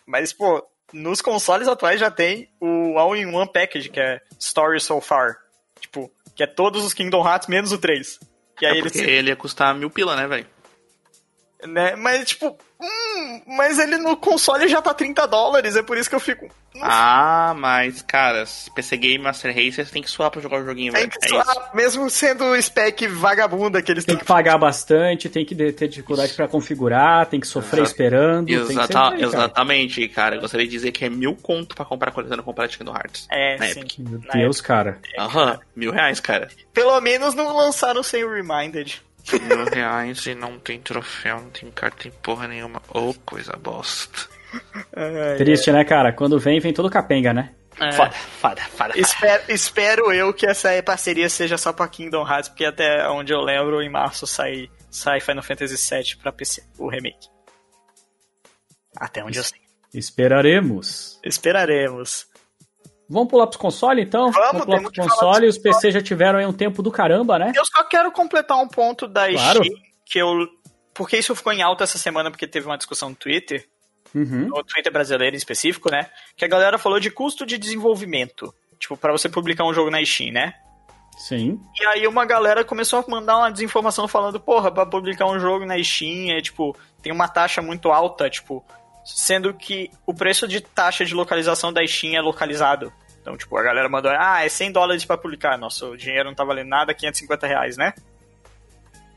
Mas, 0.06 0.32
pô, 0.32 0.66
nos 0.94 1.22
consoles 1.22 1.68
atuais 1.68 2.00
já 2.00 2.10
tem 2.10 2.50
o 2.60 2.98
All-in-One 2.98 3.52
Package, 3.52 3.90
que 3.90 4.00
é 4.00 4.22
Story 4.40 4.80
So 4.80 5.02
Far. 5.02 5.38
Tipo, 5.80 6.12
que 6.36 6.44
é 6.44 6.48
todos 6.48 6.84
os 6.86 6.94
Kingdom 6.94 7.28
Hearts 7.28 7.48
menos 7.48 7.72
o 7.72 7.78
3. 7.78 8.20
E 8.62 8.66
aí 8.66 8.80
é 8.80 8.82
porque 8.82 9.00
ele, 9.00 9.12
ele 9.12 9.30
ia 9.30 9.36
custar 9.36 9.74
mil 9.76 9.90
pila, 9.90 10.16
né, 10.16 10.28
velho? 10.28 10.48
Né? 11.66 11.96
Mas, 11.96 12.30
tipo, 12.30 12.58
hum, 12.80 13.42
mas 13.48 13.80
ele 13.80 13.98
no 13.98 14.16
console 14.16 14.68
já 14.68 14.82
tá 14.82 14.94
30 14.94 15.26
dólares, 15.26 15.76
é 15.76 15.82
por 15.82 15.98
isso 15.98 16.10
que 16.10 16.16
eu 16.16 16.20
fico. 16.20 16.48
Ah, 16.80 17.56
mas, 17.58 18.04
cara, 18.04 18.44
PC 18.76 18.98
Game 18.98 19.24
Master 19.24 19.52
Race 19.52 19.72
você 19.72 19.86
tem 19.86 20.04
que 20.04 20.10
suar 20.10 20.30
pra 20.30 20.40
jogar 20.40 20.62
o 20.62 20.66
joguinho, 20.66 20.94
velho. 20.94 21.10
Tem 21.10 21.20
que 21.20 21.26
é 21.26 21.30
suar, 21.30 21.48
isso. 21.48 21.62
mesmo 21.74 22.10
sendo 22.10 22.56
spec 22.62 23.08
vagabunda 23.08 23.82
que 23.82 23.92
eles 23.92 24.06
Tem 24.06 24.16
que 24.16 24.26
pagar 24.26 24.60
bastante, 24.60 25.28
tem 25.30 25.44
que 25.44 25.56
ter 25.56 25.88
dificuldade 25.88 26.34
para 26.34 26.48
configurar, 26.48 27.26
tem 27.26 27.40
que 27.40 27.48
sofrer 27.48 27.82
Exato. 27.82 27.92
esperando. 27.92 28.50
Exata, 28.50 29.10
aí, 29.16 29.24
exatamente, 29.24 30.08
cara. 30.10 30.36
Eu 30.36 30.42
gostaria 30.42 30.68
de 30.68 30.72
dizer 30.72 30.92
que 30.92 31.06
é 31.06 31.10
mil 31.10 31.36
conto 31.36 31.76
pra 31.76 31.84
comprar 31.86 32.12
coletando 32.12 32.44
completa 32.44 32.84
do 32.84 32.92
Hearts. 32.92 33.28
É, 33.32 33.58
sim. 33.58 33.80
Epic. 33.80 34.00
Meu 34.00 34.20
Deus, 34.20 34.62
cara. 34.62 35.00
Aham, 35.18 35.54
uhum, 35.54 35.60
mil 35.76 35.92
reais, 35.92 36.20
cara. 36.20 36.50
Pelo 36.72 37.00
menos 37.02 37.34
não 37.34 37.56
lançaram 37.56 38.04
sem 38.04 38.24
o 38.24 38.32
Reminded 38.32 39.02
mil 39.34 39.66
reais 39.66 40.26
e 40.26 40.36
não 40.36 40.60
tem 40.60 40.80
troféu, 40.80 41.42
não 41.42 41.50
tem 41.50 41.70
carta 41.72 42.08
em 42.08 42.12
porra 42.12 42.48
nenhuma. 42.48 42.82
Ô, 42.94 43.10
oh, 43.10 43.14
coisa 43.26 43.54
bosta. 43.54 44.30
Triste, 45.38 45.72
né, 45.72 45.84
cara? 45.84 46.14
Quando 46.14 46.40
vem, 46.40 46.60
vem 46.60 46.74
todo 46.74 46.90
capenga, 46.90 47.34
né? 47.34 47.54
É. 47.80 47.92
Foda, 47.92 48.12
foda, 48.12 48.62
foda. 48.62 49.00
Espero, 49.00 49.44
espero 49.50 50.12
eu 50.12 50.34
que 50.34 50.48
essa 50.48 50.70
parceria 50.82 51.30
seja 51.30 51.58
só 51.58 51.72
pra 51.72 51.88
Kingdom 51.88 52.28
Hearts, 52.28 52.50
porque 52.50 52.66
até 52.66 53.08
onde 53.10 53.32
eu 53.32 53.42
lembro, 53.42 53.82
em 53.82 53.90
março 53.90 54.26
sai, 54.26 54.70
sai 54.90 55.20
Final 55.20 55.44
Fantasy 55.44 55.76
VII 55.76 56.18
pra 56.18 56.32
PC, 56.32 56.64
o 56.80 56.90
remake. 56.90 57.28
Até 58.96 59.24
onde 59.24 59.38
es 59.38 59.38
eu 59.38 59.44
sei. 59.44 59.60
Esperaremos. 59.94 61.20
Esperaremos. 61.24 62.28
Vamos 63.10 63.30
pular 63.30 63.48
pros 63.48 63.58
consoles, 63.58 64.06
então? 64.06 64.32
Vamos, 64.32 64.52
Vamos 64.52 64.66
pular 64.66 64.82
pros 64.82 65.08
consoles. 65.08 65.56
Os 65.56 65.62
PC 65.62 65.92
já 65.92 66.02
tiveram 66.02 66.40
aí 66.40 66.46
um 66.46 66.54
tempo 66.54 66.82
do 66.82 66.92
caramba, 66.92 67.40
né? 67.40 67.54
Eu 67.56 67.66
só 67.66 67.84
quero 67.84 68.12
completar 68.12 68.58
um 68.58 68.68
ponto 68.68 69.08
da 69.08 69.30
claro. 69.32 69.64
Steam, 69.64 69.80
que 70.06 70.20
eu... 70.20 70.48
Porque 70.94 71.18
isso 71.18 71.36
ficou 71.36 71.54
em 71.54 71.62
alta 71.62 71.84
essa 71.84 71.98
semana, 71.98 72.32
porque 72.32 72.48
teve 72.48 72.66
uma 72.66 72.78
discussão 72.78 73.10
no 73.10 73.16
Twitter, 73.16 73.68
uhum. 74.14 74.48
no 74.48 74.64
Twitter 74.64 74.92
brasileiro 74.92 75.36
em 75.36 75.38
específico, 75.38 75.92
né? 75.92 76.10
Que 76.36 76.44
a 76.44 76.48
galera 76.48 76.78
falou 76.78 77.00
de 77.00 77.12
custo 77.12 77.46
de 77.46 77.58
desenvolvimento. 77.58 78.54
Tipo, 78.80 78.98
para 78.98 79.12
você 79.12 79.30
publicar 79.30 79.64
um 79.64 79.74
jogo 79.74 79.92
na 79.92 80.04
Steam, 80.04 80.34
né? 80.34 80.54
Sim. 81.18 81.60
E 81.80 81.86
aí 81.88 82.08
uma 82.08 82.26
galera 82.26 82.64
começou 82.64 83.00
a 83.00 83.06
mandar 83.08 83.38
uma 83.38 83.52
desinformação 83.52 84.08
falando, 84.08 84.40
porra, 84.40 84.72
pra 84.72 84.86
publicar 84.86 85.26
um 85.26 85.40
jogo 85.40 85.66
na 85.66 85.82
Steam 85.84 86.32
é 86.32 86.42
tipo, 86.42 86.76
tem 87.02 87.12
uma 87.12 87.28
taxa 87.28 87.62
muito 87.62 87.90
alta, 87.92 88.30
tipo, 88.30 88.64
sendo 89.08 89.54
que 89.54 89.90
o 90.06 90.14
preço 90.14 90.48
de 90.48 90.60
taxa 90.60 91.06
de 91.06 91.16
localização 91.16 91.72
da 91.72 91.86
Steam 91.88 92.16
é 92.16 92.22
localizado. 92.22 92.92
Então, 93.22 93.38
tipo, 93.38 93.58
a 93.58 93.64
galera 93.64 93.88
mandou, 93.88 94.12
ah, 94.12 94.44
é 94.44 94.50
100 94.50 94.72
dólares 94.72 95.06
para 95.06 95.18
publicar. 95.18 95.58
Nossa, 95.58 95.86
o 95.86 95.98
dinheiro 95.98 96.26
não 96.26 96.36
tá 96.36 96.44
valendo 96.44 96.68
nada, 96.68 96.94
550 96.94 97.48
reais, 97.48 97.78
né? 97.78 97.94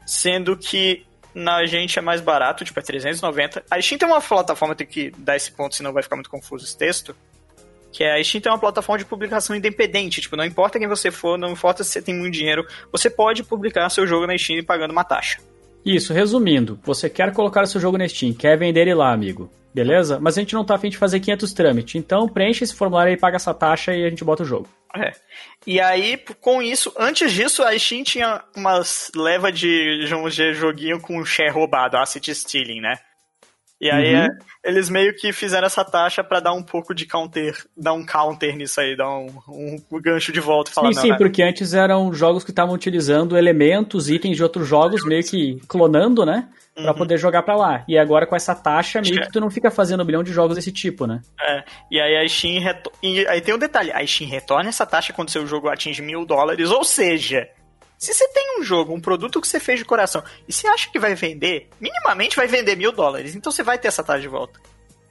Sendo 0.06 0.56
que 0.56 1.04
na 1.34 1.64
gente 1.66 1.98
é 1.98 2.02
mais 2.02 2.20
barato, 2.20 2.64
tipo, 2.64 2.78
é 2.78 2.82
390. 2.82 3.64
A 3.70 3.80
Steam 3.80 3.98
tem 3.98 4.08
uma 4.08 4.20
plataforma, 4.20 4.74
tem 4.74 4.86
que 4.86 5.10
dar 5.16 5.36
esse 5.36 5.50
ponto, 5.52 5.74
senão 5.74 5.92
vai 5.92 6.02
ficar 6.02 6.16
muito 6.16 6.30
confuso 6.30 6.64
esse 6.64 6.76
texto. 6.76 7.14
Que 7.92 8.04
é, 8.04 8.18
a 8.18 8.24
Steam 8.24 8.40
tem 8.40 8.50
uma 8.50 8.58
plataforma 8.58 8.98
de 8.98 9.04
publicação 9.04 9.54
independente. 9.56 10.20
Tipo, 10.20 10.36
não 10.36 10.44
importa 10.44 10.78
quem 10.78 10.88
você 10.88 11.10
for, 11.10 11.36
não 11.36 11.50
importa 11.50 11.82
se 11.82 11.90
você 11.90 12.02
tem 12.02 12.14
muito 12.14 12.34
dinheiro, 12.34 12.66
você 12.92 13.10
pode 13.10 13.42
publicar 13.42 13.90
seu 13.90 14.06
jogo 14.06 14.26
na 14.26 14.38
Steam 14.38 14.64
pagando 14.64 14.92
uma 14.92 15.04
taxa. 15.04 15.38
Isso, 15.84 16.12
resumindo, 16.12 16.78
você 16.82 17.08
quer 17.08 17.32
colocar 17.32 17.66
seu 17.66 17.80
jogo 17.80 17.96
na 17.96 18.08
Steam, 18.08 18.32
quer 18.32 18.58
vender 18.58 18.82
ele 18.82 18.94
lá, 18.94 19.12
amigo. 19.12 19.50
Beleza? 19.72 20.18
Mas 20.20 20.36
a 20.36 20.40
gente 20.40 20.54
não 20.54 20.64
tá 20.64 20.74
afim 20.74 20.88
de 20.88 20.96
fazer 20.96 21.20
500 21.20 21.52
trâmites. 21.52 21.94
Então 21.94 22.28
preenche 22.28 22.64
esse 22.64 22.74
formulário 22.74 23.12
e 23.12 23.16
paga 23.16 23.36
essa 23.36 23.54
taxa 23.54 23.94
e 23.94 24.04
a 24.04 24.10
gente 24.10 24.24
bota 24.24 24.42
o 24.42 24.46
jogo. 24.46 24.68
É. 24.94 25.12
E 25.64 25.80
aí, 25.80 26.18
com 26.40 26.60
isso, 26.60 26.92
antes 26.98 27.32
disso, 27.32 27.62
a 27.62 27.78
Steam 27.78 28.02
tinha 28.02 28.42
umas 28.56 29.10
leva 29.14 29.52
de, 29.52 30.04
de 30.04 30.54
joguinho 30.54 31.00
com 31.00 31.24
share 31.24 31.52
roubado, 31.52 31.96
asset 31.96 32.34
stealing, 32.34 32.80
né? 32.80 32.98
E 33.80 33.90
aí 33.90 34.14
uhum. 34.14 34.20
é, 34.20 34.38
eles 34.62 34.90
meio 34.90 35.14
que 35.16 35.32
fizeram 35.32 35.66
essa 35.66 35.82
taxa 35.82 36.22
para 36.22 36.38
dar 36.38 36.52
um 36.52 36.62
pouco 36.62 36.94
de 36.94 37.06
counter, 37.06 37.56
dar 37.74 37.94
um 37.94 38.04
counter 38.04 38.54
nisso 38.54 38.78
aí, 38.78 38.94
dar 38.94 39.08
um, 39.08 39.28
um, 39.48 39.82
um 39.90 40.00
gancho 40.00 40.30
de 40.32 40.40
volta. 40.40 40.70
Falar, 40.70 40.92
sim, 40.92 41.00
sim, 41.00 41.08
né? 41.08 41.16
porque 41.16 41.42
antes 41.42 41.72
eram 41.72 42.12
jogos 42.12 42.44
que 42.44 42.50
estavam 42.50 42.74
utilizando 42.74 43.38
elementos, 43.38 44.10
itens 44.10 44.36
de 44.36 44.42
outros 44.42 44.68
jogos, 44.68 45.02
meio 45.02 45.24
que 45.24 45.58
clonando, 45.66 46.26
né? 46.26 46.46
Pra 46.74 46.92
uhum. 46.92 46.98
poder 46.98 47.18
jogar 47.18 47.42
para 47.42 47.56
lá. 47.56 47.84
E 47.88 47.98
agora 47.98 48.26
com 48.26 48.36
essa 48.36 48.54
taxa, 48.54 49.00
meio 49.00 49.22
que 49.22 49.32
tu 49.32 49.40
não 49.40 49.50
fica 49.50 49.70
fazendo 49.70 50.02
um 50.02 50.06
bilhão 50.06 50.22
de 50.22 50.32
jogos 50.32 50.56
desse 50.56 50.70
tipo, 50.70 51.06
né? 51.06 51.20
É, 51.40 51.64
e 51.90 51.98
aí 51.98 52.16
a 52.16 52.28
Steam. 52.28 52.60
Reto... 52.60 52.92
E 53.02 53.26
aí 53.26 53.40
tem 53.40 53.54
um 53.54 53.58
detalhe: 53.58 53.90
a 53.92 54.06
Steam 54.06 54.28
retorna 54.28 54.68
essa 54.68 54.86
taxa 54.86 55.12
quando 55.12 55.30
seu 55.30 55.46
jogo 55.46 55.68
atinge 55.68 56.02
mil 56.02 56.24
dólares, 56.24 56.70
ou 56.70 56.84
seja, 56.84 57.48
se 58.00 58.14
você 58.14 58.26
tem 58.28 58.58
um 58.58 58.64
jogo, 58.64 58.94
um 58.94 59.00
produto 59.00 59.38
que 59.42 59.46
você 59.46 59.60
fez 59.60 59.78
de 59.78 59.84
coração, 59.84 60.24
e 60.48 60.52
você 60.52 60.66
acha 60.66 60.90
que 60.90 60.98
vai 60.98 61.14
vender, 61.14 61.68
minimamente 61.78 62.34
vai 62.34 62.46
vender 62.46 62.74
mil 62.74 62.92
dólares. 62.92 63.34
Então 63.34 63.52
você 63.52 63.62
vai 63.62 63.78
ter 63.78 63.88
essa 63.88 64.02
taxa 64.02 64.22
de 64.22 64.28
volta. 64.28 64.58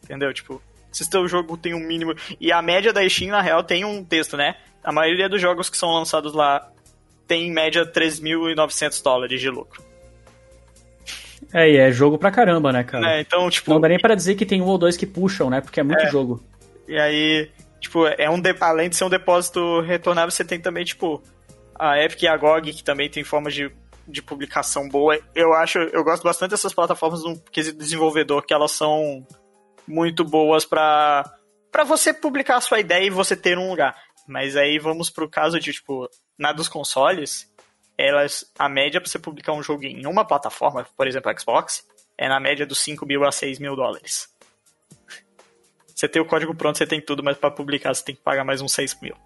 Entendeu? 0.04 0.34
Tipo, 0.34 0.60
se 0.92 1.06
seu 1.06 1.28
jogo 1.28 1.56
tem 1.56 1.76
um 1.76 1.80
mínimo. 1.80 2.16
E 2.42 2.52
a 2.52 2.64
média 2.64 2.92
da 2.92 3.08
Steam, 3.08 3.30
na 3.30 3.42
real, 3.42 3.64
tem 3.64 3.86
um 3.86 4.04
texto, 4.04 4.36
né? 4.36 4.56
A 4.84 4.92
maioria 4.92 5.30
dos 5.30 5.40
jogos 5.40 5.70
que 5.70 5.78
são 5.78 5.94
lançados 5.94 6.34
lá 6.34 6.68
tem 7.28 7.48
em 7.48 7.54
média 7.54 7.86
3.900 7.86 9.04
dólares 9.04 9.40
de 9.40 9.52
lucro. 9.52 9.84
É, 11.54 11.70
e 11.70 11.78
é 11.78 11.92
jogo 11.92 12.18
pra 12.18 12.32
caramba, 12.32 12.72
né, 12.72 12.84
cara? 12.84 13.18
É, 13.18 13.22
então, 13.22 13.48
tipo. 13.52 13.70
Não 13.70 13.80
dá 13.80 13.88
nem 13.88 14.00
pra 14.00 14.16
dizer 14.16 14.34
que 14.34 14.48
tem 14.48 14.64
um 14.64 14.66
ou 14.66 14.80
dois 14.80 14.98
que 14.98 15.06
puxam, 15.06 15.48
né? 15.48 15.62
Porque 15.62 15.80
é 15.80 15.84
muito 15.84 16.02
é. 16.02 16.10
jogo. 16.10 16.44
E 16.88 16.98
aí, 16.98 17.52
Tipo, 17.80 18.06
é 18.08 18.30
um 18.30 18.40
de... 18.40 18.54
além 18.60 18.90
de 18.90 18.96
ser 18.96 19.06
um 19.06 19.10
depósito 19.10 19.82
retornável, 19.82 20.32
você 20.32 20.44
tem 20.44 20.60
também, 20.60 20.84
tipo, 20.84 21.22
a 21.80 21.98
Epic 22.04 22.24
e 22.24 22.28
a 22.28 22.36
GOG, 22.36 22.74
que 22.74 22.84
também 22.84 23.10
tem 23.10 23.24
formas 23.24 23.54
de, 23.54 23.72
de 24.06 24.22
publicação 24.22 24.88
boa. 24.90 25.18
Eu 25.34 25.54
acho, 25.54 25.80
eu 25.80 26.04
gosto 26.04 26.24
bastante 26.24 26.52
dessas 26.52 26.74
plataformas 26.74 27.24
no 27.24 27.40
quesito 27.40 27.78
desenvolvedor, 27.78 28.46
que 28.46 28.54
elas 28.54 28.74
são 28.74 29.26
muito 29.88 30.24
boas 30.26 30.66
para 30.66 31.24
para 31.72 31.84
você 31.84 32.12
publicar 32.12 32.58
a 32.58 32.62
sua 32.62 32.80
ideia 32.80 33.06
e 33.06 33.12
você 33.12 33.36
ter 33.36 33.58
um 33.58 33.70
lugar. 33.70 33.96
Mas 34.28 34.56
aí 34.56 34.80
vamos 34.80 35.10
pro 35.10 35.30
caso 35.30 35.60
de, 35.60 35.72
tipo, 35.72 36.10
na 36.38 36.52
dos 36.52 36.68
consoles, 36.68 37.52
elas, 37.98 38.52
a 38.58 38.68
média 38.68 39.00
para 39.00 39.10
você 39.10 39.20
publicar 39.20 39.54
um 39.54 39.62
jogo 39.62 39.84
em 39.84 40.06
uma 40.08 40.26
plataforma, 40.26 40.86
por 40.98 41.08
exemplo, 41.08 41.32
Xbox, 41.40 41.86
é 42.18 42.28
na 42.28 42.40
média 42.40 42.66
dos 42.66 42.80
5 42.80 43.06
mil 43.06 43.24
a 43.24 43.32
6 43.32 43.60
mil 43.60 43.76
dólares. 43.76 44.30
Você 45.96 46.08
tem 46.08 46.22
o 46.22 46.26
código 46.26 46.56
pronto, 46.56 46.78
você 46.78 46.88
tem 46.88 47.02
tudo, 47.02 47.22
mas 47.22 47.38
para 47.38 47.52
publicar 47.52 47.94
você 47.94 48.02
tem 48.06 48.16
que 48.16 48.22
pagar 48.22 48.46
mais 48.46 48.62
uns 48.62 48.72
6 48.72 49.02
mil. 49.02 49.18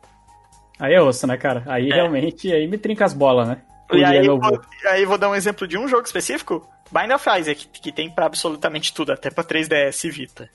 Aí 0.79 0.93
é 0.93 1.01
osso, 1.01 1.27
né, 1.27 1.37
cara? 1.37 1.63
Aí 1.67 1.89
é. 1.89 1.95
realmente, 1.95 2.51
aí 2.51 2.67
me 2.67 2.77
trinca 2.77 3.05
as 3.05 3.13
bolas, 3.13 3.47
né? 3.47 3.61
E 3.91 4.03
aí, 4.03 4.27
vou, 4.27 4.61
aí 4.87 5.05
vou 5.05 5.17
dar 5.17 5.29
um 5.29 5.35
exemplo 5.35 5.67
de 5.67 5.77
um 5.77 5.87
jogo 5.87 6.03
específico, 6.03 6.67
Bind 6.91 7.11
of 7.11 7.29
Isaac, 7.39 7.67
que, 7.67 7.81
que 7.81 7.91
tem 7.91 8.09
para 8.09 8.25
absolutamente 8.25 8.93
tudo, 8.93 9.11
até 9.11 9.29
pra 9.29 9.43
3DS 9.43 10.05
e 10.05 10.09
Vita. 10.09 10.49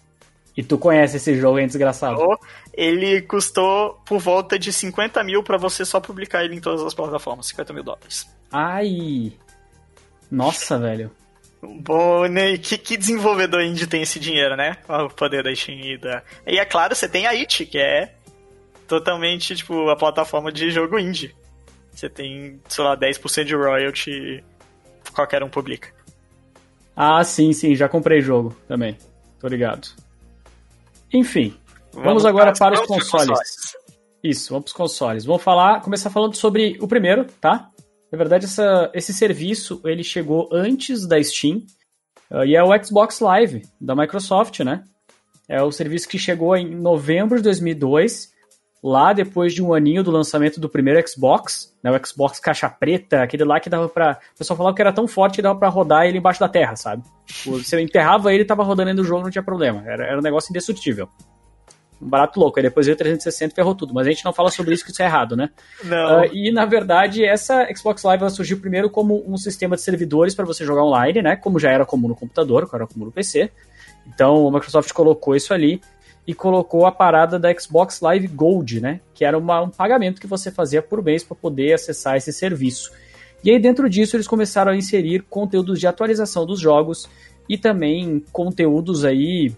E 0.56 0.62
tu 0.62 0.76
conhece 0.76 1.18
esse 1.18 1.36
jogo, 1.36 1.60
hein, 1.60 1.68
desgraçado? 1.68 2.18
Ele 2.74 3.22
custou 3.22 4.00
por 4.04 4.18
volta 4.18 4.58
de 4.58 4.72
50 4.72 5.22
mil 5.22 5.40
pra 5.42 5.56
você 5.56 5.84
só 5.84 6.00
publicar 6.00 6.44
ele 6.44 6.56
em 6.56 6.60
todas 6.60 6.82
as 6.82 6.94
plataformas, 6.94 7.46
50 7.46 7.72
mil 7.72 7.84
dólares. 7.84 8.28
Ai! 8.50 9.32
Nossa, 10.28 10.76
velho. 10.76 11.12
Bom, 11.62 12.26
né? 12.26 12.58
Que, 12.58 12.76
que 12.76 12.96
desenvolvedor 12.96 13.62
indie 13.62 13.86
tem 13.86 14.02
esse 14.02 14.18
dinheiro, 14.18 14.56
né? 14.56 14.76
O 14.88 15.08
poder 15.08 15.44
da 15.44 15.54
Steam 15.54 15.78
e 15.78 15.96
da... 15.96 16.22
E 16.44 16.58
é 16.58 16.64
claro, 16.64 16.94
você 16.94 17.08
tem 17.08 17.26
a 17.26 17.30
It, 17.30 17.64
que 17.66 17.78
é 17.78 18.14
totalmente, 18.88 19.54
tipo, 19.54 19.88
a 19.90 19.96
plataforma 19.96 20.50
de 20.50 20.70
jogo 20.70 20.98
indie. 20.98 21.34
Você 21.92 22.08
tem, 22.08 22.60
sei 22.68 22.84
lá, 22.84 22.96
10% 22.96 23.44
de 23.44 23.54
royalty, 23.54 24.42
qualquer 25.12 25.42
um 25.42 25.48
publica. 25.48 25.92
Ah, 26.96 27.22
sim, 27.22 27.52
sim, 27.52 27.76
já 27.76 27.88
comprei 27.88 28.20
jogo 28.20 28.56
também. 28.66 28.96
Tô 29.38 29.46
ligado. 29.46 29.88
Enfim, 31.12 31.54
vamos, 31.92 32.04
vamos 32.04 32.26
agora 32.26 32.52
para 32.52 32.74
os 32.74 32.86
consoles. 32.86 33.28
consoles. 33.28 33.76
Isso, 34.22 34.50
vamos 34.50 34.64
para 34.64 34.70
os 34.70 34.76
consoles. 34.76 35.24
Vamos 35.24 35.42
falar, 35.42 35.80
começar 35.80 36.10
falando 36.10 36.34
sobre 36.34 36.76
o 36.80 36.88
primeiro, 36.88 37.24
tá? 37.40 37.70
Na 38.10 38.18
verdade, 38.18 38.46
essa, 38.46 38.90
esse 38.94 39.12
serviço 39.12 39.80
ele 39.84 40.02
chegou 40.02 40.48
antes 40.52 41.06
da 41.06 41.22
Steam 41.22 41.62
uh, 42.30 42.44
e 42.44 42.56
é 42.56 42.62
o 42.62 42.84
Xbox 42.84 43.20
Live 43.20 43.62
da 43.80 43.94
Microsoft, 43.94 44.60
né? 44.60 44.82
É 45.48 45.62
o 45.62 45.70
serviço 45.70 46.08
que 46.08 46.18
chegou 46.18 46.56
em 46.56 46.74
novembro 46.74 47.36
de 47.38 47.44
2002, 47.44 48.32
lá 48.82 49.12
depois 49.12 49.52
de 49.52 49.62
um 49.62 49.74
aninho 49.74 50.02
do 50.02 50.10
lançamento 50.10 50.60
do 50.60 50.68
primeiro 50.68 51.02
Xbox, 51.08 51.74
né? 51.82 51.90
O 51.90 52.06
Xbox 52.06 52.38
caixa 52.38 52.68
preta, 52.68 53.22
aquele 53.22 53.44
lá 53.44 53.58
que 53.60 53.68
dava 53.68 53.88
para, 53.88 54.18
o 54.34 54.38
pessoal 54.38 54.56
falava 54.56 54.74
que 54.74 54.82
era 54.82 54.92
tão 54.92 55.06
forte 55.08 55.36
que 55.36 55.42
dava 55.42 55.58
para 55.58 55.68
rodar 55.68 56.06
ele 56.06 56.18
embaixo 56.18 56.40
da 56.40 56.48
terra, 56.48 56.76
sabe? 56.76 57.02
Você 57.44 57.80
enterrava 57.80 58.32
ele, 58.32 58.44
tava 58.44 58.62
rodando 58.62 58.90
dentro 58.90 59.02
do 59.02 59.08
jogo, 59.08 59.24
não 59.24 59.30
tinha 59.30 59.42
problema. 59.42 59.82
Era, 59.86 60.04
era 60.04 60.18
um 60.18 60.22
negócio 60.22 60.50
indestrutível 60.50 61.08
um 62.00 62.08
barato 62.08 62.38
louco. 62.38 62.58
Aí 62.58 62.62
depois 62.62 62.86
veio 62.86 62.94
o 62.94 62.98
360 62.98 63.52
e 63.52 63.54
ferrou 63.54 63.74
tudo. 63.74 63.92
Mas 63.92 64.06
a 64.06 64.10
gente 64.10 64.24
não 64.24 64.32
fala 64.32 64.50
sobre 64.50 64.74
isso, 64.74 64.84
que 64.84 64.90
isso 64.90 65.02
é 65.02 65.04
errado, 65.04 65.36
né? 65.36 65.50
Não. 65.84 66.20
Uh, 66.20 66.24
e 66.32 66.50
na 66.50 66.64
verdade, 66.64 67.24
essa 67.24 67.66
Xbox 67.74 68.02
Live 68.02 68.30
surgiu 68.30 68.60
primeiro 68.60 68.88
como 68.88 69.24
um 69.26 69.36
sistema 69.36 69.76
de 69.76 69.82
servidores 69.82 70.34
para 70.34 70.44
você 70.44 70.64
jogar 70.64 70.84
online, 70.84 71.22
né? 71.22 71.36
Como 71.36 71.58
já 71.58 71.70
era 71.70 71.84
comum 71.84 72.08
no 72.08 72.16
computador, 72.16 72.66
como 72.66 72.82
era 72.82 72.86
comum 72.86 73.06
no 73.06 73.12
PC. 73.12 73.50
Então 74.06 74.48
a 74.48 74.52
Microsoft 74.52 74.92
colocou 74.92 75.36
isso 75.36 75.52
ali 75.52 75.80
e 76.28 76.34
colocou 76.34 76.84
a 76.84 76.92
parada 76.92 77.38
da 77.38 77.50
Xbox 77.58 78.02
Live 78.02 78.26
Gold, 78.26 78.82
né? 78.82 79.00
Que 79.14 79.24
era 79.24 79.38
uma, 79.38 79.62
um 79.62 79.70
pagamento 79.70 80.20
que 80.20 80.26
você 80.26 80.50
fazia 80.50 80.82
por 80.82 81.02
mês 81.02 81.24
para 81.24 81.34
poder 81.34 81.72
acessar 81.72 82.18
esse 82.18 82.34
serviço. 82.34 82.92
E 83.42 83.50
aí 83.50 83.58
dentro 83.58 83.88
disso 83.88 84.14
eles 84.14 84.28
começaram 84.28 84.72
a 84.72 84.76
inserir 84.76 85.22
conteúdos 85.22 85.80
de 85.80 85.86
atualização 85.86 86.44
dos 86.44 86.60
jogos 86.60 87.08
e 87.48 87.56
também 87.56 88.22
conteúdos 88.30 89.06
aí 89.06 89.54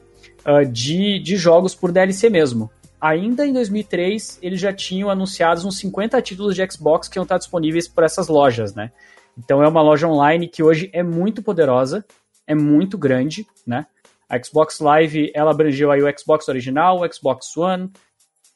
uh, 0.46 0.64
de, 0.64 1.18
de 1.18 1.37
jogos 1.37 1.74
por 1.74 1.90
DLC 1.90 2.30
mesmo. 2.30 2.70
Ainda 3.00 3.44
em 3.44 3.52
2003, 3.52 4.38
eles 4.40 4.61
já 4.61 4.72
tinham 4.72 5.11
anunciado 5.11 5.66
uns 5.66 5.76
50 5.76 6.22
títulos 6.22 6.54
de 6.54 6.64
Xbox 6.70 7.09
que 7.09 7.18
iam 7.18 7.24
estar 7.24 7.38
disponíveis 7.38 7.88
por 7.88 8.04
essas 8.04 8.28
lojas, 8.28 8.76
né? 8.76 8.92
Então 9.37 9.61
é 9.61 9.66
uma 9.66 9.83
loja 9.83 10.06
online 10.06 10.46
que 10.46 10.62
hoje 10.62 10.88
é 10.92 11.02
muito 11.02 11.42
poderosa, 11.42 12.04
é 12.46 12.54
muito 12.54 12.96
grande, 12.96 13.44
né? 13.66 13.87
A 14.30 14.40
Xbox 14.40 14.78
Live, 14.78 15.32
ela 15.34 15.50
abrangeu 15.50 15.90
aí 15.90 16.00
o 16.00 16.18
Xbox 16.18 16.48
original, 16.48 17.00
o 17.00 17.12
Xbox 17.12 17.56
One, 17.56 17.90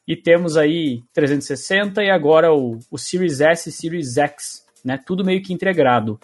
e 0.06 0.14
temos 0.14 0.56
aí 0.56 1.02
360 1.12 2.00
e 2.04 2.10
agora 2.10 2.54
o, 2.54 2.78
o 2.88 2.96
Series 2.96 3.40
S 3.40 3.68
e 3.68 3.72
Series 3.72 4.16
X, 4.16 4.64
né? 4.84 5.00
Tudo 5.04 5.24
meio 5.24 5.42
que 5.42 5.52
integrado. 5.52 6.20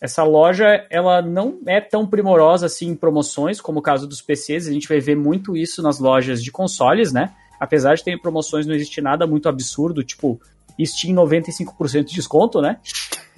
Essa 0.00 0.24
loja, 0.24 0.84
ela 0.90 1.22
não 1.22 1.60
é 1.66 1.80
tão 1.80 2.06
primorosa 2.06 2.66
assim 2.66 2.88
em 2.88 2.94
promoções, 2.96 3.60
como 3.60 3.78
o 3.78 3.82
caso 3.82 4.06
dos 4.06 4.20
PCs. 4.20 4.66
A 4.66 4.72
gente 4.72 4.88
vai 4.88 4.98
ver 4.98 5.16
muito 5.16 5.56
isso 5.56 5.80
nas 5.80 6.00
lojas 6.00 6.42
de 6.42 6.50
consoles, 6.50 7.12
né? 7.12 7.32
Apesar 7.60 7.94
de 7.94 8.02
ter 8.02 8.20
promoções, 8.20 8.66
não 8.66 8.74
existe 8.74 9.00
nada 9.00 9.26
muito 9.26 9.48
absurdo, 9.48 10.02
tipo 10.02 10.40
Steam 10.84 11.14
95% 11.14 12.04
de 12.04 12.14
desconto, 12.14 12.60
né? 12.60 12.78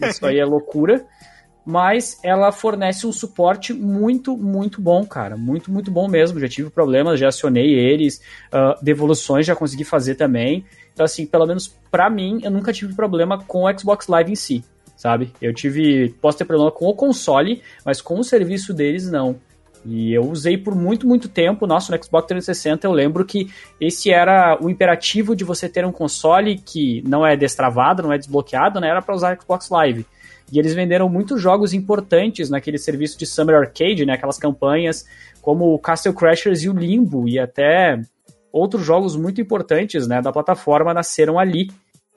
Isso 0.01 0.25
aí 0.25 0.39
é 0.39 0.45
loucura. 0.45 1.05
Mas 1.71 2.19
ela 2.23 2.51
fornece 2.51 3.07
um 3.07 3.13
suporte 3.13 3.73
muito, 3.73 4.37
muito 4.37 4.81
bom, 4.81 5.05
cara. 5.07 5.37
Muito, 5.37 5.71
muito 5.71 5.91
bom 5.91 6.09
mesmo. 6.09 6.41
Já 6.41 6.49
tive 6.49 6.69
problemas, 6.69 7.21
já 7.21 7.29
acionei 7.29 7.73
eles. 7.73 8.21
Uh, 8.53 8.83
devoluções 8.83 9.47
já 9.47 9.55
consegui 9.55 9.85
fazer 9.85 10.17
também. 10.17 10.65
Então, 10.93 11.05
assim, 11.05 11.25
pelo 11.25 11.47
menos 11.47 11.69
para 11.91 12.11
mim, 12.11 12.41
eu 12.43 12.51
nunca 12.51 12.73
tive 12.73 12.95
problema 12.95 13.43
com 13.45 13.65
o 13.65 13.79
Xbox 13.79 14.09
Live 14.09 14.33
em 14.33 14.37
si 14.37 14.65
sabe? 14.97 15.33
Eu 15.41 15.55
tive, 15.55 16.11
posso 16.21 16.37
ter 16.37 16.45
problema 16.45 16.71
com 16.71 16.85
o 16.85 16.95
console, 16.95 17.63
mas 17.87 18.03
com 18.03 18.19
o 18.21 18.23
serviço 18.23 18.75
deles 18.75 19.11
não. 19.11 19.41
E 19.83 20.13
eu 20.13 20.23
usei 20.23 20.59
por 20.59 20.75
muito, 20.75 21.07
muito 21.07 21.27
tempo. 21.27 21.67
Nossa, 21.67 21.97
no 21.97 22.05
Xbox 22.05 22.27
360 22.29 22.87
eu 22.87 22.93
lembro 22.93 23.25
que 23.25 23.51
esse 23.81 24.11
era 24.11 24.59
o 24.61 24.69
imperativo 24.69 25.35
de 25.35 25.43
você 25.43 25.71
ter 25.71 25.87
um 25.87 25.93
console 25.93 26.59
que 26.59 27.03
não 27.09 27.27
é 27.27 27.35
destravado, 27.35 28.03
não 28.03 28.13
é 28.13 28.19
desbloqueado, 28.19 28.79
né? 28.79 28.89
Era 28.89 29.01
para 29.01 29.15
usar 29.15 29.39
Xbox 29.41 29.71
Live. 29.71 30.05
E 30.53 30.59
eles 30.59 30.75
venderam 30.75 31.09
muitos 31.09 31.41
jogos 31.41 31.73
importantes 31.73 32.51
naquele 32.51 32.79
serviço 32.79 33.19
de 33.19 33.27
Summer 33.27 33.57
Arcade, 33.57 34.05
né? 34.05 34.15
Aquelas 34.15 34.39
campanhas 34.39 35.07
como 35.41 35.73
o 35.73 35.79
Castle 35.79 36.15
Crashers 36.15 36.63
e 36.63 36.69
o 36.69 36.73
Limbo 36.73 37.29
e 37.29 37.39
até 37.39 38.01
outros 38.53 38.85
jogos 38.85 39.17
muito 39.17 39.41
importantes, 39.41 40.07
né, 40.07 40.21
da 40.21 40.33
plataforma 40.33 40.93
nasceram 40.93 41.39
ali. 41.39 41.71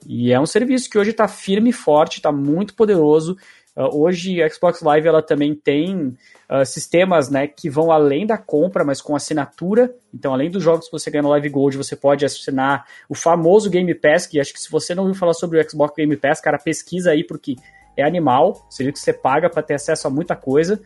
E 0.06 0.34
é 0.34 0.39
um 0.39 0.46
serviço 0.46 0.89
que 0.89 0.98
hoje 0.98 1.12
está 1.12 1.28
firme 1.28 1.69
e 1.69 1.74
forte, 1.74 2.17
está 2.17 2.32
muito 2.32 2.74
poderoso. 2.74 3.38
Uh, 3.76 4.04
hoje 4.04 4.43
a 4.43 4.50
Xbox 4.50 4.82
Live 4.82 5.08
ela 5.08 5.22
também 5.22 5.56
tem 5.56 6.15
uh, 6.50 6.65
sistemas 6.65 7.30
né, 7.30 7.48
que 7.48 7.69
vão 7.69 7.91
além 7.91 8.26
da 8.26 8.38
compra, 8.38 8.84
mas 8.84 9.02
com 9.02 9.15
assinatura. 9.15 9.96
Então, 10.13 10.34
além 10.34 10.52
dos 10.52 10.62
jogos 10.62 10.86
que 10.88 10.91
você 10.91 11.10
ganha 11.10 11.24
no 11.24 11.30
Live 11.30 11.50
Gold, 11.50 11.78
você 11.78 11.96
pode 11.96 12.26
assinar 12.26 12.86
o 13.08 13.15
famoso 13.15 13.69
Game 13.69 13.93
Pass, 13.96 14.28
que 14.28 14.39
acho 14.39 14.54
que 14.54 14.60
se 14.60 14.69
você 14.69 14.93
não 14.93 15.04
ouviu 15.04 15.17
falar 15.17 15.34
sobre 15.34 15.60
o 15.60 15.69
Xbox 15.69 15.96
Game 15.96 16.15
Pass, 16.17 16.41
cara, 16.41 16.60
pesquisa 16.60 17.12
aí 17.12 17.24
porque 17.24 17.56
é 17.95 18.03
animal. 18.03 18.65
Seria 18.69 18.91
que 18.91 18.99
você 18.99 19.13
paga 19.13 19.49
para 19.49 19.63
ter 19.63 19.75
acesso 19.75 20.08
a 20.08 20.10
muita 20.10 20.36
coisa. 20.36 20.82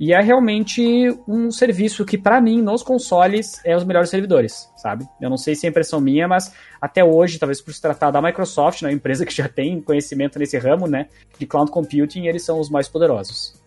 E 0.00 0.12
é 0.12 0.20
realmente 0.20 0.82
um 1.26 1.50
serviço 1.50 2.04
que, 2.04 2.16
para 2.16 2.40
mim, 2.40 2.62
nos 2.62 2.84
consoles, 2.84 3.60
é 3.64 3.76
os 3.76 3.82
melhores 3.82 4.08
servidores, 4.08 4.70
sabe? 4.76 5.04
Eu 5.20 5.28
não 5.28 5.36
sei 5.36 5.56
se 5.56 5.66
é 5.66 5.70
impressão 5.70 6.00
minha, 6.00 6.28
mas 6.28 6.54
até 6.80 7.02
hoje, 7.02 7.36
talvez 7.36 7.60
por 7.60 7.74
se 7.74 7.82
tratar 7.82 8.12
da 8.12 8.22
Microsoft, 8.22 8.82
né, 8.82 8.90
uma 8.90 8.94
empresa 8.94 9.26
que 9.26 9.34
já 9.34 9.48
tem 9.48 9.80
conhecimento 9.80 10.38
nesse 10.38 10.56
ramo, 10.56 10.86
né, 10.86 11.08
de 11.36 11.46
cloud 11.46 11.72
computing, 11.72 12.26
eles 12.26 12.44
são 12.44 12.60
os 12.60 12.70
mais 12.70 12.88
poderosos. 12.88 13.57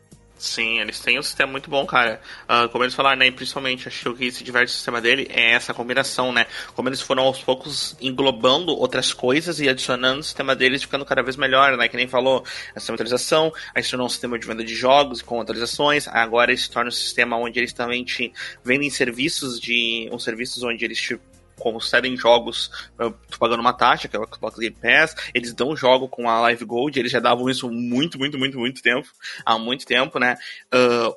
Sim, 0.41 0.79
eles 0.79 0.99
têm 0.99 1.19
um 1.19 1.21
sistema 1.21 1.51
muito 1.51 1.69
bom, 1.69 1.85
cara. 1.85 2.19
Uh, 2.49 2.67
como 2.69 2.83
eles 2.83 2.95
falaram, 2.95 3.19
né? 3.19 3.29
Principalmente, 3.29 3.87
acho 3.87 4.01
que 4.01 4.09
o 4.09 4.15
que 4.15 4.31
se 4.31 4.43
diverte 4.43 4.71
o 4.71 4.75
sistema 4.75 4.99
dele 4.99 5.27
é 5.29 5.51
essa 5.51 5.71
combinação, 5.71 6.33
né? 6.33 6.47
Como 6.73 6.89
eles 6.89 6.99
foram 6.99 7.21
aos 7.23 7.43
poucos 7.43 7.95
englobando 8.01 8.71
outras 8.71 9.13
coisas 9.13 9.59
e 9.59 9.69
adicionando 9.69 10.21
o 10.21 10.23
sistema 10.23 10.55
deles, 10.55 10.81
ficando 10.81 11.05
cada 11.05 11.21
vez 11.21 11.35
melhor, 11.35 11.77
né? 11.77 11.87
Que 11.87 11.95
nem 11.95 12.07
falou, 12.07 12.43
essa 12.73 12.91
atualização, 12.91 13.53
aí 13.75 13.83
se 13.83 13.91
tornou 13.91 14.07
um 14.07 14.09
sistema 14.09 14.39
de 14.39 14.47
venda 14.47 14.63
de 14.63 14.73
jogos 14.73 15.21
com 15.21 15.39
atualizações, 15.39 16.07
agora 16.07 16.57
se 16.57 16.71
torna 16.71 16.87
um 16.87 16.91
sistema 16.91 17.37
onde 17.37 17.59
eles 17.59 17.71
também 17.71 18.03
te 18.03 18.33
vendem 18.63 18.89
serviços 18.89 19.59
de. 19.59 20.09
uns 20.11 20.23
serviços 20.23 20.63
onde 20.63 20.83
eles 20.83 20.99
te 20.99 21.19
concedem 21.61 22.17
jogos 22.17 22.89
uh, 22.99 23.13
pagando 23.39 23.61
uma 23.61 23.73
taxa, 23.73 24.07
que 24.07 24.15
é 24.15 24.19
o 24.19 24.27
Xbox 24.27 24.57
Game 24.57 24.75
Pass, 24.75 25.15
eles 25.33 25.53
dão 25.53 25.75
jogo 25.75 26.09
com 26.09 26.27
a 26.27 26.39
Live 26.41 26.65
Gold, 26.65 26.99
eles 26.99 27.11
já 27.11 27.19
davam 27.19 27.49
isso 27.49 27.69
muito, 27.69 28.17
muito, 28.17 28.37
muito, 28.37 28.57
muito 28.57 28.81
tempo, 28.81 29.07
há 29.45 29.57
muito 29.57 29.85
tempo, 29.85 30.19
né? 30.19 30.35
Uh, 30.73 31.15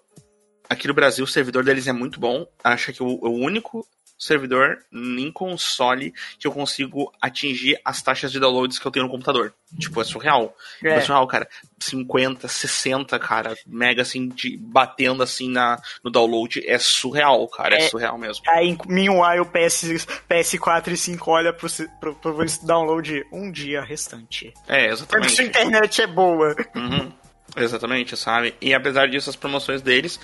aqui 0.69 0.87
no 0.87 0.95
Brasil 0.95 1.25
o 1.25 1.29
servidor 1.29 1.65
deles 1.65 1.87
é 1.87 1.93
muito 1.93 2.21
bom, 2.21 2.47
acho 2.63 2.93
que 2.93 3.03
o, 3.03 3.07
o 3.07 3.31
único 3.31 3.87
servidor 4.19 4.79
em 4.93 5.31
console 5.31 6.13
que 6.39 6.47
eu 6.47 6.53
consigo 6.53 7.13
atingir 7.21 7.79
as 7.85 8.01
taxas 8.01 8.31
de 8.31 8.39
downloads 8.39 8.79
que 8.79 8.87
eu 8.87 8.91
tenho 8.91 9.07
no 9.07 9.11
computador. 9.11 9.53
Tipo, 9.79 10.01
é 10.01 10.05
surreal. 10.05 10.57
É, 10.83 10.91
é 10.91 11.01
surreal, 11.01 11.27
cara. 11.27 11.49
50, 11.81 12.47
60, 12.47 13.19
cara, 13.19 13.57
mega 13.67 14.03
assim, 14.03 14.29
de, 14.29 14.57
batendo 14.57 15.23
assim 15.23 15.51
na, 15.51 15.81
no 16.03 16.11
download. 16.11 16.63
É 16.67 16.79
surreal, 16.79 17.47
cara. 17.49 17.77
É, 17.77 17.85
é 17.85 17.89
surreal 17.89 18.17
mesmo. 18.17 18.45
Aí, 18.49 18.77
meanwhile, 18.87 19.41
o 19.41 19.47
PS, 19.47 20.07
PS4 20.31 20.93
e 20.93 20.97
5 20.97 21.31
olha 21.31 21.53
pro, 21.53 21.69
pro, 22.01 22.15
pro 22.15 22.47
download 22.63 23.25
um 23.33 23.51
dia 23.51 23.83
restante. 23.83 24.55
É, 24.69 24.87
exatamente. 24.87 25.37
Porque 25.37 25.43
a 25.43 25.45
internet 25.47 26.03
é 26.03 26.07
boa. 26.07 26.55
Uhum. 26.75 27.13
Exatamente, 27.57 28.17
sabe? 28.17 28.55
E 28.61 28.73
apesar 28.73 29.09
disso, 29.09 29.31
as 29.31 29.37
promoções 29.37 29.83
deles 29.83 30.19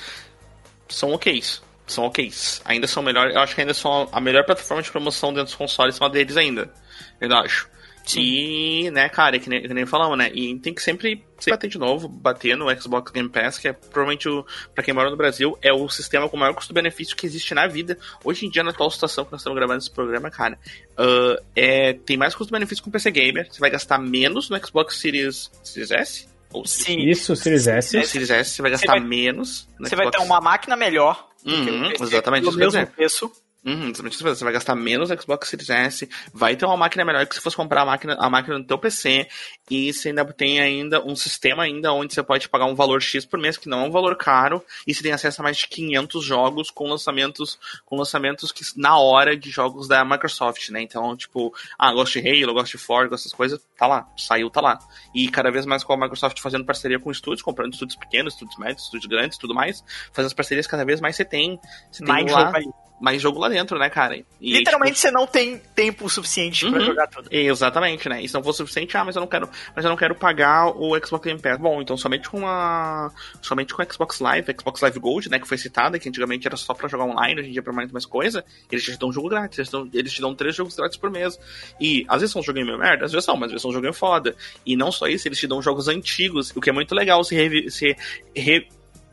são 0.88 1.12
ok's 1.12 1.62
são 1.91 2.05
ok. 2.05 2.32
Ainda 2.64 2.86
são 2.86 3.03
melhores. 3.03 3.34
Eu 3.34 3.41
acho 3.41 3.55
que 3.55 3.61
ainda 3.61 3.74
são 3.74 4.09
a 4.12 4.20
melhor 4.20 4.45
plataforma 4.45 4.82
de 4.82 4.91
promoção 4.91 5.30
dentro 5.30 5.47
dos 5.47 5.55
consoles 5.55 5.97
são 5.97 6.07
a 6.07 6.11
deles 6.11 6.36
ainda. 6.36 6.72
Eu 7.20 7.34
acho. 7.36 7.68
Sim. 8.05 8.20
E, 8.20 8.91
né, 8.91 9.09
cara, 9.09 9.38
que 9.38 9.49
nem, 9.49 9.62
que 9.62 9.74
nem 9.74 9.86
falamos, 9.86 10.18
né? 10.18 10.30
E 10.34 10.59
tem 10.59 10.74
que 10.74 10.82
sempre, 10.82 11.24
sempre 11.38 11.53
bater 11.53 11.68
de 11.68 11.78
novo, 11.78 12.09
bater 12.09 12.57
no 12.57 12.68
Xbox 12.80 13.12
Game 13.12 13.28
Pass, 13.28 13.59
que 13.59 13.68
é 13.68 13.72
provavelmente, 13.72 14.28
o, 14.28 14.45
pra 14.74 14.82
quem 14.82 14.93
mora 14.93 15.11
no 15.11 15.16
Brasil, 15.16 15.57
é 15.62 15.72
o 15.72 15.88
sistema 15.88 16.28
com 16.28 16.36
o 16.36 16.41
maior 16.41 16.55
custo-benefício 16.55 17.14
que 17.14 17.26
existe 17.26 17.55
na 17.55 17.66
vida. 17.66 17.97
Hoje 18.24 18.47
em 18.47 18.51
dia, 18.51 18.64
na 18.64 18.70
atual 18.70 18.91
situação 18.91 19.24
que 19.24 19.32
nós 19.32 19.43
estamos 19.43 19.57
gravando 19.57 19.78
esse 19.78 19.91
programa, 19.91 20.30
cara, 20.30 20.59
uh, 20.99 21.41
é, 21.55 21.93
tem 21.93 22.16
mais 22.16 22.34
custo-benefício 22.34 22.82
com 22.82 22.91
o 22.91 22.93
PC 22.93 23.11
Gamer. 23.12 23.47
Você 23.49 23.61
vai 23.61 23.70
gastar 23.70 23.99
menos 23.99 24.51
no 24.51 24.66
Xbox 24.66 24.99
Series, 24.99 25.51
Series 25.62 25.91
S? 25.93 26.28
Ou 26.53 26.66
Sim. 26.66 26.99
Isso, 27.09 27.36
Series 27.36 27.68
S. 27.68 28.07
Series 28.07 28.30
S, 28.30 28.51
você 28.51 28.62
vai 28.62 28.72
gastar 28.72 28.95
você 28.95 28.99
vai, 28.99 29.09
menos. 29.09 29.68
Você 29.78 29.95
Xbox. 29.95 29.97
vai 29.97 30.11
ter 30.11 30.18
uma 30.18 30.41
máquina 30.41 30.74
melhor 30.74 31.30
Uhum, 31.45 31.93
exatamente. 32.01 32.45
Pelo 32.45 32.57
mesmo 32.57 32.86
preço. 32.86 33.30
Uhum, 33.62 33.92
você 33.92 34.42
vai 34.42 34.54
gastar 34.54 34.74
menos 34.74 35.11
no 35.11 35.20
Xbox 35.20 35.50
Series 35.50 35.68
S, 35.68 36.08
vai 36.32 36.56
ter 36.56 36.64
uma 36.64 36.78
máquina 36.78 37.04
melhor 37.04 37.26
que 37.26 37.34
se 37.34 37.42
fosse 37.42 37.56
comprar 37.56 37.82
a 37.82 37.84
máquina, 37.84 38.16
a 38.18 38.30
máquina 38.30 38.58
no 38.58 38.64
teu 38.64 38.78
PC, 38.78 39.28
e 39.70 39.92
você 39.92 40.08
ainda 40.08 40.24
tem 40.32 40.61
ainda 40.61 41.04
um 41.04 41.14
sistema 41.14 41.64
ainda 41.64 41.92
onde 41.92 42.14
você 42.14 42.22
pode 42.22 42.48
pagar 42.48 42.64
um 42.64 42.74
valor 42.74 43.02
X 43.02 43.26
por 43.26 43.38
mês, 43.38 43.58
que 43.58 43.68
não 43.68 43.80
é 43.80 43.88
um 43.88 43.90
valor 43.90 44.16
caro, 44.16 44.64
e 44.86 44.94
você 44.94 45.02
tem 45.02 45.12
acesso 45.12 45.42
a 45.42 45.44
mais 45.44 45.58
de 45.58 45.66
500 45.68 46.24
jogos 46.24 46.70
com 46.70 46.88
lançamentos 46.88 47.58
com 47.84 47.96
lançamentos 47.96 48.50
que 48.50 48.64
na 48.76 48.98
hora 48.98 49.36
de 49.36 49.50
jogos 49.50 49.86
da 49.86 50.02
Microsoft, 50.06 50.70
né? 50.70 50.80
Então, 50.80 51.14
tipo, 51.14 51.54
ah, 51.78 51.92
gosto 51.92 52.18
de 52.18 52.26
Halo, 52.26 52.54
gosto 52.54 52.78
de 52.78 52.82
Ford, 52.82 53.12
essas 53.12 53.32
coisas, 53.32 53.61
tá 53.76 53.86
lá, 53.86 54.08
saiu, 54.16 54.48
tá 54.48 54.62
lá. 54.62 54.78
E 55.14 55.28
cada 55.28 55.50
vez 55.50 55.66
mais 55.66 55.84
com 55.84 55.92
a 55.92 55.98
Microsoft 55.98 56.40
fazendo 56.40 56.64
parceria 56.64 56.98
com 56.98 57.11
estúdios, 57.11 57.42
comprando 57.42 57.74
estúdios 57.74 57.98
pequenos, 57.98 58.32
estúdios 58.32 58.58
médios, 58.58 58.84
estúdios 58.84 59.06
grandes, 59.06 59.36
tudo 59.36 59.54
mais, 59.54 59.84
fazendo 60.12 60.28
as 60.28 60.34
parcerias 60.34 60.66
cada 60.66 60.84
vez 60.84 60.98
mais 60.98 61.14
você 61.14 61.26
tem, 61.26 61.61
você 61.92 62.02
mais 62.04 62.24
tem 62.24 62.34
lá 62.34 62.52
mais 63.01 63.20
jogo 63.20 63.38
lá 63.38 63.48
dentro, 63.48 63.78
né, 63.78 63.88
cara? 63.88 64.16
E, 64.16 64.53
Literalmente 64.53 64.94
tipo... 64.94 65.03
você 65.03 65.11
não 65.11 65.26
tem 65.26 65.59
tempo 65.74 66.09
suficiente 66.09 66.66
uhum. 66.66 66.72
para 66.72 66.80
jogar 66.80 67.07
tudo. 67.07 67.28
Exatamente, 67.30 68.09
né? 68.09 68.22
E 68.22 68.28
se 68.28 68.34
não 68.34 68.42
for 68.42 68.53
suficiente, 68.53 68.96
ah, 68.96 69.05
mas 69.05 69.16
eu 69.16 69.20
não 69.20 69.26
quero, 69.26 69.48
mas 69.74 69.84
eu 69.84 69.88
não 69.88 69.96
quero 69.96 70.14
pagar 70.14 70.68
o 70.68 70.98
Xbox 71.05 71.24
Game 71.24 71.40
Pass. 71.40 71.59
Bom, 71.59 71.80
então 71.80 71.96
somente 71.96 72.28
com 72.28 72.46
a 72.46 73.11
somente 73.40 73.72
com 73.74 73.82
o 73.82 73.92
Xbox 73.92 74.20
Live, 74.20 74.55
Xbox 74.59 74.80
Live 74.82 74.98
Gold, 74.98 75.30
né, 75.30 75.38
que 75.38 75.48
foi 75.48 75.57
citada, 75.57 75.98
que 75.98 76.09
antigamente 76.09 76.46
era 76.46 76.57
só 76.57 76.74
para 76.74 76.88
jogar 76.88 77.05
online, 77.05 77.40
hoje 77.40 77.48
em 77.48 77.53
dia 77.53 77.61
é 77.61 77.62
pra 77.62 77.72
mais 77.72 78.07
coisa, 78.07 78.44
eles 78.70 78.84
te 78.84 78.98
dão 78.98 79.09
um 79.09 79.12
jogo 79.12 79.28
grátis, 79.28 79.59
eles 79.59 79.68
te, 79.68 79.72
dão, 79.72 79.88
eles 79.92 80.12
te 80.12 80.20
dão 80.20 80.34
três 80.34 80.55
jogos 80.55 80.76
grátis 80.76 80.98
por 80.98 81.11
mês. 81.11 81.38
E 81.80 82.05
às 82.09 82.20
vezes 82.20 82.32
são 82.32 82.40
um 82.40 82.44
joguinho 82.44 82.66
meio 82.66 82.78
merda, 82.78 83.07
às 83.07 83.12
vezes 83.12 83.24
são, 83.24 83.36
mas 83.36 83.46
às 83.46 83.53
vezes 83.53 83.62
são 83.62 83.70
um 83.70 83.74
joguinho 83.74 83.94
foda. 83.94 84.36
E 84.66 84.76
não 84.76 84.92
só 84.92 85.07
isso, 85.07 85.26
eles 85.26 85.38
te 85.38 85.46
dão 85.46 85.62
jogos 85.62 85.88
antigos, 85.88 86.53
o 86.55 86.61
que 86.61 86.68
é 86.68 86.72
muito 86.72 86.94
legal 86.94 87.24
se, 87.24 87.34
revi 87.34 87.70
se 87.70 87.96
re 88.34 88.66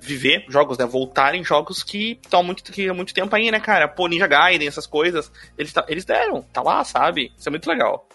viver 0.08 0.45
jogos, 0.49 0.78
né? 0.78 0.86
Voltarem 0.86 1.43
jogos 1.43 1.84
que 1.84 2.20
estão 2.24 2.41
muito, 2.41 2.64
que 2.64 2.88
há 2.88 2.93
muito 2.93 3.14
tempo 3.14 3.36
aí, 3.36 3.51
né, 3.51 3.60
cara? 3.60 3.88
Pô, 3.88 4.08
Ninja 4.08 4.28
Gaiden, 4.28 4.68
essas 4.68 4.88
coisas. 4.88 5.32
Eles, 5.58 5.74
tá, 5.74 5.86
eles 5.88 6.05
deram, 6.05 6.41
tá 6.41 6.62
lá, 6.62 6.84
sabe? 6.84 7.32
Isso 7.38 7.49
é 7.49 7.51
muito 7.51 7.70
legal. 7.70 8.08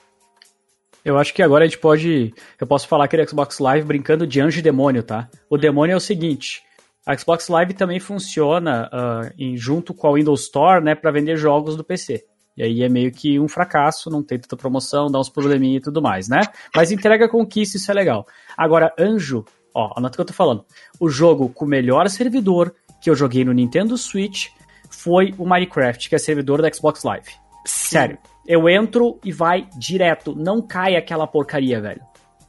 Eu 1.05 1.19
acho 1.19 1.35
que 1.35 1.43
agora 1.43 1.65
a 1.65 1.67
gente 1.67 1.79
pode. 1.79 2.33
Eu 2.61 2.67
posso 2.67 2.87
falar 2.87 3.05
aquele 3.05 3.27
Xbox 3.27 3.59
Live 3.59 3.87
brincando 3.87 4.27
de 4.27 4.41
anjo 4.41 4.59
e 4.59 4.63
demônio, 4.63 5.03
tá? 5.03 5.29
O 5.51 5.59
demônio 5.59 5.95
é 5.95 5.97
o 5.97 6.01
seguinte: 6.01 6.63
a 7.05 7.17
Xbox 7.17 7.49
Live 7.49 7.75
também 7.75 7.99
funciona 7.99 8.89
uh, 8.93 9.35
em, 9.37 9.57
junto 9.57 9.93
com 9.93 10.07
a 10.07 10.13
Windows 10.13 10.43
Store, 10.43 10.83
né, 10.83 10.95
para 10.95 11.11
vender 11.11 11.37
jogos 11.37 11.77
do 11.77 11.83
PC. 11.83 12.25
E 12.57 12.63
aí 12.63 12.83
é 12.83 12.89
meio 12.89 13.11
que 13.11 13.41
um 13.41 13.49
fracasso, 13.49 14.11
não 14.11 14.23
tem 14.23 14.39
tanta 14.39 14.57
promoção, 14.57 15.11
dá 15.11 15.19
uns 15.19 15.29
probleminha 15.29 15.79
e 15.79 15.81
tudo 15.81 16.03
mais, 16.03 16.29
né? 16.29 16.41
Mas 16.75 16.93
entrega 16.93 17.29
conquista, 17.29 17.77
isso 17.77 17.91
é 17.91 17.95
legal. 17.95 18.27
Agora, 18.57 18.95
Anjo 18.99 19.45
Ó, 19.75 19.93
anota 19.97 20.15
o 20.15 20.17
que 20.17 20.21
eu 20.21 20.27
tô 20.27 20.33
falando. 20.33 20.65
O 21.01 21.09
jogo 21.09 21.49
com 21.49 21.65
o 21.65 21.69
melhor 21.69 22.09
servidor 22.09 22.75
que 23.01 23.11
eu 23.11 23.15
joguei 23.15 23.45
no 23.45 23.53
Nintendo 23.53 23.97
Switch 23.97 24.49
foi 24.91 25.35
o 25.39 25.47
Minecraft, 25.47 26.09
que 26.09 26.15
é 26.15 26.19
servidor 26.19 26.63
da 26.63 26.73
Xbox 26.73 27.03
Live. 27.03 27.31
Sim. 27.65 27.89
Sério. 27.89 28.19
Eu 28.47 28.69
entro 28.69 29.19
e 29.25 29.33
vai 29.33 29.69
direto. 29.77 30.35
Não 30.37 30.61
cai 30.61 30.97
aquela 30.97 31.27
porcaria, 31.27 31.81
velho. 31.81 32.01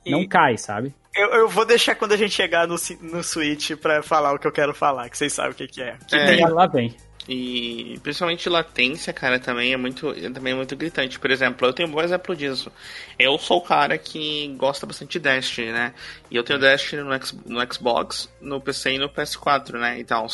E... 0.05 0.11
Não 0.11 0.28
cai, 0.28 0.57
sabe? 0.57 0.93
Eu, 1.15 1.28
eu, 1.30 1.47
vou 1.47 1.65
deixar 1.65 1.95
quando 1.95 2.13
a 2.13 2.17
gente 2.17 2.34
chegar 2.34 2.67
no, 2.67 2.76
no 3.01 3.24
Switch 3.24 3.76
pra 3.76 4.01
falar 4.01 4.34
o 4.34 4.39
que 4.39 4.47
eu 4.47 4.51
quero 4.51 4.74
falar, 4.74 5.09
que 5.09 5.17
vocês 5.17 5.32
sabem 5.32 5.51
o 5.51 5.55
que, 5.55 5.67
que 5.67 5.82
é. 5.82 5.95
Que 6.07 6.15
é. 6.15 6.47
Lá 6.47 6.65
vem. 6.65 6.95
E 7.28 7.97
principalmente 8.03 8.49
latência, 8.49 9.13
cara, 9.13 9.39
também 9.39 9.71
é 9.71 9.78
muito, 9.78 10.13
também 10.34 10.51
é 10.53 10.55
muito 10.55 10.76
gritante. 10.76 11.17
Por 11.17 11.32
exemplo, 11.32 11.65
eu 11.65 11.74
tenho 11.74 11.88
um 11.88 11.91
bom 11.91 12.01
exemplo 12.01 12.36
disso. 12.36 12.71
Eu 13.17 13.38
sou 13.38 13.59
o 13.59 13.61
cara 13.61 13.97
que 13.97 14.53
gosta 14.57 14.86
bastante 14.86 15.13
de 15.13 15.19
Destiny, 15.19 15.71
né? 15.71 15.93
E 16.30 16.36
eu 16.36 16.43
tenho 16.43 16.59
Destiny 16.59 17.01
no, 17.01 17.13
X, 17.13 17.32
no 17.45 17.74
Xbox, 17.74 18.30
no 18.41 18.59
PC 18.59 18.93
e 18.93 18.97
no 18.97 19.09
PS4, 19.09 19.80
né? 19.80 19.99
E 19.99 20.03
tal. 20.03 20.28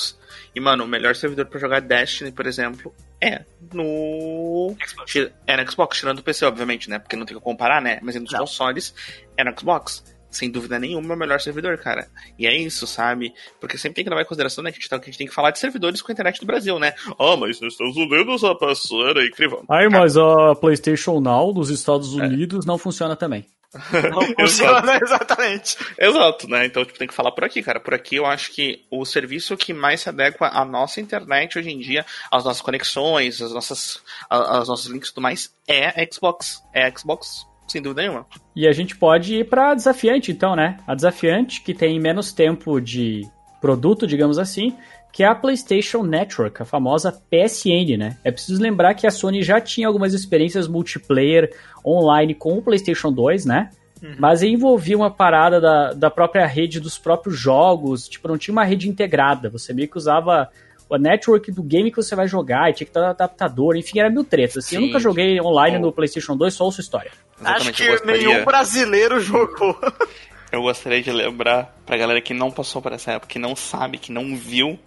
E, 0.56 0.60
mano, 0.60 0.84
o 0.84 0.88
melhor 0.88 1.16
servidor 1.16 1.46
para 1.46 1.60
jogar 1.60 1.80
Destiny, 1.80 2.32
por 2.32 2.48
exemplo, 2.48 2.94
é 3.22 3.44
no. 3.72 4.76
Xbox. 4.84 5.16
É 5.46 5.58
no 5.58 5.72
Xbox, 5.72 6.00
tirando 6.00 6.20
o 6.20 6.24
PC, 6.24 6.46
obviamente, 6.46 6.90
né? 6.90 6.98
Porque 6.98 7.16
não 7.16 7.26
tem 7.26 7.38
que 7.38 7.44
comparar, 7.44 7.82
né? 7.82 8.00
Mas 8.02 8.16
nos 8.16 8.32
consoles, 8.32 8.96
é 9.38 9.44
no 9.44 9.58
Xbox 9.58 10.04
sem 10.30 10.50
dúvida 10.50 10.78
nenhuma, 10.78 11.14
é 11.14 11.16
o 11.16 11.20
melhor 11.20 11.42
servidor, 11.42 11.78
cara. 11.78 12.08
E 12.38 12.46
é 12.46 12.56
isso, 12.56 12.86
sabe? 12.86 13.34
Porque 13.60 13.78
sempre 13.78 13.96
tem 13.96 14.04
que 14.04 14.10
levar 14.10 14.22
em 14.22 14.26
consideração, 14.26 14.64
né, 14.64 14.72
que 14.72 14.78
a 14.78 14.80
gente, 14.80 14.90
tá, 14.90 15.00
que 15.00 15.06
a 15.06 15.12
gente 15.12 15.18
tem 15.18 15.28
que 15.28 15.34
falar 15.34 15.52
de 15.52 15.60
servidores 15.60 16.02
com 16.02 16.12
a 16.12 16.14
internet 16.14 16.40
do 16.40 16.46
Brasil, 16.46 16.78
né? 16.80 16.94
Ah, 17.20 17.36
mas 17.36 17.60
nos 17.60 17.74
Estados 17.74 17.96
Unidos 17.96 18.44
a 18.44 18.56
pessoa 18.56 19.10
era 19.10 19.26
incrível. 19.26 19.64
Aí, 19.70 19.90
mas 19.90 20.18
a 20.18 20.56
PlayStation 20.56 21.20
Now 21.20 21.54
nos 21.54 21.70
Estados 21.70 22.18
é. 22.18 22.24
Unidos 22.24 22.66
é. 22.66 22.68
não 22.68 22.78
funciona 22.78 23.16
também. 23.16 23.46
Não 24.12 24.22
funciona, 24.36 24.98
exatamente. 25.04 25.78
Exato, 26.00 26.50
né? 26.50 26.66
Então, 26.66 26.84
tipo, 26.84 26.98
tem 26.98 27.08
que 27.08 27.14
falar 27.14 27.32
por 27.32 27.44
aqui, 27.44 27.62
cara. 27.62 27.80
Por 27.80 27.94
aqui 27.94 28.16
eu 28.16 28.26
acho 28.26 28.52
que 28.52 28.84
o 28.90 29.06
serviço 29.06 29.56
que 29.56 29.74
mais 29.74 30.02
se 30.02 30.10
adequa 30.10 30.48
à 30.48 30.66
nossa 30.66 31.00
internet 31.00 31.60
hoje 31.60 31.70
em 31.70 31.78
dia, 31.78 32.04
às 32.32 32.44
nossas 32.44 32.62
conexões, 32.62 33.40
às 33.40 33.54
nossas, 33.54 34.02
aos 34.28 34.68
nossos 34.68 34.88
links 34.88 35.10
e 35.10 35.14
tudo 35.14 35.22
mais, 35.22 35.54
é 35.68 36.04
Xbox. 36.12 36.64
É 36.74 36.92
Xbox 36.98 37.46
sem 37.72 37.82
dúvida 37.82 38.02
nenhuma. 38.02 38.26
E 38.56 38.68
a 38.68 38.72
gente 38.72 38.96
pode 38.96 39.36
ir 39.36 39.50
para 39.50 39.74
desafiante, 39.74 40.32
então, 40.32 40.56
né? 40.56 40.78
A 40.88 40.96
desafiante, 40.96 41.62
que 41.62 41.74
tem 41.74 42.00
menos 42.00 42.32
tempo 42.32 42.80
de 42.80 43.28
produto, 43.62 44.08
digamos 44.08 44.38
assim, 44.38 44.76
que 45.12 45.24
é 45.24 45.28
a 45.28 45.36
PlayStation 45.36 46.04
Network, 46.04 46.62
a 46.62 46.66
famosa 46.66 47.12
PSN, 47.12 47.98
né? 47.98 48.18
É 48.24 48.32
preciso 48.32 48.62
lembrar 48.62 48.94
que 48.94 49.08
a 49.08 49.12
Sony 49.12 49.42
já 49.42 49.60
tinha 49.60 49.88
algumas 49.88 50.14
experiências 50.14 50.68
multiplayer 50.68 51.54
online 51.86 52.36
com 52.36 52.58
o 52.58 52.62
PlayStation 52.62 53.12
2, 53.12 53.46
né? 53.46 53.70
Uhum. 54.02 54.16
Mas 54.18 54.44
envolvia 54.44 54.96
uma 54.96 55.12
parada 55.12 55.60
da, 55.60 55.94
da 55.94 56.10
própria 56.10 56.46
rede 56.46 56.80
dos 56.80 56.98
próprios 56.98 57.38
jogos, 57.38 58.08
tipo, 58.08 58.28
não 58.28 58.38
tinha 58.38 58.54
uma 58.54 58.64
rede 58.64 58.88
integrada, 58.88 59.50
você 59.50 59.74
meio 59.74 59.90
que 59.90 59.98
usava 59.98 60.50
a 60.94 60.98
network 60.98 61.52
do 61.52 61.64
game 61.64 61.92
que 61.92 61.98
você 61.98 62.16
vai 62.16 62.28
jogar, 62.28 62.70
e 62.70 62.74
tinha 62.74 62.86
que 62.86 62.90
estar 62.90 63.02
no 63.02 63.08
adaptador, 63.08 63.76
enfim, 63.76 64.00
era 64.00 64.10
mil 64.10 64.24
tretas. 64.24 64.66
Assim, 64.66 64.76
eu 64.76 64.82
nunca 64.82 65.00
joguei 65.00 65.40
online 65.42 65.78
oh. 65.78 65.82
no 65.82 65.92
PlayStation 65.92 66.36
2, 66.36 66.54
só 66.54 66.66
ouço 66.66 66.82
história. 66.82 67.12
Exatamente, 67.40 67.70
Acho 67.70 67.74
que 67.74 67.90
gostaria... 67.90 68.28
nenhum 68.28 68.46
brasileiro 68.46 69.20
jogou. 69.20 69.78
eu 70.52 70.62
gostaria 70.62 71.02
de 71.02 71.12
lembrar 71.12 71.76
pra 71.86 71.98
galera 71.98 72.22
que 72.22 72.34
não 72.34 72.52
passou 72.52 72.82
por 72.82 72.92
essa 72.92 73.14
época, 73.14 73.34
que 73.34 73.40
não 73.40 73.56
sabe, 73.56 73.98
que 73.98 74.12
não 74.12 74.36
viu, 74.36 74.78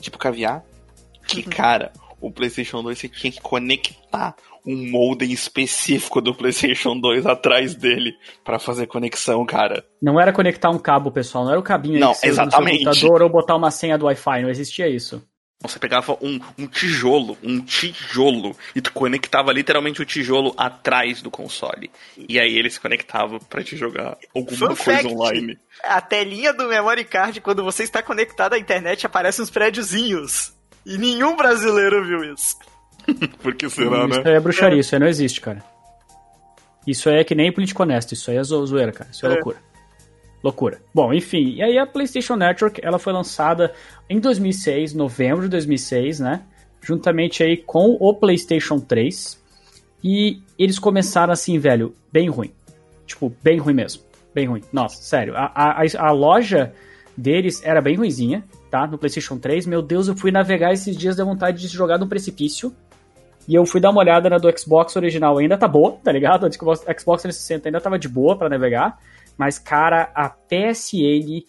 tipo 0.00 0.18
caviar, 0.18 0.64
que, 1.26 1.38
uhum. 1.38 1.50
cara, 1.50 1.92
o 2.20 2.30
PlayStation 2.30 2.82
2 2.82 2.98
você 2.98 3.08
tinha 3.08 3.32
que 3.32 3.40
conectar 3.40 4.34
um 4.66 4.90
modem 4.90 5.30
específico 5.32 6.20
do 6.20 6.34
PlayStation 6.34 6.98
2 6.98 7.24
atrás 7.24 7.74
dele 7.74 8.14
para 8.44 8.58
fazer 8.58 8.86
conexão, 8.88 9.46
cara. 9.46 9.84
Não 10.02 10.20
era 10.20 10.32
conectar 10.32 10.70
um 10.70 10.78
cabo, 10.78 11.12
pessoal, 11.12 11.44
não 11.44 11.52
era 11.52 11.60
o 11.60 11.62
cabinho 11.62 12.00
não, 12.00 12.12
exatamente. 12.22 12.84
no 12.84 12.90
computador 12.90 13.22
ou 13.22 13.30
botar 13.30 13.54
uma 13.54 13.70
senha 13.70 13.96
do 13.96 14.06
Wi-Fi, 14.06 14.42
não 14.42 14.50
existia 14.50 14.88
isso. 14.88 15.22
Você 15.62 15.78
pegava 15.78 16.16
um, 16.20 16.38
um 16.58 16.66
tijolo, 16.66 17.36
um 17.42 17.60
tijolo, 17.60 18.54
e 18.74 18.80
tu 18.80 18.92
conectava 18.92 19.52
literalmente 19.52 20.02
o 20.02 20.04
tijolo 20.04 20.54
atrás 20.56 21.22
do 21.22 21.30
console. 21.30 21.90
E 22.16 22.38
aí 22.38 22.56
ele 22.56 22.70
se 22.70 22.78
conectava 22.78 23.40
para 23.40 23.64
te 23.64 23.74
jogar 23.74 24.18
alguma 24.34 24.56
Fun 24.56 24.66
coisa 24.66 25.02
fact, 25.02 25.06
online. 25.06 25.58
A 25.82 26.00
telinha 26.00 26.52
do 26.52 26.68
memory 26.68 27.04
card, 27.04 27.40
quando 27.40 27.64
você 27.64 27.84
está 27.84 28.02
conectado 28.02 28.52
à 28.52 28.58
internet, 28.58 29.06
aparece 29.06 29.40
uns 29.40 29.50
prédiozinhos. 29.50 30.52
E 30.84 30.98
nenhum 30.98 31.36
brasileiro 31.36 32.04
viu 32.04 32.32
isso. 32.32 32.56
Por 33.42 33.54
que 33.54 33.68
será, 33.70 34.06
né? 34.06 34.18
Isso 34.18 34.28
é 34.28 34.40
bruxaria, 34.40 34.80
isso 34.80 34.94
aí 34.94 35.00
não 35.00 35.08
existe, 35.08 35.40
cara. 35.40 35.64
Isso 36.86 37.08
aí 37.08 37.16
é 37.16 37.24
que 37.24 37.34
nem 37.34 37.52
político 37.52 37.82
honesto, 37.82 38.12
isso 38.12 38.30
aí 38.30 38.36
é 38.36 38.42
zoeira, 38.44 38.92
cara. 38.92 39.10
Isso 39.10 39.26
é, 39.26 39.30
é. 39.30 39.32
loucura. 39.32 39.56
Loucura. 40.42 40.80
Bom, 40.94 41.12
enfim, 41.12 41.54
e 41.54 41.62
aí 41.62 41.78
a 41.78 41.86
PlayStation 41.86 42.36
Network, 42.36 42.80
ela 42.82 42.98
foi 42.98 43.12
lançada 43.12 43.72
em 44.08 44.20
2006, 44.20 44.94
novembro 44.94 45.42
de 45.42 45.48
2006, 45.48 46.20
né? 46.20 46.42
juntamente 46.86 47.42
aí 47.42 47.56
com 47.56 47.96
o 47.98 48.14
PlayStation 48.14 48.78
3. 48.78 49.42
E 50.04 50.40
eles 50.56 50.78
começaram 50.78 51.32
assim, 51.32 51.58
velho, 51.58 51.94
bem 52.12 52.28
ruim. 52.28 52.52
Tipo, 53.04 53.34
bem 53.42 53.58
ruim 53.58 53.74
mesmo. 53.74 54.02
Bem 54.32 54.46
ruim. 54.46 54.62
Nossa, 54.72 55.02
sério. 55.02 55.34
A, 55.36 55.50
a, 55.54 55.82
a 55.98 56.10
loja 56.12 56.72
deles 57.16 57.60
era 57.64 57.80
bem 57.80 57.96
ruizinha, 57.96 58.44
tá? 58.70 58.86
No 58.86 58.98
PlayStation 58.98 59.36
3. 59.36 59.66
Meu 59.66 59.82
Deus, 59.82 60.06
eu 60.06 60.16
fui 60.16 60.30
navegar 60.30 60.72
esses 60.72 60.96
dias 60.96 61.16
da 61.16 61.24
vontade 61.24 61.60
de 61.60 61.66
jogar 61.66 61.98
no 61.98 62.06
precipício. 62.06 62.72
E 63.48 63.54
eu 63.54 63.66
fui 63.66 63.80
dar 63.80 63.90
uma 63.90 64.00
olhada 64.00 64.30
na 64.30 64.38
do 64.38 64.52
Xbox 64.56 64.94
original, 64.96 65.38
ainda 65.38 65.56
tá 65.56 65.68
boa, 65.68 65.98
tá 66.02 66.12
ligado? 66.12 66.46
A 66.46 66.50
Xbox, 66.50 66.80
Xbox 66.80 67.22
360 67.22 67.68
ainda 67.68 67.80
tava 67.80 67.98
de 67.98 68.08
boa 68.08 68.36
para 68.36 68.48
navegar. 68.48 68.98
Mas, 69.36 69.58
cara, 69.58 70.10
a 70.14 70.28
PSN 70.28 71.44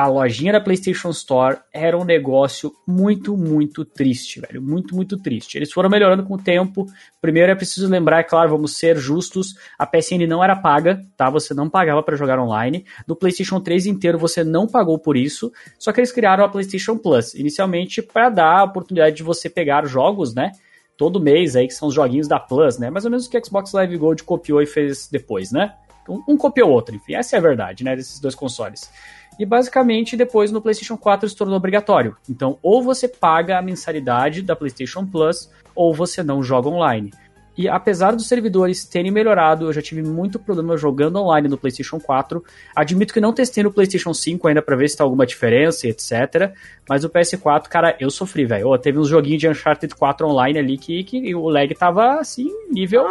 a 0.00 0.06
lojinha 0.06 0.52
da 0.52 0.60
PlayStation 0.60 1.10
Store 1.10 1.58
era 1.72 1.98
um 1.98 2.04
negócio 2.04 2.72
muito, 2.86 3.36
muito 3.36 3.84
triste, 3.84 4.40
velho. 4.40 4.62
Muito, 4.62 4.96
muito 4.96 5.18
triste. 5.18 5.56
Eles 5.56 5.70
foram 5.70 5.90
melhorando 5.90 6.24
com 6.24 6.34
o 6.34 6.42
tempo. 6.42 6.86
Primeiro 7.20 7.52
é 7.52 7.54
preciso 7.54 7.88
lembrar, 7.88 8.20
é 8.20 8.22
claro, 8.22 8.48
vamos 8.48 8.76
ser 8.76 8.96
justos, 8.96 9.54
a 9.78 9.86
PSN 9.86 10.26
não 10.26 10.42
era 10.42 10.56
paga, 10.56 11.02
tá? 11.14 11.28
Você 11.28 11.52
não 11.52 11.68
pagava 11.68 12.02
para 12.02 12.16
jogar 12.16 12.38
online. 12.38 12.86
No 13.06 13.14
PlayStation 13.14 13.60
3 13.60 13.86
inteiro 13.86 14.18
você 14.18 14.42
não 14.42 14.66
pagou 14.66 14.98
por 14.98 15.14
isso. 15.14 15.52
Só 15.78 15.92
que 15.92 16.00
eles 16.00 16.12
criaram 16.12 16.44
a 16.44 16.48
PlayStation 16.48 16.96
Plus, 16.96 17.34
inicialmente 17.34 18.00
para 18.00 18.30
dar 18.30 18.60
a 18.60 18.64
oportunidade 18.64 19.16
de 19.16 19.22
você 19.22 19.50
pegar 19.50 19.84
jogos, 19.84 20.34
né? 20.34 20.52
Todo 20.96 21.20
mês 21.20 21.54
aí, 21.54 21.66
que 21.66 21.74
são 21.74 21.88
os 21.88 21.94
joguinhos 21.94 22.28
da 22.28 22.40
Plus, 22.40 22.78
né? 22.78 22.88
Mais 22.88 23.04
ou 23.04 23.10
menos 23.10 23.26
o 23.26 23.30
que 23.30 23.44
Xbox 23.44 23.72
Live 23.72 23.96
Gold 23.98 24.22
copiou 24.22 24.62
e 24.62 24.66
fez 24.66 25.08
depois, 25.10 25.52
né? 25.52 25.74
Um, 26.08 26.22
um 26.28 26.36
copiou 26.36 26.70
o 26.70 26.72
outro, 26.72 26.94
enfim, 26.94 27.14
essa 27.14 27.36
é 27.36 27.38
a 27.38 27.42
verdade, 27.42 27.84
né? 27.84 27.94
Desses 27.96 28.18
dois 28.18 28.34
consoles. 28.34 28.90
E 29.38 29.46
basicamente 29.46 30.16
depois 30.16 30.50
no 30.50 30.60
PlayStation 30.60 30.96
4 30.96 31.28
se 31.28 31.36
tornou 31.36 31.56
obrigatório. 31.56 32.16
Então, 32.28 32.58
ou 32.62 32.82
você 32.82 33.08
paga 33.08 33.58
a 33.58 33.62
mensalidade 33.62 34.42
da 34.42 34.54
PlayStation 34.54 35.06
Plus, 35.06 35.50
ou 35.74 35.94
você 35.94 36.22
não 36.22 36.42
joga 36.42 36.68
online. 36.68 37.10
E 37.56 37.68
apesar 37.68 38.12
dos 38.12 38.28
servidores 38.28 38.84
terem 38.84 39.10
melhorado, 39.10 39.66
eu 39.66 39.72
já 39.72 39.82
tive 39.82 40.02
muito 40.02 40.38
problema 40.38 40.76
jogando 40.76 41.16
online 41.16 41.48
no 41.48 41.58
PlayStation 41.58 42.00
4. 42.00 42.42
Admito 42.74 43.12
que 43.12 43.20
não 43.20 43.32
testei 43.32 43.62
no 43.62 43.70
PlayStation 43.70 44.14
5 44.14 44.48
ainda 44.48 44.62
para 44.62 44.74
ver 44.74 44.88
se 44.88 44.96
tá 44.96 45.04
alguma 45.04 45.26
diferença 45.26 45.86
e 45.86 45.90
etc. 45.90 46.54
Mas 46.88 47.04
o 47.04 47.10
PS4, 47.10 47.68
cara, 47.68 47.94
eu 48.00 48.10
sofri, 48.10 48.46
velho. 48.46 48.76
Teve 48.78 48.98
uns 48.98 49.08
joguinhos 49.08 49.40
de 49.40 49.48
Uncharted 49.48 49.94
4 49.94 50.26
online 50.26 50.58
ali 50.58 50.78
que, 50.78 51.04
que 51.04 51.34
o 51.34 51.48
lag 51.48 51.74
tava 51.74 52.20
assim, 52.20 52.48
nível 52.70 53.06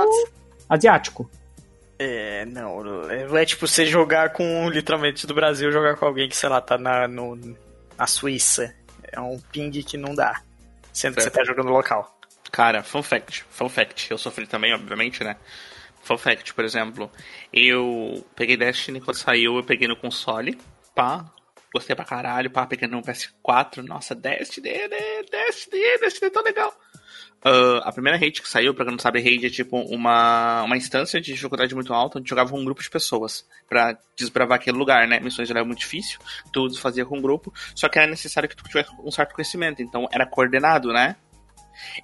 asiático. 0.68 1.30
É, 2.04 2.46
não. 2.46 2.82
É, 3.12 3.46
tipo 3.46 3.68
você 3.68 3.86
jogar 3.86 4.34
com, 4.34 4.68
literalmente, 4.72 5.28
do 5.28 5.36
Brasil, 5.36 5.72
jogar 5.72 5.96
com 5.98 6.06
alguém 6.08 6.28
que, 6.28 6.36
sei 6.36 6.50
lá, 6.50 6.60
tá 6.60 6.76
na, 6.76 7.08
no, 7.08 7.36
na 7.96 8.08
Suíça. 8.08 8.76
É 9.04 9.20
um 9.20 9.40
ping 9.40 9.70
que 9.84 9.98
não 9.98 10.16
dá. 10.16 10.42
Sendo 10.92 11.16
que 11.16 11.22
você 11.22 11.30
tá 11.30 11.44
jogando 11.44 11.70
local. 11.70 12.18
Cara, 12.52 12.82
fun 12.82 13.04
fact, 13.04 13.46
fun 13.52 13.70
fact. 13.70 14.10
Eu 14.10 14.18
sofri 14.18 14.48
também, 14.48 14.74
obviamente, 14.74 15.24
né? 15.24 15.38
Fun 16.02 16.18
fact, 16.18 16.56
por 16.56 16.66
exemplo, 16.66 17.12
eu 17.54 18.26
peguei 18.36 18.58
Destiny 18.58 19.00
quando 19.00 19.18
saiu, 19.18 19.58
eu 19.58 19.64
peguei 19.64 19.88
no 19.88 19.96
console, 19.96 20.60
pá, 20.96 21.24
gostei 21.72 21.96
pra 21.96 22.04
caralho, 22.04 22.50
pá, 22.50 22.66
peguei 22.66 22.88
no 22.88 23.04
PS4, 23.04 23.84
nossa, 23.84 24.16
Destiny, 24.16 24.72
Destiny, 25.30 26.00
Destiny 26.00 26.32
tão 26.32 26.42
legal. 26.42 26.74
Uh, 27.44 27.82
a 27.84 27.92
primeira 27.92 28.20
raid 28.20 28.40
que 28.40 28.48
saiu, 28.48 28.72
pra 28.74 28.86
quem 28.86 28.92
não 28.92 29.00
sabe, 29.00 29.20
raid 29.20 29.48
é 29.48 29.50
tipo 29.50 29.76
uma, 29.78 30.62
uma 30.62 30.78
instância 30.78 31.20
de 31.20 31.34
dificuldade 31.34 31.74
muito 31.74 31.92
alta, 31.92 32.20
onde 32.20 32.30
jogava 32.30 32.56
um 32.56 32.64
grupo 32.64 32.84
de 32.84 32.90
pessoas 32.90 33.48
para 33.68 33.98
desbravar 34.16 34.58
aquele 34.58 34.78
lugar, 34.78 35.08
né? 35.08 35.20
Missões 35.20 35.50
era 35.50 35.66
muito 35.66 35.80
difícil, 35.80 36.20
tudo 36.54 36.78
fazia 36.78 37.04
com 37.04 37.18
um 37.18 37.22
grupo, 37.22 37.52
só 37.76 37.90
que 37.90 37.98
era 37.98 38.08
necessário 38.08 38.48
que 38.48 38.56
tu 38.56 38.64
tivesse 38.66 38.92
um 39.04 39.10
certo 39.10 39.34
conhecimento, 39.34 39.82
então 39.82 40.08
era 40.12 40.26
coordenado, 40.26 40.94
né? 40.94 41.16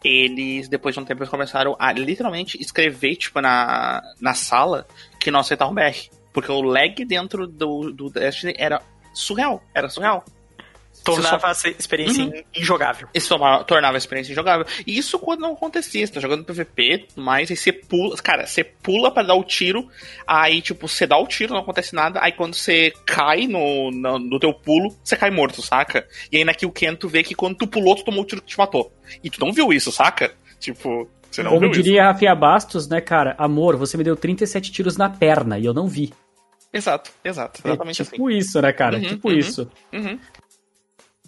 Eles, 0.03 0.67
depois 0.67 0.95
de 0.95 1.01
um 1.01 1.05
tempo, 1.05 1.27
começaram 1.27 1.75
a 1.77 1.91
literalmente 1.91 2.59
escrever, 2.59 3.15
tipo, 3.15 3.39
na, 3.39 4.01
na 4.19 4.33
sala 4.33 4.87
que 5.19 5.29
não 5.29 5.41
aceitavam 5.41 5.75
BR. 5.75 6.09
Porque 6.33 6.51
o 6.51 6.61
lag 6.61 7.05
dentro 7.05 7.45
do, 7.45 7.91
do 7.91 8.09
Destiny 8.09 8.55
era 8.57 8.81
surreal, 9.13 9.63
era 9.73 9.89
surreal 9.89 10.23
tornava 11.13 11.53
só... 11.53 11.67
a 11.67 11.71
experiência 11.71 12.23
uhum. 12.23 12.43
injogável. 12.55 13.07
Isso 13.13 13.37
tornava 13.65 13.95
a 13.95 13.97
experiência 13.97 14.31
injogável. 14.31 14.65
E 14.85 14.97
isso 14.97 15.17
quando 15.19 15.41
não 15.41 15.53
acontecia, 15.53 16.05
você 16.05 16.13
tá 16.13 16.19
jogando 16.19 16.43
PVP, 16.43 17.07
mas 17.15 17.49
aí 17.49 17.57
você 17.57 17.71
pula, 17.71 18.15
cara, 18.17 18.45
você 18.45 18.63
pula 18.63 19.11
para 19.11 19.27
dar 19.27 19.35
o 19.35 19.43
tiro, 19.43 19.87
aí 20.25 20.61
tipo, 20.61 20.87
você 20.87 21.05
dá 21.05 21.17
o 21.17 21.27
tiro, 21.27 21.53
não 21.53 21.61
acontece 21.61 21.95
nada, 21.95 22.19
aí 22.21 22.31
quando 22.31 22.53
você 22.53 22.93
cai 23.05 23.47
no, 23.47 23.91
no, 23.91 24.19
no 24.19 24.39
teu 24.39 24.53
pulo, 24.53 24.95
você 25.03 25.15
cai 25.15 25.29
morto, 25.31 25.61
saca? 25.61 26.07
E 26.31 26.37
aí 26.37 26.45
na 26.45 26.53
Kill 26.53 26.73
tu 26.99 27.07
vê 27.07 27.23
que 27.23 27.35
quando 27.35 27.55
tu 27.55 27.67
pulou, 27.67 27.95
tu 27.95 28.03
tomou 28.03 28.21
o 28.21 28.25
tiro 28.25 28.41
que 28.41 28.47
te 28.47 28.57
matou. 28.57 28.93
E 29.23 29.29
tu 29.29 29.39
não 29.43 29.51
viu 29.51 29.71
isso, 29.71 29.91
saca? 29.91 30.33
Tipo, 30.59 31.09
você 31.29 31.43
não 31.43 31.51
Como 31.51 31.61
viu 31.61 31.71
diria 31.71 32.01
isso. 32.01 32.11
Rafinha 32.11 32.35
Bastos, 32.35 32.87
né, 32.87 33.01
cara? 33.01 33.35
Amor, 33.37 33.77
você 33.77 33.97
me 33.97 34.03
deu 34.03 34.15
37 34.15 34.71
tiros 34.71 34.97
na 34.97 35.09
perna 35.09 35.59
e 35.59 35.65
eu 35.65 35.73
não 35.73 35.87
vi. 35.87 36.11
Exato, 36.73 37.11
exato. 37.23 37.61
É 37.63 37.69
exatamente 37.69 38.01
é 38.01 38.05
tipo 38.05 38.27
assim. 38.27 38.37
isso, 38.37 38.61
né, 38.61 38.71
cara? 38.73 38.97
Uhum, 38.97 39.03
tipo 39.03 39.29
uhum, 39.29 39.37
isso. 39.37 39.71
Uhum. 39.93 40.19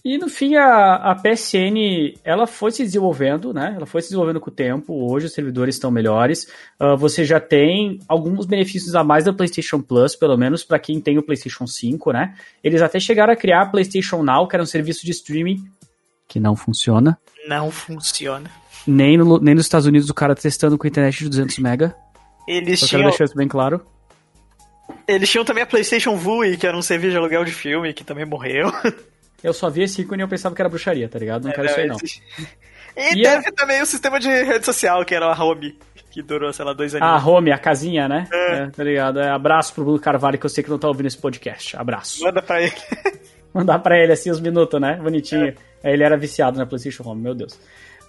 E 0.04 0.18
no 0.18 0.30
fim 0.30 0.56
a, 0.56 0.96
a 0.96 1.16
PSN 1.16 2.18
ela 2.24 2.48
foi 2.48 2.72
se 2.72 2.84
desenvolvendo, 2.84 3.54
né? 3.54 3.74
Ela 3.76 3.86
foi 3.86 4.02
se 4.02 4.08
desenvolvendo 4.08 4.40
com 4.40 4.50
o 4.50 4.54
tempo. 4.54 5.12
Hoje 5.12 5.26
os 5.26 5.34
servidores 5.34 5.76
estão 5.76 5.92
melhores. 5.92 6.48
Uh, 6.80 6.96
você 6.98 7.26
já 7.26 7.40
tem 7.40 8.00
alguns 8.08 8.46
benefícios 8.46 8.96
a 8.96 9.04
mais 9.04 9.26
da 9.26 9.34
PlayStation 9.34 9.82
Plus, 9.82 10.16
pelo 10.16 10.38
menos 10.38 10.64
para 10.64 10.80
quem 10.80 11.02
tem 11.02 11.18
o 11.18 11.24
PlayStation 11.24 11.68
5, 11.68 12.14
né? 12.14 12.34
Eles 12.64 12.82
até 12.82 13.00
chegaram 13.00 13.34
a 13.34 13.36
criar 13.36 13.64
a 13.64 13.66
PlayStation 13.66 14.24
Now, 14.24 14.48
que 14.48 14.56
era 14.56 14.64
um 14.64 14.68
serviço 14.68 15.06
de 15.06 15.12
streaming 15.12 15.64
que 16.28 16.40
não 16.40 16.56
funciona. 16.56 17.18
Não 17.48 17.72
funciona. 17.72 18.50
Nem, 18.88 19.18
no, 19.18 19.40
nem 19.40 19.56
nos 19.56 19.66
Estados 19.66 19.88
Unidos 19.88 20.10
o 20.10 20.14
cara 20.14 20.36
testando 20.36 20.78
com 20.78 20.88
internet 20.88 21.18
de 21.18 21.30
200 21.30 21.58
mega. 21.58 21.96
Eles 22.48 22.80
Só 22.80 22.88
tinham... 22.88 23.02
quero 23.02 23.10
deixar 23.10 23.26
isso 23.26 23.36
bem 23.36 23.48
claro. 23.48 23.86
Eles 25.08 25.30
tinham 25.30 25.44
também 25.44 25.64
a 25.64 25.68
PlayStation 25.68 26.16
Vue, 26.16 26.56
que 26.56 26.66
era 26.66 26.78
um 26.78 26.82
serviço 26.82 27.12
de 27.12 27.18
aluguel 27.18 27.44
de 27.44 27.52
filme, 27.52 27.94
que 27.94 28.04
também 28.04 28.26
morreu. 28.26 28.72
Eu 29.44 29.54
só 29.54 29.70
vi 29.70 29.84
esse 29.84 30.02
ícone 30.02 30.22
e 30.22 30.24
eu 30.24 30.28
pensava 30.28 30.54
que 30.54 30.62
era 30.62 30.70
bruxaria, 30.70 31.08
tá 31.08 31.18
ligado? 31.20 31.44
Não 31.44 31.52
é, 31.52 31.54
quero 31.54 31.66
não, 31.66 31.72
isso 31.72 31.80
aí, 31.80 31.88
não. 31.88 31.98
E, 32.98 33.20
e 33.20 33.22
teve 33.22 33.48
a... 33.48 33.52
também 33.54 33.82
o 33.82 33.86
sistema 33.86 34.20
de 34.20 34.28
rede 34.28 34.66
social, 34.66 35.06
que 35.06 35.16
era 35.16 35.28
a 35.28 35.44
Home, 35.44 35.78
que 36.12 36.22
durou, 36.22 36.52
sei 36.52 36.66
lá, 36.66 36.74
dois 36.74 36.94
anos. 36.94 37.08
A 37.08 37.26
Home, 37.26 37.52
a 37.52 37.58
casinha, 37.58 38.10
né? 38.10 38.28
É. 38.34 38.54
é 38.56 38.70
tá 38.72 38.84
ligado? 38.84 39.20
É, 39.20 39.30
abraço 39.30 39.74
pro 39.74 39.84
Bruno 39.84 40.00
Carvalho, 40.00 40.38
que 40.38 40.46
eu 40.46 40.50
sei 40.50 40.64
que 40.64 40.70
não 40.70 40.80
tá 40.80 40.88
ouvindo 40.88 41.06
esse 41.06 41.18
podcast. 41.18 41.78
Abraço. 41.78 42.22
Manda 42.24 42.42
pra 42.42 42.62
ele. 42.62 42.74
Mandar 43.54 43.80
pra 43.80 43.98
ele, 43.98 44.12
assim, 44.12 44.30
os 44.30 44.40
minutos, 44.40 44.82
né? 44.82 44.96
Bonitinho. 45.02 45.56
É. 45.84 45.94
Ele 45.94 46.04
era 46.04 46.18
viciado 46.18 46.58
na 46.58 46.66
PlayStation 46.66 47.04
Home, 47.08 47.22
meu 47.22 47.34
Deus. 47.34 47.54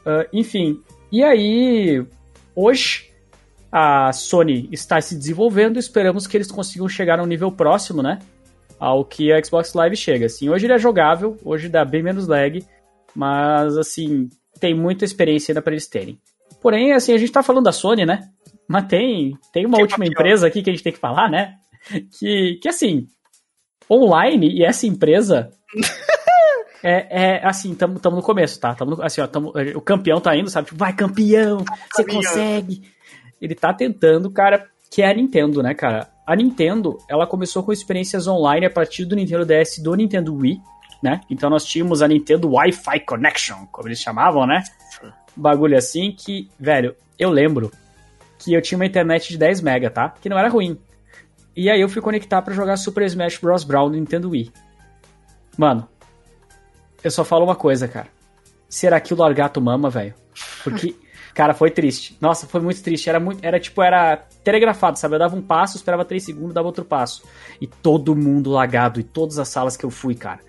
Uh, 0.04 0.26
enfim, 0.32 0.82
e 1.12 1.22
aí, 1.22 2.04
hoje, 2.54 3.10
a 3.70 4.12
Sony 4.12 4.68
está 4.72 5.00
se 5.00 5.16
desenvolvendo, 5.16 5.78
esperamos 5.78 6.26
que 6.26 6.36
eles 6.36 6.50
consigam 6.50 6.88
chegar 6.88 7.20
a 7.20 7.22
um 7.22 7.26
nível 7.26 7.52
próximo, 7.52 8.02
né? 8.02 8.18
Ao 8.80 9.04
que 9.04 9.30
a 9.30 9.42
Xbox 9.44 9.74
Live 9.74 9.96
chega. 9.96 10.26
Assim, 10.26 10.48
hoje 10.48 10.66
ele 10.66 10.72
é 10.72 10.78
jogável, 10.78 11.36
hoje 11.44 11.68
dá 11.68 11.84
bem 11.84 12.02
menos 12.02 12.26
lag, 12.26 12.64
mas 13.14 13.76
assim, 13.76 14.30
tem 14.58 14.74
muita 14.74 15.04
experiência 15.04 15.52
ainda 15.52 15.60
para 15.60 15.74
eles 15.74 15.86
terem. 15.86 16.18
Porém, 16.62 16.92
assim, 16.92 17.12
a 17.12 17.18
gente 17.18 17.30
tá 17.30 17.42
falando 17.42 17.64
da 17.64 17.72
Sony, 17.72 18.06
né? 18.06 18.28
Mas 18.66 18.86
tem, 18.86 19.36
tem 19.52 19.66
uma 19.66 19.76
que 19.76 19.82
última 19.82 20.06
empresa 20.06 20.46
aqui 20.46 20.62
que 20.62 20.70
a 20.70 20.72
gente 20.72 20.82
tem 20.82 20.92
que 20.92 20.98
falar, 20.98 21.30
né? 21.30 21.54
Que, 22.18 22.58
que 22.60 22.68
assim, 22.68 23.06
online 23.90 24.48
e 24.48 24.64
essa 24.64 24.86
empresa 24.86 25.50
É, 26.82 27.36
é, 27.36 27.46
assim, 27.46 27.74
tamo, 27.74 27.98
tamo 28.00 28.16
no 28.16 28.22
começo, 28.22 28.58
tá? 28.58 28.74
Tamo, 28.74 29.02
assim, 29.02 29.20
ó, 29.20 29.26
tamo, 29.26 29.52
o 29.74 29.80
campeão 29.80 30.20
tá 30.20 30.34
indo, 30.36 30.48
sabe? 30.48 30.68
Tipo, 30.68 30.78
vai, 30.78 30.94
campeão, 30.94 31.62
você 31.92 32.04
consegue. 32.04 32.82
Ele 33.40 33.54
tá 33.54 33.72
tentando, 33.74 34.30
cara, 34.30 34.66
que 34.90 35.02
é 35.02 35.10
a 35.10 35.14
Nintendo, 35.14 35.62
né, 35.62 35.74
cara? 35.74 36.09
A 36.30 36.36
Nintendo, 36.36 36.96
ela 37.08 37.26
começou 37.26 37.60
com 37.60 37.72
experiências 37.72 38.28
online 38.28 38.64
a 38.64 38.70
partir 38.70 39.04
do 39.04 39.16
Nintendo 39.16 39.44
DS 39.44 39.80
do 39.80 39.92
Nintendo 39.96 40.32
Wii, 40.32 40.62
né? 41.02 41.22
Então 41.28 41.50
nós 41.50 41.64
tínhamos 41.64 42.02
a 42.02 42.06
Nintendo 42.06 42.48
Wi-Fi 42.52 43.00
Connection, 43.00 43.66
como 43.72 43.88
eles 43.88 43.98
chamavam, 43.98 44.46
né? 44.46 44.62
Bagulho 45.34 45.76
assim 45.76 46.14
que, 46.16 46.48
velho, 46.56 46.94
eu 47.18 47.30
lembro 47.30 47.72
que 48.38 48.54
eu 48.54 48.62
tinha 48.62 48.78
uma 48.78 48.86
internet 48.86 49.28
de 49.28 49.38
10 49.38 49.60
mega, 49.60 49.90
tá? 49.90 50.10
Que 50.22 50.28
não 50.28 50.38
era 50.38 50.48
ruim. 50.48 50.78
E 51.56 51.68
aí 51.68 51.80
eu 51.80 51.88
fui 51.88 52.00
conectar 52.00 52.40
para 52.42 52.54
jogar 52.54 52.76
Super 52.76 53.06
Smash 53.06 53.38
Bros. 53.38 53.64
Brawl 53.64 53.88
no 53.88 53.96
Nintendo 53.96 54.30
Wii. 54.30 54.52
Mano, 55.58 55.88
eu 57.02 57.10
só 57.10 57.24
falo 57.24 57.44
uma 57.44 57.56
coisa, 57.56 57.88
cara. 57.88 58.06
Será 58.68 59.00
que 59.00 59.12
o 59.12 59.16
Largato 59.16 59.60
mama, 59.60 59.90
velho? 59.90 60.14
Porque 60.62 60.94
Cara, 61.34 61.54
foi 61.54 61.70
triste. 61.70 62.16
Nossa, 62.20 62.46
foi 62.46 62.60
muito 62.60 62.82
triste. 62.82 63.08
Era 63.08 63.20
muito, 63.20 63.44
era 63.44 63.58
tipo, 63.58 63.82
era 63.82 64.16
telegrafado, 64.42 64.98
sabe? 64.98 65.14
Eu 65.14 65.18
dava 65.18 65.36
um 65.36 65.42
passo, 65.42 65.76
esperava 65.76 66.04
três 66.04 66.24
segundos, 66.24 66.54
dava 66.54 66.66
outro 66.66 66.84
passo. 66.84 67.22
E 67.60 67.66
todo 67.66 68.16
mundo 68.16 68.50
lagado, 68.50 69.00
e 69.00 69.02
todas 69.02 69.38
as 69.38 69.48
salas 69.48 69.76
que 69.76 69.84
eu 69.84 69.90
fui, 69.90 70.14
cara. 70.14 70.40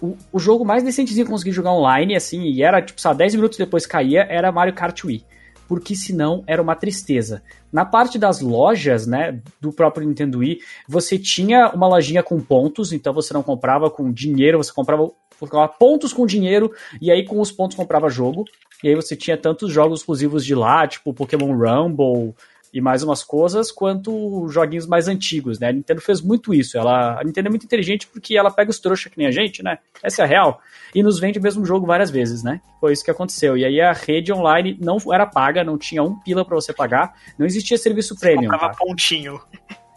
O, 0.00 0.16
o 0.32 0.38
jogo 0.38 0.64
mais 0.64 0.82
decentezinho 0.82 1.24
que 1.24 1.30
eu 1.30 1.34
consegui 1.34 1.52
jogar 1.52 1.72
online, 1.72 2.14
assim, 2.14 2.42
e 2.42 2.62
era, 2.62 2.82
tipo, 2.82 3.00
sabe, 3.00 3.18
10 3.18 3.36
minutos 3.36 3.56
depois 3.56 3.86
caía, 3.86 4.26
era 4.28 4.52
Mario 4.52 4.74
Kart 4.74 5.02
Wii. 5.04 5.24
Porque 5.68 5.94
senão 5.94 6.42
era 6.46 6.62
uma 6.62 6.74
tristeza. 6.74 7.42
Na 7.72 7.84
parte 7.84 8.18
das 8.18 8.40
lojas, 8.40 9.06
né, 9.06 9.40
do 9.60 9.72
próprio 9.72 10.06
Nintendo 10.06 10.38
Wii, 10.38 10.60
você 10.88 11.18
tinha 11.18 11.70
uma 11.70 11.88
lojinha 11.88 12.22
com 12.22 12.40
pontos, 12.40 12.92
então 12.92 13.12
você 13.12 13.34
não 13.34 13.42
comprava 13.42 13.90
com 13.90 14.12
dinheiro, 14.12 14.58
você 14.58 14.72
comprava, 14.72 15.10
comprava 15.38 15.68
pontos 15.68 16.12
com 16.12 16.26
dinheiro, 16.26 16.72
e 17.00 17.10
aí 17.10 17.24
com 17.24 17.40
os 17.40 17.52
pontos 17.52 17.76
comprava 17.76 18.08
jogo. 18.08 18.44
E 18.84 18.88
aí 18.88 18.94
você 18.94 19.16
tinha 19.16 19.36
tantos 19.36 19.72
jogos 19.72 20.00
exclusivos 20.00 20.44
de 20.44 20.54
lá, 20.54 20.86
tipo 20.86 21.14
Pokémon 21.14 21.56
Rumble, 21.56 22.34
e 22.76 22.80
mais 22.82 23.02
umas 23.02 23.24
coisas, 23.24 23.72
quanto 23.72 24.46
joguinhos 24.50 24.86
mais 24.86 25.08
antigos, 25.08 25.58
né? 25.58 25.70
A 25.70 25.72
Nintendo 25.72 25.98
fez 26.02 26.20
muito 26.20 26.52
isso. 26.52 26.76
Ela, 26.76 27.18
a 27.18 27.24
Nintendo 27.24 27.48
é 27.48 27.50
muito 27.50 27.64
inteligente 27.64 28.06
porque 28.06 28.36
ela 28.36 28.50
pega 28.50 28.70
os 28.70 28.78
trouxas 28.78 29.10
que 29.10 29.16
nem 29.16 29.26
a 29.26 29.30
gente, 29.30 29.62
né? 29.62 29.78
Essa 30.02 30.20
é 30.20 30.24
a 30.26 30.28
real. 30.28 30.60
E 30.94 31.02
nos 31.02 31.18
vende 31.18 31.38
o 31.38 31.42
mesmo 31.42 31.64
jogo 31.64 31.86
várias 31.86 32.10
vezes, 32.10 32.42
né? 32.42 32.60
Foi 32.78 32.92
isso 32.92 33.02
que 33.02 33.10
aconteceu. 33.10 33.56
E 33.56 33.64
aí 33.64 33.80
a 33.80 33.94
rede 33.94 34.30
online 34.30 34.76
não 34.78 34.98
era 35.10 35.24
paga, 35.24 35.64
não 35.64 35.78
tinha 35.78 36.02
um 36.02 36.20
pila 36.20 36.44
para 36.44 36.54
você 36.54 36.70
pagar, 36.70 37.14
não 37.38 37.46
existia 37.46 37.78
serviço 37.78 38.14
premium. 38.14 38.50
Comprava 38.50 38.74
tá? 38.74 38.78
pontinho. 38.78 39.40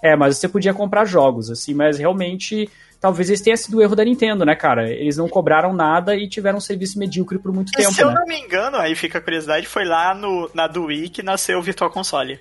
É, 0.01 0.15
mas 0.15 0.37
você 0.37 0.47
podia 0.47 0.73
comprar 0.73 1.03
jogos, 1.03 1.51
assim, 1.51 1.73
mas 1.73 1.99
realmente 1.99 2.69
talvez 3.01 3.29
esse 3.29 3.43
tenha 3.43 3.57
sido 3.57 3.77
o 3.77 3.81
erro 3.81 3.95
da 3.95 4.05
Nintendo, 4.05 4.45
né, 4.45 4.55
cara? 4.55 4.89
Eles 4.89 5.17
não 5.17 5.27
cobraram 5.27 5.73
nada 5.73 6.15
e 6.15 6.27
tiveram 6.27 6.59
um 6.59 6.61
serviço 6.61 6.97
medíocre 6.97 7.37
por 7.39 7.51
muito 7.51 7.73
tempo. 7.73 7.91
Se 7.93 8.01
eu 8.01 8.07
né? 8.07 8.15
não 8.15 8.25
me 8.25 8.39
engano, 8.39 8.77
aí 8.77 8.95
fica 8.95 9.17
a 9.17 9.21
curiosidade, 9.21 9.67
foi 9.67 9.83
lá 9.83 10.13
no, 10.13 10.49
na 10.53 10.67
do 10.67 10.85
Wii 10.85 11.09
que 11.09 11.23
nasceu 11.23 11.59
o 11.59 11.61
Virtual 11.61 11.89
Console. 11.89 12.39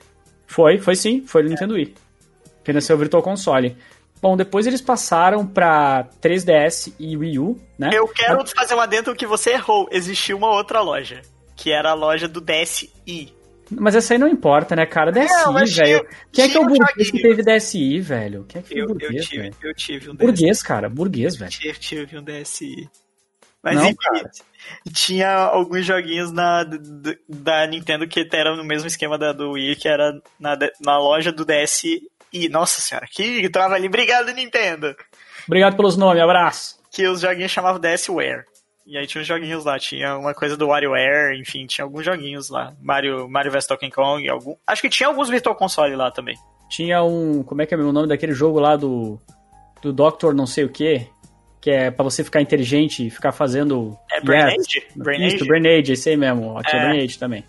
Foi, 0.49 0.79
foi 0.79 0.97
sim, 0.97 1.25
foi 1.27 1.43
do 1.43 1.51
Nintendo 1.51 1.75
Wii. 1.75 1.95
Que 2.65 2.73
nasceu 2.73 2.97
o 2.97 2.99
Virtual 2.99 3.23
Console. 3.23 3.77
Bom, 4.21 4.37
depois 4.37 4.67
eles 4.67 4.81
passaram 4.81 5.47
pra 5.47 6.09
3DS 6.21 6.93
e 6.99 7.17
Wii 7.17 7.39
U, 7.39 7.61
né? 7.79 7.91
Eu 7.93 8.09
quero 8.09 8.45
fazer 8.47 8.75
uma 8.75 8.87
dentro 8.87 9.15
que 9.15 9.27
você 9.27 9.51
errou. 9.51 9.89
Existia 9.93 10.35
uma 10.35 10.51
outra 10.51 10.81
loja, 10.81 11.23
que 11.55 11.71
era 11.71 11.91
a 11.91 11.95
loja 11.95 12.27
do 12.27 12.41
DSi. 12.41 12.91
Mas 13.71 13.95
essa 13.95 14.15
aí 14.15 14.19
não 14.19 14.27
importa, 14.27 14.75
né, 14.75 14.87
cara? 14.87 15.13
DSi, 15.13 15.77
velho. 15.77 16.07
Quem 16.33 16.45
é 16.47 16.49
que 16.49 16.57
é 16.57 16.61
o 16.61 16.67
burguês 16.67 17.11
que 17.11 17.21
teve 17.23 17.43
DSi, 17.43 18.01
velho? 18.01 18.45
Quem 18.49 18.61
é 18.61 18.63
que 18.63 18.69
foi 18.69 18.81
eu, 18.81 18.87
burguês, 18.87 19.15
eu 19.15 19.23
tive, 19.23 19.43
velho? 19.43 19.55
eu 19.63 19.75
tive 19.75 20.11
um 20.11 20.15
DSi. 20.15 20.27
Burguês, 20.27 20.63
cara, 20.63 20.89
burguês, 20.89 21.37
velho. 21.37 21.53
Eu 21.63 21.75
tive 21.75 22.19
um 22.19 22.23
DSi. 22.25 22.89
Mas 23.63 23.77
Não, 23.77 23.85
enfim, 23.85 23.97
cara. 23.97 24.31
tinha 24.93 25.31
alguns 25.31 25.85
joguinhos 25.85 26.31
na, 26.31 26.65
da 27.29 27.67
Nintendo 27.67 28.07
que 28.07 28.29
eram 28.33 28.57
no 28.57 28.65
mesmo 28.65 28.87
esquema 28.87 29.19
da 29.19 29.33
do 29.33 29.53
Wii, 29.53 29.77
que 29.77 29.89
era 29.89 30.13
na, 30.39 30.57
na 30.81 30.99
loja 30.99 31.33
do 31.33 31.45
DSi. 31.45 32.03
Nossa 32.51 32.81
senhora, 32.81 33.07
que 33.11 33.49
trava 33.49 33.75
ali. 33.75 33.89
Obrigado, 33.89 34.33
Nintendo! 34.33 34.95
Obrigado 35.47 35.77
pelos 35.77 35.97
nomes, 35.97 36.23
abraço. 36.23 36.79
Que 36.93 37.07
os 37.07 37.21
joguinhos 37.21 37.51
chamavam 37.51 37.81
DSware. 37.81 38.45
E 38.87 38.97
aí 38.97 39.07
tinha 39.07 39.21
uns 39.21 39.27
joguinhos 39.27 39.65
lá, 39.65 39.79
tinha 39.79 40.17
uma 40.17 40.33
coisa 40.33 40.57
do 40.57 40.69
WarioWare, 40.69 41.39
enfim, 41.39 41.67
tinha 41.67 41.85
alguns 41.85 42.05
joguinhos 42.05 42.49
lá. 42.49 42.73
Mario, 42.81 43.29
Mario 43.29 43.53
vs 43.53 43.67
Donkey 43.67 43.91
Kong, 43.91 44.27
algum... 44.29 44.57
acho 44.67 44.81
que 44.81 44.89
tinha 44.89 45.09
alguns 45.09 45.29
Virtual 45.29 45.55
Console 45.55 45.95
lá 45.95 46.11
também. 46.11 46.37
Tinha 46.69 47.03
um. 47.03 47.43
Como 47.43 47.63
é 47.63 47.67
que 47.67 47.75
é 47.75 47.79
o 47.79 47.93
nome 47.93 48.09
daquele 48.09 48.33
jogo 48.33 48.61
lá 48.61 48.77
do. 48.77 49.21
Do 49.81 49.93
Doctor 49.93 50.35
não 50.35 50.47
sei 50.47 50.65
o 50.65 50.69
que? 50.69 51.07
Que 51.61 51.71
é 51.71 51.91
pra 51.91 52.05
você 52.05 52.23
ficar 52.23 52.41
inteligente 52.41 53.07
e 53.07 53.11
ficar 53.11 53.33
fazendo. 53.33 53.97
É 54.13 54.21
Brain 54.21 54.53
Yes. 54.55 54.67
Age? 54.67 54.87
Brain 54.95 55.27
Isso, 55.27 55.37
Age? 55.37 55.47
Brain 55.49 55.67
Age, 55.79 55.93
esse 55.93 56.11
aí 56.11 56.17
mesmo. 56.17 56.57
Aqui 56.59 56.77
é, 56.77 56.79
É. 56.79 56.83
Brain 56.85 57.05
Age 57.05 57.19
também. 57.19 57.45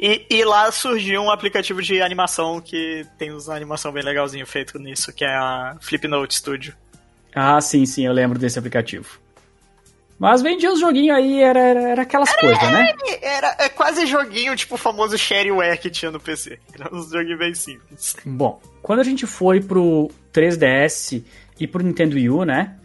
E, 0.00 0.26
e 0.28 0.44
lá 0.44 0.70
surgiu 0.72 1.22
um 1.22 1.30
aplicativo 1.30 1.80
de 1.80 2.02
animação 2.02 2.60
que 2.60 3.06
tem 3.18 3.30
uma 3.30 3.54
animação 3.54 3.92
bem 3.92 4.02
legalzinho 4.02 4.44
feito 4.44 4.76
nisso, 4.78 5.12
que 5.12 5.24
é 5.24 5.28
a 5.32 5.76
Flipnote 5.80 6.34
Studio. 6.34 6.74
Ah, 7.32 7.60
sim, 7.60 7.86
sim, 7.86 8.04
eu 8.04 8.12
lembro 8.12 8.36
desse 8.36 8.58
aplicativo. 8.58 9.20
Mas 10.18 10.42
vendia 10.42 10.72
os 10.72 10.78
joguinhos 10.80 11.16
aí, 11.16 11.40
era, 11.40 11.58
era, 11.58 11.80
era 11.82 12.02
aquelas 12.02 12.34
coisas, 12.36 12.62
né? 12.62 12.92
E 13.04 13.24
Era 13.24 13.56
é 13.58 13.68
quase 13.68 14.06
joguinho, 14.06 14.54
tipo 14.54 14.74
o 14.74 14.78
famoso 14.78 15.16
shareware 15.18 15.78
que 15.80 15.90
tinha 15.90 16.10
no 16.10 16.20
PC. 16.20 16.58
Era 16.74 16.94
uns 16.94 17.10
joguinhos 17.10 17.38
bem 17.38 17.54
simples. 17.54 18.16
Bom, 18.24 18.60
quando 18.82 19.00
a 19.00 19.04
gente 19.04 19.26
foi 19.26 19.60
pro 19.60 20.10
3DS 20.32 21.24
e 21.58 21.66
pro 21.66 21.82
Nintendo 21.82 22.14
Wii 22.16 22.30
U, 22.30 22.44
né? 22.44 22.76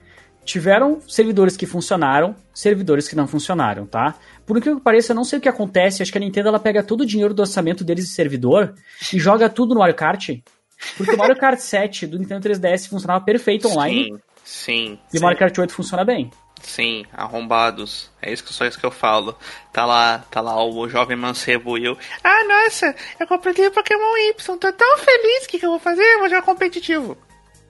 Tiveram 0.47 1.01
servidores 1.09 1.57
que 1.57 1.65
funcionaram, 1.65 2.33
servidores 2.53 3.05
que 3.05 3.17
não 3.17 3.27
funcionaram, 3.27 3.85
tá? 3.85 4.15
Por 4.45 4.57
incrível 4.57 4.77
que 4.79 4.83
pareça, 4.83 5.11
eu 5.11 5.15
não 5.15 5.25
sei 5.25 5.39
o 5.39 5.41
que 5.41 5.49
acontece, 5.49 6.01
acho 6.01 6.09
que 6.09 6.17
a 6.17 6.21
Nintendo 6.21 6.47
ela 6.47 6.57
pega 6.57 6.81
todo 6.81 7.01
o 7.01 7.05
dinheiro 7.05 7.33
do 7.33 7.41
orçamento 7.41 7.83
deles 7.83 8.05
de 8.05 8.11
servidor 8.11 8.73
e 9.13 9.19
joga 9.19 9.49
tudo 9.49 9.73
no 9.73 9.81
Mario 9.81 9.93
Kart. 9.93 10.29
Porque 10.95 11.13
o 11.13 11.17
Mario 11.17 11.35
Kart 11.35 11.59
7 11.59 12.07
do 12.07 12.17
Nintendo 12.17 12.47
3DS 12.47 12.87
funcionava 12.87 13.25
perfeito 13.25 13.67
online 13.67 14.05
Sim, 14.45 14.97
sim, 14.97 14.99
e 15.13 15.17
o 15.19 15.21
Mario 15.21 15.37
Kart 15.37 15.57
8 15.57 15.73
funciona 15.73 16.05
bem. 16.05 16.31
sim, 16.61 17.03
arrombados. 17.11 18.09
É 18.21 18.31
isso 18.31 18.41
que 18.45 18.53
só 18.53 18.65
isso 18.65 18.79
que 18.79 18.85
eu 18.85 18.91
falo. 18.91 19.37
Tá 19.73 19.85
lá, 19.85 20.19
tá 20.31 20.39
lá 20.39 20.63
o 20.63 20.87
jovem 20.87 21.17
mancebo 21.17 21.77
e 21.77 21.83
eu. 21.83 21.97
Ah, 22.23 22.43
nossa, 22.45 22.95
eu 23.19 23.27
comprei 23.27 23.67
o 23.67 23.71
Pokémon 23.71 24.17
Y, 24.29 24.57
tô 24.57 24.71
tão 24.71 24.97
feliz, 24.99 25.43
o 25.43 25.49
que, 25.49 25.59
que 25.59 25.65
eu 25.65 25.71
vou 25.71 25.79
fazer? 25.79 26.03
Eu 26.03 26.19
vou 26.19 26.29
jogar 26.29 26.43
competitivo. 26.43 27.17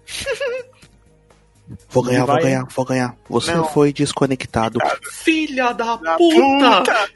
Vou 1.89 2.03
ganhar, 2.03 2.25
Vai. 2.25 2.35
vou 2.35 2.43
ganhar, 2.43 2.65
vou 2.75 2.85
ganhar. 2.85 3.15
Você 3.29 3.53
Não. 3.53 3.65
foi 3.65 3.91
desconectado. 3.93 4.79
Filha 5.11 5.73
da 5.73 5.95
Da 5.97 6.15
puta! 6.17 6.77
puta! 6.81 7.09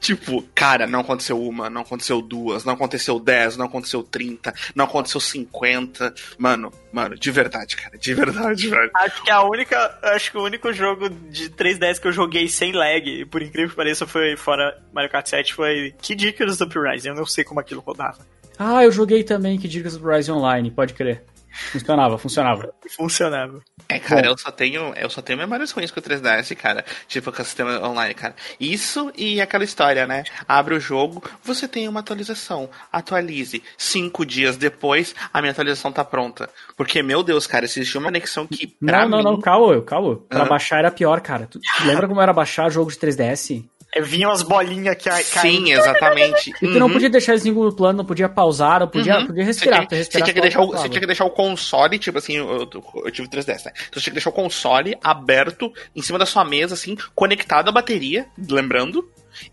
Tipo, 0.00 0.42
cara, 0.52 0.84
não 0.84 0.98
aconteceu 0.98 1.40
uma, 1.40 1.70
não 1.70 1.82
aconteceu 1.82 2.20
duas, 2.20 2.64
não 2.64 2.72
aconteceu 2.74 3.20
dez, 3.20 3.56
não 3.56 3.66
aconteceu 3.66 4.02
trinta, 4.02 4.52
não 4.74 4.84
aconteceu 4.84 5.20
cinquenta. 5.20 6.12
Mano, 6.36 6.72
mano, 6.92 7.14
de 7.16 7.30
verdade, 7.30 7.76
cara, 7.76 7.96
de 7.96 8.12
verdade, 8.12 8.68
velho. 8.68 8.90
Acho 8.96 9.22
que 9.22 9.30
a 9.30 9.42
única. 9.44 9.98
Acho 10.02 10.32
que 10.32 10.38
o 10.38 10.42
único 10.42 10.72
jogo 10.72 11.08
de 11.08 11.48
3DS 11.50 12.00
que 12.00 12.08
eu 12.08 12.12
joguei 12.12 12.48
sem 12.48 12.72
lag, 12.72 13.08
e 13.08 13.24
por 13.24 13.42
incrível 13.42 13.70
que 13.70 13.76
pareça, 13.76 14.04
foi 14.04 14.36
fora 14.36 14.76
Mario 14.92 15.08
Kart 15.08 15.24
7, 15.28 15.54
foi 15.54 15.94
Kid 16.02 16.26
Icarus 16.30 16.60
Uprising. 16.60 17.10
Eu 17.10 17.14
não 17.14 17.24
sei 17.26 17.44
como 17.44 17.60
aquilo 17.60 17.80
rodava. 17.80 18.26
Ah, 18.58 18.82
eu 18.82 18.90
joguei 18.90 19.22
também 19.22 19.56
que 19.56 19.68
Dicas 19.68 19.96
do 19.96 20.08
Rise 20.10 20.32
Online, 20.32 20.68
pode 20.68 20.94
crer. 20.94 21.22
Funcionava, 21.52 22.18
funcionava. 22.18 22.74
Funcionava. 22.96 23.60
É, 23.88 23.98
cara, 23.98 24.26
eu 24.26 24.36
só 24.38 24.50
tenho, 24.50 24.94
eu 24.96 25.10
só 25.10 25.20
tenho 25.20 25.38
memórias 25.38 25.70
ruins 25.70 25.90
com 25.90 26.00
o 26.00 26.02
3DS, 26.02 26.54
cara. 26.56 26.84
Tipo, 27.08 27.30
com 27.32 27.42
o 27.42 27.44
sistema 27.44 27.86
online, 27.86 28.14
cara. 28.14 28.34
Isso 28.58 29.12
e 29.16 29.40
aquela 29.40 29.64
história, 29.64 30.06
né? 30.06 30.24
Abre 30.48 30.74
o 30.74 30.80
jogo, 30.80 31.22
você 31.42 31.68
tem 31.68 31.86
uma 31.88 32.00
atualização. 32.00 32.70
Atualize. 32.92 33.62
Cinco 33.76 34.24
dias 34.24 34.56
depois, 34.56 35.14
a 35.32 35.40
minha 35.40 35.52
atualização 35.52 35.92
tá 35.92 36.04
pronta. 36.04 36.48
Porque, 36.76 37.02
meu 37.02 37.22
Deus, 37.22 37.46
cara, 37.46 37.64
existia 37.64 38.00
uma 38.00 38.08
conexão 38.08 38.46
que, 38.46 38.66
pra 38.66 39.02
Não, 39.02 39.08
não, 39.10 39.18
mim... 39.18 39.24
não, 39.24 39.40
calma, 39.40 39.80
calma. 39.82 40.16
Pra 40.28 40.42
Ah. 40.42 40.48
baixar 40.48 40.78
era 40.78 40.90
pior, 40.90 41.20
cara. 41.20 41.46
Tu, 41.50 41.58
tu 41.60 41.84
lembra 41.86 42.06
como 42.08 42.20
era 42.20 42.32
baixar 42.32 42.70
jogo 42.70 42.90
de 42.90 42.96
3DS? 42.98 43.64
Vinham 44.00 44.30
as 44.30 44.42
bolinhas 44.42 44.96
que 44.96 45.04
caindo. 45.10 45.66
Sim, 45.66 45.72
exatamente. 45.72 46.50
E 46.62 46.66
tu 46.66 46.78
não 46.78 46.86
Uhum. 46.86 46.92
podia 46.94 47.10
deixar 47.10 47.34
em 47.34 47.38
segundo 47.38 47.74
plano, 47.76 47.98
não 47.98 48.04
podia 48.06 48.28
pausar, 48.28 48.80
não 48.80 48.88
podia, 48.88 49.18
Uhum. 49.18 49.26
podia 49.26 49.44
respirar. 49.44 49.80
Você 49.82 49.86
tinha, 49.88 49.98
respirar 49.98 50.26
você 50.26 50.32
tinha 50.32 50.42
deixar 50.42 50.60
você 50.64 50.88
tinha 50.88 51.00
que 51.00 51.06
deixar 51.06 51.24
o 51.26 51.30
console, 51.30 51.98
tipo 51.98 52.16
assim, 52.16 52.34
eu, 52.36 52.68
eu- 52.72 53.02
eu 53.04 53.10
tive 53.10 53.28
3DS, 53.28 53.66
né? 53.66 53.72
Então 53.74 53.94
você 53.94 54.00
tinha 54.00 54.12
que 54.12 54.16
deixar 54.16 54.30
o 54.30 54.32
console 54.32 54.96
aberto 55.04 55.70
em 55.94 56.00
cima 56.00 56.18
da 56.18 56.24
sua 56.24 56.44
mesa, 56.44 56.72
assim, 56.74 56.96
conectado 57.14 57.68
à 57.68 57.72
bateria, 57.72 58.26
lembrando. 58.50 59.06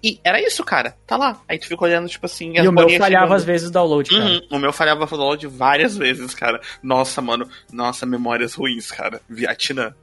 E 0.03 0.19
era 0.23 0.41
isso, 0.41 0.63
cara. 0.63 0.95
Tá 1.07 1.15
lá. 1.17 1.41
Aí 1.47 1.57
tu 1.57 1.65
fica 1.67 1.83
olhando, 1.83 2.07
tipo 2.07 2.25
assim, 2.25 2.53
E 2.57 2.67
o 2.67 2.71
meu 2.71 2.89
falhava 2.91 3.05
chegando. 3.25 3.33
às 3.33 3.43
vezes 3.45 3.69
o 3.69 3.71
download, 3.71 4.09
cara. 4.09 4.23
Uhum. 4.25 4.41
O 4.51 4.59
meu 4.59 4.71
falhava 4.73 5.03
o 5.03 5.07
download 5.07 5.47
várias 5.47 5.97
vezes, 5.97 6.33
cara. 6.33 6.59
Nossa, 6.83 7.21
mano. 7.21 7.47
Nossa, 7.71 8.05
memórias 8.05 8.53
ruins, 8.53 8.91
cara. 8.91 9.21
Vietnã. 9.29 9.93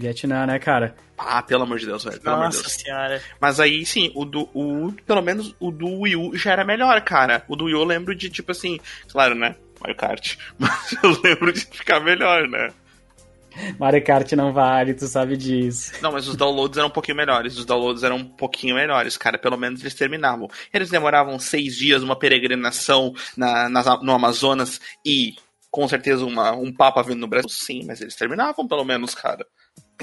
Vietnã, 0.00 0.46
né, 0.46 0.58
cara? 0.58 0.94
Ah, 1.16 1.42
pelo 1.42 1.62
amor 1.64 1.78
de 1.78 1.86
Deus, 1.86 2.02
velho. 2.04 2.20
Pelo 2.20 2.34
amor 2.36 2.48
de 2.48 2.56
Nossa 2.56 2.68
Deus. 2.68 2.80
senhora. 2.82 3.22
Mas 3.40 3.60
aí, 3.60 3.84
sim, 3.84 4.10
o 4.14 4.24
do. 4.24 4.48
O, 4.54 4.92
pelo 5.06 5.20
menos 5.22 5.54
o 5.60 5.70
do 5.70 6.00
Wii 6.00 6.16
U 6.16 6.36
já 6.36 6.52
era 6.52 6.64
melhor, 6.64 7.00
cara. 7.02 7.44
O 7.46 7.54
do 7.56 7.66
Wii 7.66 7.74
U 7.74 7.78
eu 7.80 7.84
lembro 7.84 8.14
de, 8.14 8.30
tipo 8.30 8.50
assim, 8.52 8.78
claro, 9.10 9.34
né? 9.34 9.54
Mario 9.80 9.96
Kart. 9.96 10.36
Mas 10.58 10.96
eu 11.02 11.20
lembro 11.22 11.52
de 11.52 11.60
ficar 11.60 12.00
melhor, 12.00 12.48
né? 12.48 12.70
Mario 13.78 14.02
Kart 14.04 14.30
não 14.32 14.52
vale, 14.52 14.94
tu 14.94 15.06
sabe 15.06 15.36
disso. 15.36 15.92
Não, 16.00 16.12
mas 16.12 16.28
os 16.28 16.36
downloads 16.36 16.78
eram 16.78 16.86
um 16.88 16.92
pouquinho 16.92 17.16
melhores. 17.16 17.58
Os 17.58 17.64
downloads 17.64 18.04
eram 18.04 18.16
um 18.16 18.24
pouquinho 18.24 18.76
melhores, 18.76 19.16
cara. 19.16 19.36
Pelo 19.38 19.56
menos 19.56 19.80
eles 19.80 19.92
terminavam. 19.94 20.48
Eles 20.72 20.88
demoravam 20.88 21.36
seis 21.38 21.74
dias, 21.76 22.02
uma 22.02 22.16
peregrinação 22.16 23.12
na, 23.36 23.68
nas- 23.68 24.02
no 24.02 24.12
Amazonas 24.12 24.80
e 25.04 25.34
com 25.70 25.86
certeza 25.88 26.24
uma, 26.24 26.52
um 26.52 26.72
Papa 26.72 27.02
vindo 27.02 27.18
no 27.18 27.26
Brasil. 27.26 27.48
Sim, 27.50 27.84
mas 27.86 28.00
eles 28.00 28.14
terminavam 28.14 28.66
pelo 28.68 28.84
menos, 28.84 29.14
cara. 29.16 29.44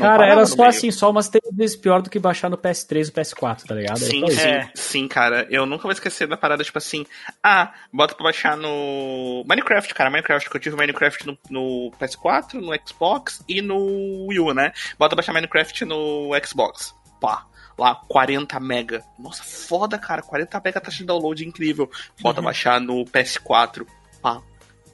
Cara, 0.02 0.26
era 0.28 0.46
só 0.46 0.56
meio. 0.58 0.70
assim, 0.70 0.92
só 0.92 1.10
umas 1.10 1.28
três 1.30 1.44
vezes 1.56 1.76
pior 1.76 2.02
do 2.02 2.10
que 2.10 2.20
baixar 2.20 2.50
no 2.50 2.58
PS3 2.58 3.08
e 3.08 3.12
PS4, 3.12 3.64
tá 3.64 3.76
ligado? 3.76 3.98
Era 4.04 4.10
Sim, 4.12 4.24
É. 4.40 4.70
sim, 4.76 5.08
cara. 5.08 5.48
Eu 5.50 5.66
nunca 5.66 5.84
vou 5.84 5.92
esquecer 5.92 6.28
da 6.28 6.38
parada, 6.38 6.64
tipo 6.64 6.78
assim, 6.78 7.06
ah, 7.44 7.74
bota 7.92 8.14
pra 8.16 8.26
baixar 8.26 8.56
no. 8.56 9.44
Minecraft, 9.48 9.94
cara, 9.94 10.10
Minecraft, 10.10 10.50
que 10.50 10.56
eu 10.56 10.62
tive 10.62 10.76
Minecraft 10.76 11.26
no, 11.28 11.38
no 11.50 11.92
PS4, 12.00 12.54
no 12.56 12.72
Xbox 12.88 13.44
e 13.48 13.62
no 13.62 14.28
Wii 14.28 14.40
U, 14.40 14.54
né? 14.54 14.72
Bota 14.98 15.10
pra 15.16 15.18
baixar 15.18 15.34
Minecraft 15.34 15.86
no 15.86 16.30
Xbox. 16.46 16.94
Pá. 17.20 17.46
Lá, 17.78 17.94
40 18.08 18.60
mega. 18.60 19.04
Nossa, 19.20 19.44
foda, 19.44 20.00
cara. 20.00 20.24
40 20.24 20.62
mega 20.66 20.82
taxa 20.82 20.98
de 20.98 21.06
download 21.06 21.46
incrível. 21.48 21.88
Bota 22.22 22.40
Uhum. 22.40 22.46
baixar 22.46 22.80
no 22.82 23.06
PS4. 23.06 23.86
Pá. 24.22 24.42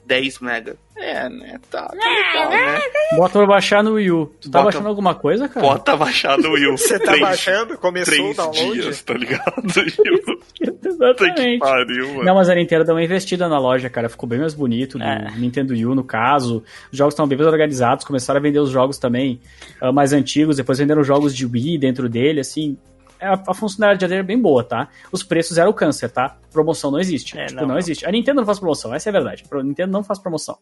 10 0.06 0.38
mega. 0.40 0.76
É, 0.96 1.28
né? 1.28 1.58
Tá, 1.70 1.86
tá 1.88 1.94
legal, 1.94 2.50
né? 2.50 2.80
Bota 3.16 3.32
pra 3.38 3.46
baixar 3.46 3.82
no 3.82 3.94
Wii 3.94 4.10
U. 4.12 4.26
Tu 4.40 4.48
tá 4.50 4.58
Bota- 4.58 4.64
baixando 4.64 4.88
alguma 4.88 5.14
coisa, 5.14 5.48
cara? 5.48 5.66
Bota 5.66 5.96
baixar 5.96 6.38
no 6.38 6.52
Wii 6.52 6.66
U. 6.68 6.72
Você 6.78 6.98
tá 7.00 7.16
baixando? 7.16 7.76
Começou 7.78 8.14
o 8.14 8.16
Três 8.18 8.36
download? 8.36 8.72
dias, 8.80 9.02
tá 9.02 9.14
ligado? 9.14 9.54
Puta 9.62 10.72
que 10.82 10.88
Exatamente. 10.88 11.58
pariu, 11.58 12.08
mano. 12.08 12.24
Não, 12.24 12.34
mas 12.36 12.48
a 12.48 12.54
Nintendo 12.54 12.84
deu 12.84 12.94
uma 12.94 13.02
investida 13.02 13.48
na 13.48 13.58
loja, 13.58 13.90
cara. 13.90 14.08
Ficou 14.08 14.28
bem 14.28 14.38
mais 14.38 14.54
bonito. 14.54 14.98
Do 14.98 15.04
É. 15.04 15.32
Nintendo 15.36 15.72
Wii 15.72 15.86
U, 15.86 15.94
no 15.94 16.04
caso. 16.04 16.62
Os 16.92 16.96
jogos 16.98 17.14
estão 17.14 17.26
bem 17.26 17.36
mais 17.38 17.50
organizados. 17.50 18.04
Começaram 18.04 18.38
a 18.38 18.42
vender 18.42 18.60
os 18.60 18.70
jogos 18.70 18.96
também 18.98 19.40
ah, 19.80 19.90
mais 19.92 20.12
antigos. 20.12 20.56
Depois 20.56 20.78
venderam 20.78 21.02
jogos 21.02 21.34
de 21.34 21.44
Wii 21.44 21.76
dentro 21.78 22.08
dele, 22.08 22.40
assim. 22.40 22.78
É, 23.20 23.26
A, 23.26 23.42
a 23.48 23.54
funcionalidade 23.54 24.08
dele 24.08 24.20
é 24.20 24.24
bem 24.24 24.40
boa, 24.40 24.62
tá? 24.64 24.88
Os 25.12 25.22
preços 25.22 25.58
eram 25.58 25.70
o 25.70 25.74
câncer, 25.74 26.10
tá? 26.10 26.36
Promoção 26.52 26.90
não 26.90 26.98
existe. 26.98 27.38
É, 27.38 27.46
tipo, 27.46 27.60
não, 27.60 27.68
não, 27.68 27.78
existe. 27.78 28.06
A 28.06 28.10
Nintendo 28.10 28.40
não 28.40 28.46
faz 28.46 28.58
promoção, 28.58 28.94
essa 28.94 29.08
é 29.08 29.10
a 29.10 29.12
verdade. 29.12 29.44
A 29.50 29.62
Nintendo 29.62 29.92
não 29.92 30.02
faz 30.04 30.18
promoção. 30.18 30.56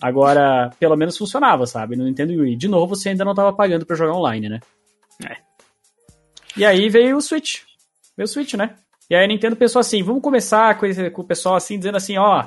Agora, 0.00 0.70
pelo 0.78 0.96
menos 0.96 1.16
funcionava, 1.18 1.66
sabe? 1.66 1.96
No 1.96 2.04
Nintendo 2.04 2.32
Wii. 2.32 2.56
De 2.56 2.68
novo, 2.68 2.94
você 2.94 3.08
ainda 3.08 3.24
não 3.24 3.34
tava 3.34 3.52
pagando 3.52 3.84
pra 3.84 3.96
jogar 3.96 4.12
online, 4.14 4.48
né? 4.48 4.60
É. 5.28 5.36
E 6.56 6.64
aí 6.64 6.88
veio 6.88 7.16
o 7.16 7.20
Switch. 7.20 7.62
Veio 8.16 8.24
o 8.24 8.28
Switch, 8.28 8.54
né? 8.54 8.74
E 9.10 9.14
aí 9.14 9.24
a 9.24 9.28
Nintendo 9.28 9.56
pensou 9.56 9.80
assim, 9.80 10.02
vamos 10.02 10.22
começar 10.22 10.78
com, 10.78 10.86
esse- 10.86 11.10
com 11.10 11.22
o 11.22 11.26
pessoal 11.26 11.56
assim, 11.56 11.78
dizendo 11.78 11.96
assim, 11.96 12.16
ó, 12.18 12.44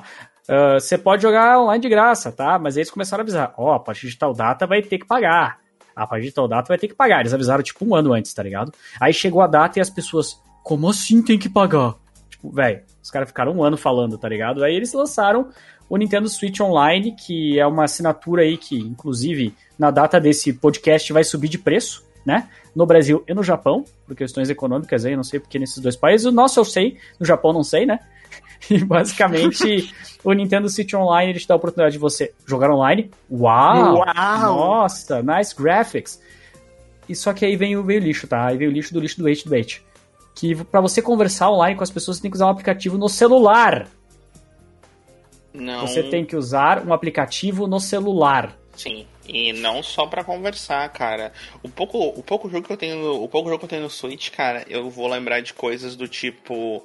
você 0.79 0.97
pode 0.97 1.21
jogar 1.21 1.59
online 1.59 1.81
de 1.81 1.89
graça, 1.89 2.31
tá? 2.31 2.57
Mas 2.59 2.75
aí 2.75 2.81
eles 2.81 2.91
começaram 2.91 3.21
a 3.21 3.23
avisar, 3.23 3.53
ó, 3.57 3.73
a 3.73 3.79
partir 3.79 4.07
de 4.09 4.17
tal 4.17 4.33
data 4.33 4.67
vai 4.67 4.81
ter 4.81 4.97
que 4.97 5.05
pagar. 5.07 5.59
A 5.95 6.07
partir 6.07 6.25
de 6.25 6.31
tal 6.31 6.47
data 6.47 6.67
vai 6.67 6.77
ter 6.77 6.87
que 6.87 6.95
pagar. 6.95 7.21
Eles 7.21 7.33
avisaram 7.33 7.63
tipo 7.63 7.85
um 7.85 7.95
ano 7.95 8.13
antes, 8.13 8.33
tá 8.33 8.43
ligado? 8.43 8.71
Aí 8.99 9.13
chegou 9.13 9.41
a 9.41 9.47
data 9.47 9.79
e 9.79 9.81
as 9.81 9.89
pessoas, 9.89 10.39
como 10.63 10.89
assim 10.89 11.21
tem 11.21 11.37
que 11.37 11.49
pagar? 11.49 11.95
Tipo, 12.29 12.49
velho, 12.51 12.81
os 13.01 13.11
caras 13.11 13.27
ficaram 13.27 13.53
um 13.53 13.63
ano 13.63 13.77
falando, 13.77 14.17
tá 14.17 14.27
ligado? 14.27 14.63
Aí 14.63 14.75
eles 14.75 14.93
lançaram 14.93 15.49
o 15.89 15.97
Nintendo 15.97 16.29
Switch 16.29 16.59
Online, 16.61 17.13
que 17.13 17.59
é 17.59 17.67
uma 17.67 17.83
assinatura 17.83 18.43
aí 18.43 18.57
que, 18.57 18.79
inclusive, 18.79 19.53
na 19.77 19.91
data 19.91 20.19
desse 20.19 20.53
podcast 20.53 21.11
vai 21.11 21.23
subir 21.23 21.49
de 21.49 21.57
preço, 21.57 22.05
né? 22.25 22.47
No 22.73 22.85
Brasil 22.85 23.23
e 23.27 23.33
no 23.33 23.43
Japão, 23.43 23.83
por 24.07 24.15
questões 24.15 24.49
econômicas 24.49 25.05
aí, 25.05 25.15
não 25.15 25.23
sei 25.23 25.39
porque 25.39 25.59
nesses 25.59 25.79
dois 25.79 25.95
países. 25.95 26.25
O 26.25 26.31
nosso 26.31 26.59
eu 26.59 26.65
sei, 26.65 26.97
no 27.19 27.25
Japão 27.25 27.51
não 27.51 27.63
sei, 27.63 27.85
né? 27.85 27.99
E 28.69 28.83
basicamente, 28.83 29.93
o 30.23 30.31
Nintendo 30.33 30.69
Switch 30.69 30.93
Online 30.93 31.31
ele 31.31 31.39
te 31.39 31.47
dá 31.47 31.55
a 31.55 31.57
oportunidade 31.57 31.93
de 31.93 31.99
você 31.99 32.31
jogar 32.45 32.69
online. 32.71 33.09
Uau! 33.29 33.97
Uau! 33.97 34.05
Nossa, 34.55 35.21
nice 35.23 35.55
graphics. 35.55 36.21
E 37.09 37.15
só 37.15 37.33
que 37.33 37.43
aí 37.45 37.55
vem 37.55 37.75
o, 37.75 37.83
vem 37.83 37.97
o 37.97 38.01
lixo, 38.01 38.27
tá? 38.27 38.45
Aí 38.47 38.57
vem 38.57 38.67
o 38.67 38.71
lixo 38.71 38.93
do 38.93 38.99
lixo 38.99 39.17
do 39.19 39.27
hate 39.27 39.45
do 39.49 39.55
hate. 39.55 39.83
Que 40.35 40.55
pra 40.63 40.79
você 40.79 41.01
conversar 41.01 41.49
online 41.49 41.75
com 41.75 41.83
as 41.83 41.89
pessoas, 41.91 42.17
você 42.17 42.21
tem 42.21 42.31
que 42.31 42.37
usar 42.37 42.45
um 42.45 42.51
aplicativo 42.51 42.97
no 42.97 43.09
celular. 43.09 43.87
Não, 45.53 45.85
Você 45.85 46.03
tem 46.03 46.23
que 46.23 46.35
usar 46.35 46.85
um 46.85 46.93
aplicativo 46.93 47.67
no 47.67 47.79
celular. 47.79 48.55
sim. 48.75 49.05
E 49.27 49.53
não 49.53 49.81
só 49.81 50.07
pra 50.07 50.23
conversar, 50.25 50.89
cara. 50.89 51.31
O 51.63 51.69
pouco, 51.69 51.97
o 51.99 52.21
pouco 52.23 52.49
jogo 52.49 52.65
que 52.67 52.73
eu 52.73 52.77
tenho, 52.77 53.23
o 53.23 53.29
pouco 53.29 53.47
jogo 53.47 53.59
que 53.59 53.65
eu 53.65 53.69
tenho 53.69 53.83
no 53.83 53.89
Switch, 53.89 54.29
cara, 54.29 54.65
eu 54.67 54.89
vou 54.89 55.07
lembrar 55.07 55.39
de 55.41 55.53
coisas 55.53 55.95
do 55.95 56.05
tipo 56.05 56.83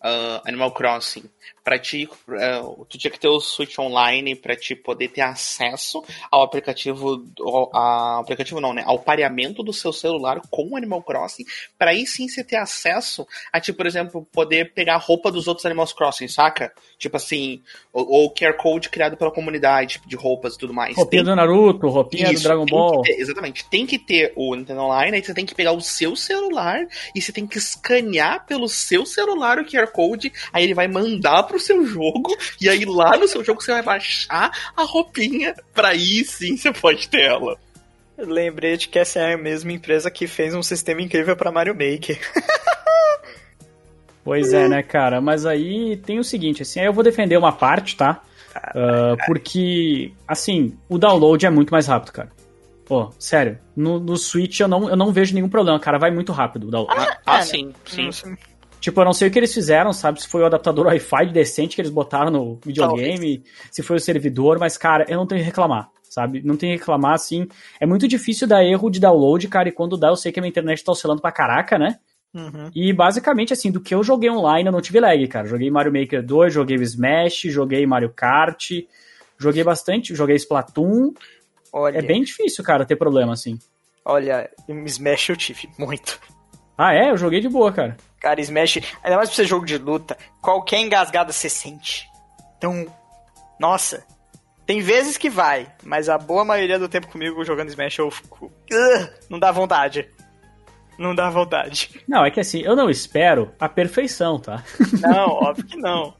ah, 0.00 0.42
Animal 0.46 0.72
Crossing. 0.72 1.24
Pra 1.64 1.78
ti, 1.78 2.08
ah, 2.30 2.62
tu 2.88 2.96
tinha 2.96 3.10
que 3.10 3.20
ter 3.20 3.28
o 3.28 3.40
Switch 3.40 3.78
online 3.78 4.34
pra 4.34 4.56
ti 4.56 4.74
poder 4.74 5.08
ter 5.08 5.20
acesso 5.20 6.02
ao 6.30 6.42
aplicativo, 6.42 7.22
ao, 7.40 7.76
ao 7.76 8.20
aplicativo 8.20 8.60
não, 8.60 8.72
né? 8.72 8.82
Ao 8.86 8.98
pareamento 8.98 9.62
do 9.62 9.72
seu 9.72 9.92
celular 9.92 10.40
com 10.50 10.70
o 10.70 10.76
Animal 10.76 11.02
Crossing, 11.02 11.44
pra 11.78 11.90
aí 11.90 12.06
sim 12.06 12.26
você 12.28 12.42
ter 12.42 12.56
acesso 12.56 13.26
a, 13.52 13.60
tipo, 13.60 13.76
por 13.78 13.86
exemplo, 13.86 14.26
poder 14.32 14.72
pegar 14.72 14.94
a 14.94 14.98
roupa 14.98 15.30
dos 15.30 15.46
outros 15.46 15.66
Animal 15.66 15.86
Crossing, 15.88 16.28
saca? 16.28 16.72
Tipo 16.98 17.16
assim, 17.16 17.62
ou, 17.92 18.08
ou 18.10 18.34
QR 18.34 18.54
Code 18.56 18.88
criado 18.88 19.16
pela 19.16 19.30
comunidade, 19.30 20.00
de 20.06 20.16
roupas 20.16 20.54
e 20.54 20.58
tudo 20.58 20.72
mais. 20.72 20.96
Roupinha 20.96 21.22
Tem- 21.22 21.32
do 21.32 21.36
Naruto, 21.36 21.88
roupinha 21.88 22.28
do 22.28 22.32
isso, 22.34 22.42
Dragon 22.44 22.64
tem 22.64 22.74
Ball. 22.74 23.02
ter- 23.02 23.20
exatamente. 23.20 23.68
Tem 23.68 23.86
que 23.86 23.98
ter 23.98 24.32
o 24.36 24.54
Nintendo 24.54 24.80
Online, 24.82 25.16
aí 25.16 25.22
você 25.22 25.34
tem 25.34 25.44
que 25.44 25.54
pegar 25.54 25.72
o 25.72 25.80
seu 25.80 26.16
celular 26.16 26.86
e 27.14 27.20
você 27.20 27.30
tem 27.32 27.46
que 27.46 27.58
escanear 27.58 28.46
pelo 28.46 28.68
seu 28.68 29.04
celular 29.04 29.58
o 29.58 29.64
QR 29.66 29.87
Code, 29.88 30.32
aí 30.52 30.64
ele 30.64 30.74
vai 30.74 30.86
mandar 30.88 31.42
pro 31.44 31.58
seu 31.58 31.84
jogo, 31.86 32.36
e 32.60 32.68
aí 32.68 32.84
lá 32.84 33.16
no 33.16 33.26
seu 33.26 33.44
jogo 33.44 33.62
você 33.62 33.72
vai 33.72 33.82
baixar 33.82 34.50
a 34.76 34.82
roupinha, 34.82 35.54
pra 35.74 35.88
aí 35.88 36.24
sim 36.24 36.56
você 36.56 36.72
pode 36.72 37.08
ter 37.08 37.22
ela. 37.22 37.56
Lembrei 38.16 38.76
de 38.76 38.88
que 38.88 38.98
essa 38.98 39.20
é 39.20 39.34
a 39.34 39.38
mesma 39.38 39.72
empresa 39.72 40.10
que 40.10 40.26
fez 40.26 40.54
um 40.54 40.62
sistema 40.62 41.00
incrível 41.00 41.36
pra 41.36 41.52
Mario 41.52 41.74
Maker. 41.74 42.18
Pois 44.24 44.52
é, 44.52 44.68
né, 44.68 44.82
cara? 44.82 45.22
Mas 45.22 45.46
aí 45.46 45.96
tem 46.04 46.18
o 46.18 46.24
seguinte, 46.24 46.60
assim, 46.60 46.80
aí 46.80 46.84
eu 46.84 46.92
vou 46.92 47.02
defender 47.02 47.38
uma 47.38 47.50
parte, 47.50 47.96
tá? 47.96 48.20
Ah, 48.54 49.16
porque, 49.26 50.12
assim, 50.26 50.76
o 50.86 50.98
download 50.98 51.46
é 51.46 51.50
muito 51.50 51.70
mais 51.70 51.86
rápido, 51.86 52.12
cara. 52.12 52.28
Pô, 52.84 53.10
sério, 53.18 53.58
no, 53.76 54.00
no 54.00 54.16
Switch 54.16 54.60
eu 54.60 54.68
não, 54.68 54.88
eu 54.88 54.96
não 54.96 55.12
vejo 55.12 55.34
nenhum 55.34 55.48
problema, 55.48 55.78
cara, 55.78 55.98
vai 55.98 56.10
muito 56.10 56.32
rápido 56.32 56.68
o 56.68 56.70
download. 56.70 57.00
Ah, 57.00 57.18
ah, 57.24 57.42
sim, 57.42 57.72
sim. 57.86 58.10
Tipo, 58.80 59.00
eu 59.00 59.04
não 59.04 59.12
sei 59.12 59.28
o 59.28 59.30
que 59.30 59.38
eles 59.38 59.52
fizeram, 59.52 59.92
sabe? 59.92 60.22
Se 60.22 60.28
foi 60.28 60.42
o 60.42 60.46
adaptador 60.46 60.86
Wi-Fi 60.86 61.26
decente 61.32 61.74
que 61.74 61.80
eles 61.82 61.90
botaram 61.90 62.30
no 62.30 62.58
videogame, 62.64 63.42
se 63.70 63.82
foi 63.82 63.96
o 63.96 64.00
servidor, 64.00 64.58
mas, 64.58 64.78
cara, 64.78 65.04
eu 65.08 65.16
não 65.16 65.26
tenho 65.26 65.40
que 65.40 65.46
reclamar, 65.46 65.90
sabe? 66.08 66.40
Não 66.44 66.56
tenho 66.56 66.72
que 66.74 66.78
reclamar, 66.78 67.14
assim. 67.14 67.48
É 67.80 67.86
muito 67.86 68.06
difícil 68.06 68.46
dar 68.46 68.64
erro 68.64 68.88
de 68.88 69.00
download, 69.00 69.46
cara, 69.48 69.68
e 69.68 69.72
quando 69.72 69.96
dá, 69.96 70.08
eu 70.08 70.16
sei 70.16 70.30
que 70.30 70.38
a 70.38 70.42
minha 70.42 70.50
internet 70.50 70.84
tá 70.84 70.92
oscilando 70.92 71.20
pra 71.20 71.32
caraca, 71.32 71.76
né? 71.78 71.98
Uhum. 72.32 72.70
E 72.74 72.92
basicamente, 72.92 73.52
assim, 73.52 73.70
do 73.72 73.80
que 73.80 73.94
eu 73.94 74.02
joguei 74.04 74.30
online, 74.30 74.68
eu 74.68 74.72
não 74.72 74.80
tive 74.80 75.00
lag, 75.00 75.26
cara. 75.26 75.46
Joguei 75.48 75.70
Mario 75.70 75.92
Maker 75.92 76.24
2, 76.24 76.52
joguei 76.52 76.76
o 76.76 76.82
Smash, 76.82 77.42
joguei 77.46 77.84
Mario 77.86 78.10
Kart, 78.14 78.70
joguei 79.38 79.64
bastante, 79.64 80.14
joguei 80.14 80.36
Splatoon. 80.36 81.12
Olha, 81.72 81.98
É 81.98 82.02
bem 82.02 82.22
difícil, 82.22 82.62
cara, 82.62 82.84
ter 82.84 82.96
problema, 82.96 83.32
assim. 83.32 83.58
olha, 84.04 84.48
Smash 84.86 85.30
eu 85.30 85.36
tive 85.36 85.68
muito. 85.78 86.20
Ah, 86.76 86.94
é? 86.94 87.10
Eu 87.10 87.16
joguei 87.16 87.40
de 87.40 87.48
boa, 87.48 87.72
cara. 87.72 87.96
Cara, 88.20 88.40
Smash, 88.40 88.78
ainda 89.02 89.16
mais 89.16 89.28
pra 89.28 89.36
ser 89.36 89.46
jogo 89.46 89.64
de 89.64 89.78
luta, 89.78 90.16
qualquer 90.42 90.80
engasgada 90.80 91.32
você 91.32 91.48
sente. 91.48 92.06
Então, 92.56 92.86
nossa, 93.60 94.04
tem 94.66 94.80
vezes 94.80 95.16
que 95.16 95.30
vai, 95.30 95.70
mas 95.84 96.08
a 96.08 96.18
boa 96.18 96.44
maioria 96.44 96.78
do 96.78 96.88
tempo 96.88 97.06
comigo 97.08 97.44
jogando 97.44 97.68
Smash 97.68 97.98
eu 97.98 98.10
fico. 98.10 98.52
"Ugh", 98.72 99.10
não 99.30 99.38
dá 99.38 99.52
vontade. 99.52 100.08
Não 100.98 101.14
dá 101.14 101.30
vontade. 101.30 102.02
Não, 102.08 102.24
é 102.24 102.30
que 102.30 102.40
assim, 102.40 102.60
eu 102.60 102.74
não 102.74 102.90
espero 102.90 103.54
a 103.60 103.68
perfeição, 103.68 104.38
tá? 104.40 104.64
Não, 105.00 105.28
óbvio 105.28 105.64
que 105.64 105.76
não. 105.76 106.12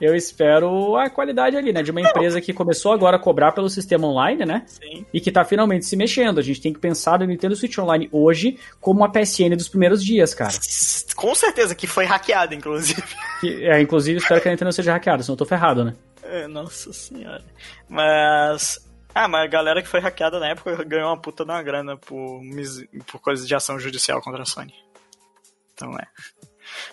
Eu 0.00 0.14
espero 0.14 0.96
a 0.96 1.08
qualidade 1.10 1.56
ali, 1.56 1.72
né? 1.72 1.82
De 1.82 1.90
uma 1.90 2.00
empresa 2.00 2.40
que 2.40 2.52
começou 2.52 2.92
agora 2.92 3.16
a 3.16 3.20
cobrar 3.20 3.52
pelo 3.52 3.68
sistema 3.68 4.06
online, 4.06 4.44
né? 4.44 4.62
Sim. 4.66 5.04
E 5.12 5.20
que 5.20 5.32
tá 5.32 5.44
finalmente 5.44 5.86
se 5.86 5.96
mexendo. 5.96 6.38
A 6.38 6.42
gente 6.42 6.60
tem 6.60 6.72
que 6.72 6.78
pensar 6.78 7.18
no 7.18 7.26
Nintendo 7.26 7.56
Switch 7.56 7.76
Online 7.78 8.08
hoje 8.12 8.58
como 8.80 9.00
uma 9.00 9.10
PSN 9.10 9.56
dos 9.56 9.68
primeiros 9.68 10.04
dias, 10.04 10.34
cara. 10.34 10.52
Com 11.16 11.34
certeza 11.34 11.74
que 11.74 11.86
foi 11.86 12.04
hackeado, 12.04 12.54
inclusive. 12.54 13.02
Que, 13.40 13.66
é, 13.66 13.80
inclusive, 13.80 14.18
espero 14.18 14.40
que 14.40 14.48
a 14.48 14.50
Nintendo 14.50 14.72
seja 14.72 14.92
hackeada, 14.92 15.22
senão 15.22 15.34
eu 15.34 15.38
tô 15.38 15.46
ferrado, 15.46 15.84
né? 15.84 15.94
É, 16.22 16.46
nossa 16.46 16.92
senhora. 16.92 17.44
Mas. 17.88 18.84
Ah, 19.14 19.28
mas 19.28 19.44
a 19.44 19.46
galera 19.46 19.80
que 19.80 19.88
foi 19.88 20.00
hackeada 20.00 20.40
na 20.40 20.48
época 20.48 20.82
ganhou 20.84 21.08
uma 21.08 21.20
puta 21.20 21.44
da 21.44 21.62
grana 21.62 21.96
por, 21.96 22.40
por 23.06 23.20
coisas 23.20 23.46
de 23.46 23.54
ação 23.54 23.78
judicial 23.78 24.20
contra 24.20 24.42
a 24.42 24.46
Sony. 24.46 24.74
Então 25.72 25.92
é. 25.96 26.06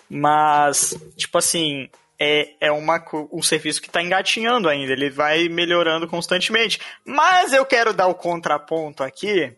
Mas, 0.08 0.96
tipo 1.16 1.38
assim, 1.38 1.88
é, 2.24 2.54
é 2.60 2.70
uma, 2.70 3.04
um 3.32 3.42
serviço 3.42 3.82
que 3.82 3.90
tá 3.90 4.00
engatinhando 4.00 4.68
ainda. 4.68 4.92
Ele 4.92 5.10
vai 5.10 5.48
melhorando 5.48 6.06
constantemente. 6.06 6.80
Mas 7.04 7.52
eu 7.52 7.66
quero 7.66 7.92
dar 7.92 8.06
o 8.06 8.14
contraponto 8.14 9.02
aqui. 9.02 9.52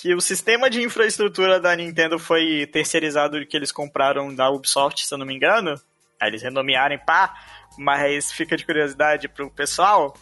Que 0.00 0.14
o 0.14 0.20
sistema 0.20 0.70
de 0.70 0.80
infraestrutura 0.80 1.58
da 1.58 1.74
Nintendo 1.74 2.16
foi 2.16 2.66
terceirizado 2.72 3.44
que 3.44 3.56
eles 3.56 3.72
compraram 3.72 4.32
da 4.32 4.48
Ubisoft, 4.48 5.04
se 5.04 5.12
eu 5.12 5.18
não 5.18 5.26
me 5.26 5.34
engano. 5.34 5.74
Eles 6.22 6.42
renomearem 6.42 6.98
pá, 6.98 7.34
mas 7.76 8.30
fica 8.30 8.56
de 8.56 8.64
curiosidade 8.64 9.28
pro 9.28 9.50
pessoal. 9.50 10.14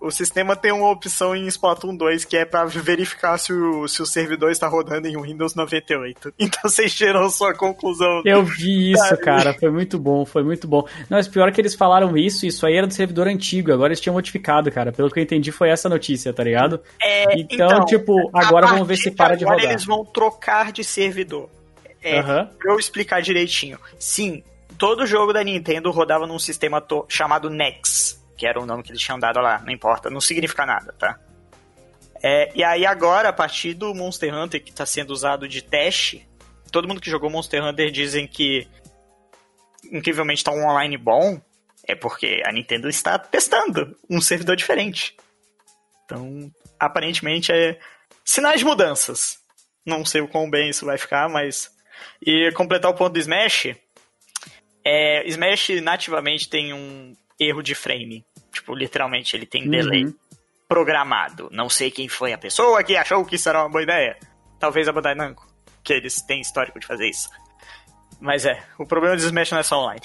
O 0.00 0.10
sistema 0.12 0.54
tem 0.54 0.70
uma 0.72 0.90
opção 0.90 1.34
em 1.34 1.46
Splatoon 1.48 1.96
2 1.96 2.24
que 2.24 2.36
é 2.36 2.44
pra 2.44 2.64
verificar 2.64 3.36
se 3.36 3.52
o, 3.52 3.88
se 3.88 4.00
o 4.00 4.06
servidor 4.06 4.50
está 4.52 4.68
rodando 4.68 5.08
em 5.08 5.20
Windows 5.20 5.54
98. 5.56 6.32
Então 6.38 6.60
vocês 6.70 6.94
tiram 6.94 7.28
sua 7.28 7.52
conclusão. 7.52 8.22
Eu 8.24 8.44
vi 8.44 8.92
isso, 8.92 9.16
cara. 9.18 9.52
Foi 9.54 9.70
muito 9.70 9.98
bom, 9.98 10.24
foi 10.24 10.42
muito 10.42 10.66
bom. 10.68 10.82
Não, 11.10 11.18
mas 11.18 11.26
pior 11.28 11.48
é 11.48 11.52
que 11.52 11.60
eles 11.60 11.74
falaram 11.74 12.16
isso, 12.16 12.46
isso 12.46 12.64
aí 12.64 12.76
era 12.76 12.86
do 12.86 12.94
servidor 12.94 13.26
antigo, 13.26 13.72
agora 13.72 13.88
eles 13.88 14.00
tinham 14.00 14.14
modificado, 14.14 14.70
cara. 14.70 14.92
Pelo 14.92 15.10
que 15.10 15.18
eu 15.18 15.22
entendi, 15.22 15.50
foi 15.50 15.68
essa 15.68 15.88
notícia, 15.88 16.32
tá 16.32 16.44
ligado? 16.44 16.80
É, 17.02 17.38
Então, 17.38 17.84
tipo, 17.84 18.14
a 18.34 18.46
agora 18.46 18.66
vamos 18.68 18.86
ver 18.86 18.96
se 18.96 19.10
para 19.10 19.34
de 19.36 19.44
agora 19.44 19.58
rodar. 19.58 19.72
eles 19.72 19.84
vão 19.84 20.04
trocar 20.04 20.72
de 20.72 20.84
servidor. 20.84 21.48
É, 22.02 22.20
Aham. 22.20 22.48
Pra 22.58 22.72
eu 22.72 22.78
explicar 22.78 23.20
direitinho. 23.20 23.78
Sim, 23.98 24.42
todo 24.78 25.06
jogo 25.06 25.32
da 25.32 25.42
Nintendo 25.42 25.90
rodava 25.90 26.26
num 26.26 26.38
sistema 26.38 26.82
chamado 27.08 27.50
NEX, 27.50 28.17
que 28.38 28.46
era 28.46 28.60
o 28.60 28.64
nome 28.64 28.82
que 28.82 28.92
eles 28.92 29.02
tinham 29.02 29.18
dado 29.18 29.40
lá, 29.40 29.58
não 29.58 29.72
importa, 29.72 30.08
não 30.08 30.20
significa 30.20 30.64
nada, 30.64 30.94
tá? 30.98 31.18
É, 32.22 32.50
e 32.54 32.64
aí 32.64 32.86
agora, 32.86 33.28
a 33.28 33.32
partir 33.32 33.74
do 33.74 33.94
Monster 33.94 34.34
Hunter 34.34 34.62
que 34.62 34.70
está 34.70 34.86
sendo 34.86 35.10
usado 35.10 35.46
de 35.46 35.60
teste, 35.60 36.26
todo 36.72 36.88
mundo 36.88 37.00
que 37.00 37.10
jogou 37.10 37.28
Monster 37.28 37.62
Hunter 37.62 37.90
dizem 37.90 38.26
que 38.26 38.66
incrivelmente 39.92 40.42
tá 40.42 40.52
um 40.52 40.64
online 40.64 40.96
bom. 40.96 41.40
É 41.86 41.94
porque 41.94 42.42
a 42.44 42.52
Nintendo 42.52 42.88
está 42.88 43.18
testando 43.18 43.96
um 44.10 44.20
servidor 44.20 44.56
diferente. 44.56 45.16
Então, 46.04 46.50
aparentemente 46.78 47.50
é 47.50 47.78
sinais 48.24 48.60
de 48.60 48.66
mudanças. 48.66 49.38
Não 49.86 50.04
sei 50.04 50.20
o 50.20 50.28
quão 50.28 50.50
bem 50.50 50.68
isso 50.68 50.84
vai 50.84 50.98
ficar, 50.98 51.28
mas. 51.28 51.70
E 52.20 52.52
completar 52.52 52.90
o 52.90 52.94
ponto 52.94 53.14
do 53.14 53.18
Smash. 53.18 53.74
É, 54.84 55.26
Smash 55.28 55.80
nativamente 55.82 56.48
tem 56.48 56.72
um 56.72 57.14
erro 57.40 57.62
de 57.62 57.74
frame. 57.74 58.24
Tipo, 58.58 58.74
literalmente, 58.74 59.36
ele 59.36 59.46
tem 59.46 59.68
delay 59.70 60.04
Uhum. 60.04 60.14
programado. 60.68 61.48
Não 61.52 61.68
sei 61.68 61.90
quem 61.90 62.08
foi 62.08 62.32
a 62.32 62.38
pessoa 62.38 62.82
que 62.82 62.96
achou 62.96 63.24
que 63.24 63.36
isso 63.36 63.48
era 63.48 63.62
uma 63.62 63.70
boa 63.70 63.82
ideia. 63.82 64.16
Talvez 64.58 64.88
a 64.88 64.92
Bandai 64.92 65.14
Namco, 65.14 65.46
que 65.84 65.92
eles 65.92 66.20
têm 66.22 66.40
histórico 66.40 66.78
de 66.80 66.86
fazer 66.86 67.08
isso. 67.08 67.28
Mas 68.20 68.44
é, 68.44 68.60
o 68.78 68.84
problema 68.84 69.14
do 69.16 69.22
Smash 69.22 69.52
não 69.52 69.58
é 69.58 69.62
só 69.62 69.80
online. 69.80 70.02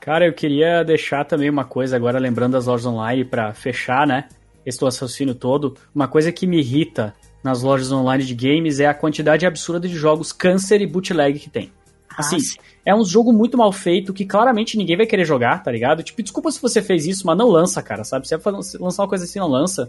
Cara, 0.00 0.26
eu 0.26 0.32
queria 0.32 0.82
deixar 0.84 1.24
também 1.24 1.50
uma 1.50 1.64
coisa 1.64 1.96
agora, 1.96 2.18
lembrando 2.18 2.52
das 2.52 2.66
lojas 2.66 2.86
online, 2.86 3.24
pra 3.24 3.52
fechar, 3.52 4.06
né? 4.06 4.28
Esse 4.64 4.82
raciocínio 4.84 5.34
todo. 5.34 5.76
Uma 5.94 6.08
coisa 6.08 6.32
que 6.32 6.46
me 6.46 6.58
irrita 6.58 7.14
nas 7.42 7.62
lojas 7.62 7.92
online 7.92 8.24
de 8.24 8.34
games 8.34 8.80
é 8.80 8.86
a 8.86 8.94
quantidade 8.94 9.44
absurda 9.46 9.86
de 9.88 9.94
jogos 9.94 10.32
câncer 10.32 10.80
e 10.80 10.86
bootleg 10.86 11.38
que 11.38 11.50
tem. 11.50 11.72
Assim, 12.16 12.38
sim. 12.40 12.56
é 12.84 12.94
um 12.94 13.04
jogo 13.04 13.32
muito 13.32 13.58
mal 13.58 13.72
feito 13.72 14.12
que 14.12 14.24
claramente 14.24 14.76
ninguém 14.76 14.96
vai 14.96 15.06
querer 15.06 15.24
jogar, 15.24 15.62
tá 15.62 15.70
ligado? 15.70 16.02
Tipo, 16.02 16.22
desculpa 16.22 16.50
se 16.50 16.60
você 16.60 16.80
fez 16.80 17.06
isso, 17.06 17.26
mas 17.26 17.36
não 17.36 17.48
lança, 17.48 17.82
cara, 17.82 18.04
sabe? 18.04 18.26
Se 18.26 18.36
você 18.36 18.50
vai 18.50 18.54
lançar 18.80 19.02
uma 19.02 19.08
coisa 19.08 19.24
assim, 19.24 19.38
não 19.38 19.48
lança. 19.48 19.88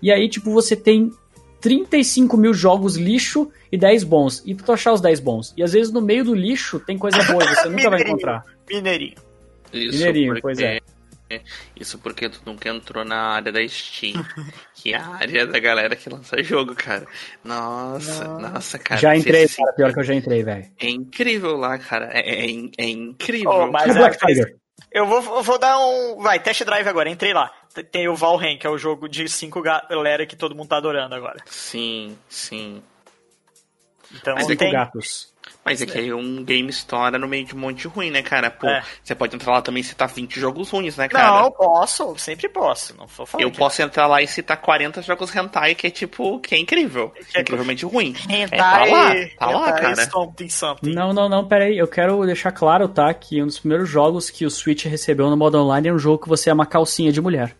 E 0.00 0.12
aí, 0.12 0.28
tipo, 0.28 0.50
você 0.50 0.76
tem 0.76 1.10
35 1.60 2.36
mil 2.36 2.54
jogos 2.54 2.96
lixo 2.96 3.50
e 3.72 3.76
10 3.76 4.04
bons. 4.04 4.42
E 4.46 4.54
pra 4.54 4.66
tu 4.66 4.72
achar 4.72 4.92
os 4.92 5.00
10 5.00 5.20
bons. 5.20 5.54
E 5.56 5.62
às 5.62 5.72
vezes 5.72 5.92
no 5.92 6.00
meio 6.00 6.24
do 6.24 6.34
lixo 6.34 6.78
tem 6.78 6.96
coisa 6.96 7.22
boa 7.24 7.42
e 7.42 7.48
você 7.48 7.68
nunca 7.70 7.90
vai 7.90 8.02
encontrar. 8.02 8.44
Mineirinho. 8.68 9.14
Isso 9.72 9.98
Mineirinho, 9.98 10.28
porque, 10.28 10.42
pois 10.42 10.58
é. 10.58 10.78
Isso 11.74 11.98
porque 11.98 12.28
tu 12.28 12.40
nunca 12.46 12.68
entrou 12.68 13.04
na 13.04 13.34
área 13.34 13.50
da 13.50 13.66
Steam, 13.68 14.24
que 14.74 14.94
é 14.94 14.96
a 14.96 15.08
área 15.08 15.46
da 15.46 15.58
galera 15.58 15.96
que 15.96 16.08
lança 16.08 16.40
jogo, 16.42 16.74
cara. 16.74 17.06
Nossa, 17.42 18.24
nossa, 18.38 18.78
cara. 18.78 19.00
já 19.00 19.16
entrei, 19.16 19.48
cara. 19.48 19.72
Pior 19.72 19.92
que 19.92 19.98
eu 19.98 20.04
já 20.04 20.14
entrei, 20.14 20.42
velho. 20.42 20.70
É 20.78 20.88
incrível 20.88 21.56
lá, 21.56 21.78
cara. 21.78 22.10
É, 22.12 22.46
é, 22.46 22.50
é 22.78 22.88
incrível. 22.88 23.50
Oh, 23.50 23.66
mas 23.70 23.94
o 23.94 23.98
é, 23.98 24.00
Black 24.00 24.18
Tiger? 24.18 24.56
Eu 24.92 25.06
vou, 25.06 25.22
eu 25.36 25.42
vou 25.42 25.58
dar 25.58 25.78
um. 25.78 26.22
Vai, 26.22 26.38
test 26.38 26.64
drive 26.64 26.86
agora, 26.88 27.10
entrei 27.10 27.34
lá. 27.34 27.52
Tem 27.90 28.08
o 28.08 28.14
Valheim, 28.14 28.56
que 28.56 28.66
é 28.66 28.70
o 28.70 28.78
jogo 28.78 29.08
de 29.08 29.28
cinco 29.28 29.60
galera 29.60 30.26
que 30.26 30.36
todo 30.36 30.54
mundo 30.54 30.68
tá 30.68 30.76
adorando 30.76 31.14
agora. 31.14 31.42
Sim, 31.46 32.16
sim. 32.28 32.82
Então 34.14 34.34
Mas 34.34 34.44
é 34.44 34.48
Cinco 34.48 34.58
tem. 34.58 34.72
gatos. 34.72 35.34
Mas 35.64 35.82
é 35.82 35.86
que 35.86 35.98
aí 35.98 36.12
um 36.12 36.44
game 36.44 36.68
store 36.70 37.18
no 37.18 37.26
meio 37.26 37.44
de 37.44 37.54
um 37.54 37.58
monte 37.58 37.78
de 37.82 37.88
ruim, 37.88 38.10
né, 38.10 38.22
cara? 38.22 38.50
Pô, 38.50 38.68
É. 38.68 38.82
você 39.02 39.14
pode 39.14 39.34
entrar 39.34 39.52
lá 39.52 39.62
também 39.62 39.80
e 39.80 39.84
citar 39.84 40.08
20 40.08 40.38
jogos 40.38 40.70
ruins, 40.70 40.96
né, 40.96 41.08
cara? 41.08 41.42
Não, 41.42 41.50
posso, 41.50 42.16
sempre 42.18 42.48
posso. 42.48 42.96
Não 42.96 43.06
vou 43.06 43.26
falar 43.26 43.42
Eu 43.42 43.50
posso 43.50 43.82
entrar 43.82 44.06
lá 44.06 44.22
e 44.22 44.26
citar 44.28 44.56
40 44.58 45.02
jogos 45.02 45.34
hentai 45.34 45.74
que 45.74 45.86
é 45.86 45.90
tipo, 45.90 46.38
que 46.40 46.54
é 46.54 46.58
incrível. 46.58 47.10
Que 47.32 47.38
é- 47.38 47.40
incrivelmente 47.40 47.84
ruim. 47.84 48.14
Hentai, 48.28 48.46
É, 48.56 49.26
tá 49.38 49.46
lá, 49.50 49.56
tá 49.56 49.58
lá, 49.58 49.72
cara. 49.72 50.10
Something, 50.10 50.48
something. 50.48 50.92
Não, 50.94 51.12
não, 51.12 51.28
não, 51.28 51.46
pera 51.46 51.64
aí. 51.64 51.76
Eu 51.76 51.88
quero 51.88 52.24
deixar 52.24 52.52
claro, 52.52 52.88
tá? 52.88 53.12
Que 53.12 53.42
um 53.42 53.46
dos 53.46 53.58
primeiros 53.58 53.88
jogos 53.88 54.30
que 54.30 54.46
o 54.46 54.50
Switch 54.50 54.84
recebeu 54.84 55.28
no 55.28 55.36
modo 55.36 55.58
online 55.58 55.88
é 55.88 55.92
um 55.92 55.98
jogo 55.98 56.22
que 56.22 56.28
você 56.28 56.48
é 56.50 56.52
uma 56.52 56.66
calcinha 56.66 57.12
de 57.12 57.20
mulher. 57.20 57.56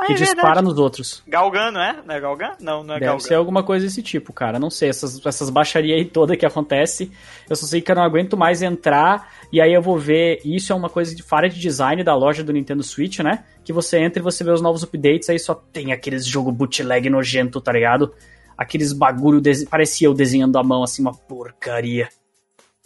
Ah, 0.00 0.06
Que 0.06 0.12
é 0.12 0.16
dispara 0.16 0.46
verdade. 0.46 0.66
nos 0.66 0.78
outros. 0.78 1.22
Galgan, 1.26 1.70
não 1.72 1.80
é? 1.80 2.02
Não 2.06 2.14
é 2.14 2.20
Galgan? 2.20 2.52
Não, 2.60 2.82
não 2.84 2.94
é 2.94 2.98
Deve 2.98 3.06
Galgan. 3.06 3.20
ser 3.24 3.34
alguma 3.34 3.62
coisa 3.62 3.86
desse 3.86 4.02
tipo, 4.02 4.32
cara. 4.32 4.58
Não 4.58 4.70
sei, 4.70 4.88
essas, 4.88 5.24
essas 5.26 5.50
baixarias 5.50 5.98
aí 5.98 6.04
toda 6.04 6.36
que 6.36 6.46
acontece. 6.46 7.10
Eu 7.48 7.56
só 7.56 7.66
sei 7.66 7.80
que 7.80 7.90
eu 7.90 7.96
não 7.96 8.02
aguento 8.02 8.36
mais 8.36 8.62
entrar. 8.62 9.32
E 9.52 9.60
aí 9.60 9.72
eu 9.72 9.82
vou 9.82 9.98
ver. 9.98 10.40
Isso 10.44 10.72
é 10.72 10.76
uma 10.76 10.88
coisa 10.88 11.14
de 11.14 11.22
falha 11.22 11.48
de 11.48 11.58
design 11.58 12.02
da 12.04 12.14
loja 12.14 12.44
do 12.44 12.52
Nintendo 12.52 12.82
Switch, 12.82 13.18
né? 13.20 13.44
Que 13.64 13.72
você 13.72 13.98
entra 13.98 14.20
e 14.20 14.22
você 14.22 14.44
vê 14.44 14.50
os 14.50 14.60
novos 14.62 14.82
updates, 14.82 15.28
aí 15.28 15.38
só 15.38 15.54
tem 15.54 15.92
aqueles 15.92 16.24
jogo 16.26 16.52
bootleg 16.52 17.08
nojento, 17.10 17.60
tá 17.60 17.72
ligado? 17.72 18.14
Aqueles 18.56 18.92
bagulho. 18.92 19.40
dese- 19.40 19.66
Parecia 19.66 20.06
eu 20.08 20.14
desenhando 20.14 20.58
a 20.58 20.62
mão 20.62 20.82
assim, 20.82 21.02
uma 21.02 21.12
porcaria. 21.14 22.08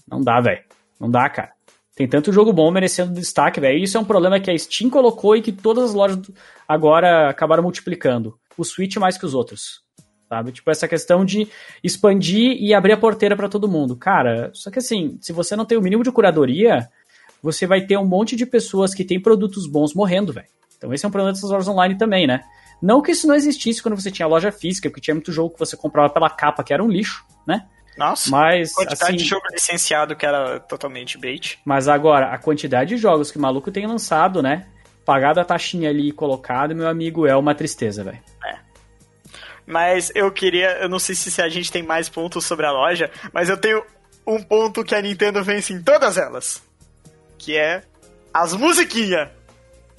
Não 0.08 0.20
dá, 0.20 0.40
velho. 0.40 0.62
Não 1.00 1.10
dá, 1.10 1.28
cara. 1.28 1.50
Tem 1.94 2.08
tanto 2.08 2.32
jogo 2.32 2.52
bom 2.52 2.70
merecendo 2.70 3.12
destaque, 3.12 3.60
velho. 3.60 3.78
Isso 3.78 3.96
é 3.96 4.00
um 4.00 4.04
problema 4.04 4.40
que 4.40 4.50
a 4.50 4.58
Steam 4.58 4.88
colocou 4.88 5.36
e 5.36 5.42
que 5.42 5.52
todas 5.52 5.84
as 5.84 5.94
lojas 5.94 6.18
agora 6.66 7.28
acabaram 7.28 7.62
multiplicando. 7.62 8.38
O 8.56 8.64
Switch 8.64 8.96
mais 8.96 9.18
que 9.18 9.26
os 9.26 9.34
outros. 9.34 9.82
Sabe? 10.28 10.52
Tipo, 10.52 10.70
essa 10.70 10.88
questão 10.88 11.24
de 11.24 11.46
expandir 11.84 12.56
e 12.58 12.72
abrir 12.72 12.92
a 12.92 12.96
porteira 12.96 13.36
pra 13.36 13.50
todo 13.50 13.68
mundo. 13.68 13.94
Cara, 13.94 14.50
só 14.54 14.70
que 14.70 14.78
assim, 14.78 15.18
se 15.20 15.30
você 15.32 15.54
não 15.54 15.66
tem 15.66 15.76
o 15.76 15.82
mínimo 15.82 16.02
de 16.02 16.10
curadoria, 16.10 16.88
você 17.42 17.66
vai 17.66 17.82
ter 17.82 17.98
um 17.98 18.06
monte 18.06 18.34
de 18.34 18.46
pessoas 18.46 18.94
que 18.94 19.04
têm 19.04 19.20
produtos 19.20 19.66
bons 19.66 19.92
morrendo, 19.92 20.32
velho. 20.32 20.46
Então 20.78 20.94
esse 20.94 21.04
é 21.04 21.08
um 21.08 21.12
problema 21.12 21.34
dessas 21.34 21.50
lojas 21.50 21.68
online 21.68 21.98
também, 21.98 22.26
né? 22.26 22.40
Não 22.80 23.02
que 23.02 23.12
isso 23.12 23.28
não 23.28 23.34
existisse 23.34 23.82
quando 23.82 24.00
você 24.00 24.10
tinha 24.10 24.26
loja 24.26 24.50
física, 24.50 24.88
porque 24.88 25.02
tinha 25.02 25.14
muito 25.14 25.30
jogo 25.30 25.52
que 25.52 25.58
você 25.58 25.76
comprava 25.76 26.08
pela 26.08 26.30
capa, 26.30 26.64
que 26.64 26.72
era 26.72 26.82
um 26.82 26.88
lixo, 26.88 27.24
né? 27.46 27.68
Nossa, 27.96 28.30
Mas, 28.30 28.72
quantidade 28.72 29.02
assim, 29.04 29.16
de 29.16 29.24
jogo 29.24 29.44
licenciado 29.52 30.16
que 30.16 30.24
era 30.24 30.58
totalmente 30.60 31.18
bait. 31.18 31.58
mas 31.64 31.88
agora, 31.88 32.32
a 32.32 32.38
quantidade 32.38 32.94
de 32.94 32.96
jogos 32.96 33.30
que 33.30 33.38
o 33.38 33.40
maluco 33.40 33.70
tem 33.70 33.86
lançado, 33.86 34.42
né? 34.42 34.66
Pagado 35.04 35.40
a 35.40 35.44
taxinha 35.44 35.90
ali 35.90 36.08
e 36.08 36.12
colocado, 36.12 36.74
meu 36.74 36.88
amigo, 36.88 37.26
é 37.26 37.36
uma 37.36 37.54
tristeza, 37.54 38.02
velho. 38.02 38.20
Mas 39.66 40.10
eu 40.14 40.30
queria, 40.30 40.78
eu 40.78 40.88
não 40.88 40.98
sei 40.98 41.14
se 41.14 41.40
a 41.40 41.48
gente 41.48 41.70
tem 41.70 41.82
mais 41.82 42.08
pontos 42.08 42.44
sobre 42.44 42.66
a 42.66 42.72
loja, 42.72 43.10
mas 43.32 43.48
eu 43.48 43.56
tenho 43.56 43.84
um 44.26 44.42
ponto 44.42 44.84
que 44.84 44.94
a 44.94 45.00
Nintendo 45.00 45.42
vence 45.42 45.72
em 45.72 45.82
todas 45.82 46.16
elas. 46.16 46.62
Que 47.38 47.56
é 47.56 47.82
as 48.34 48.54
musiquinhas 48.54 49.28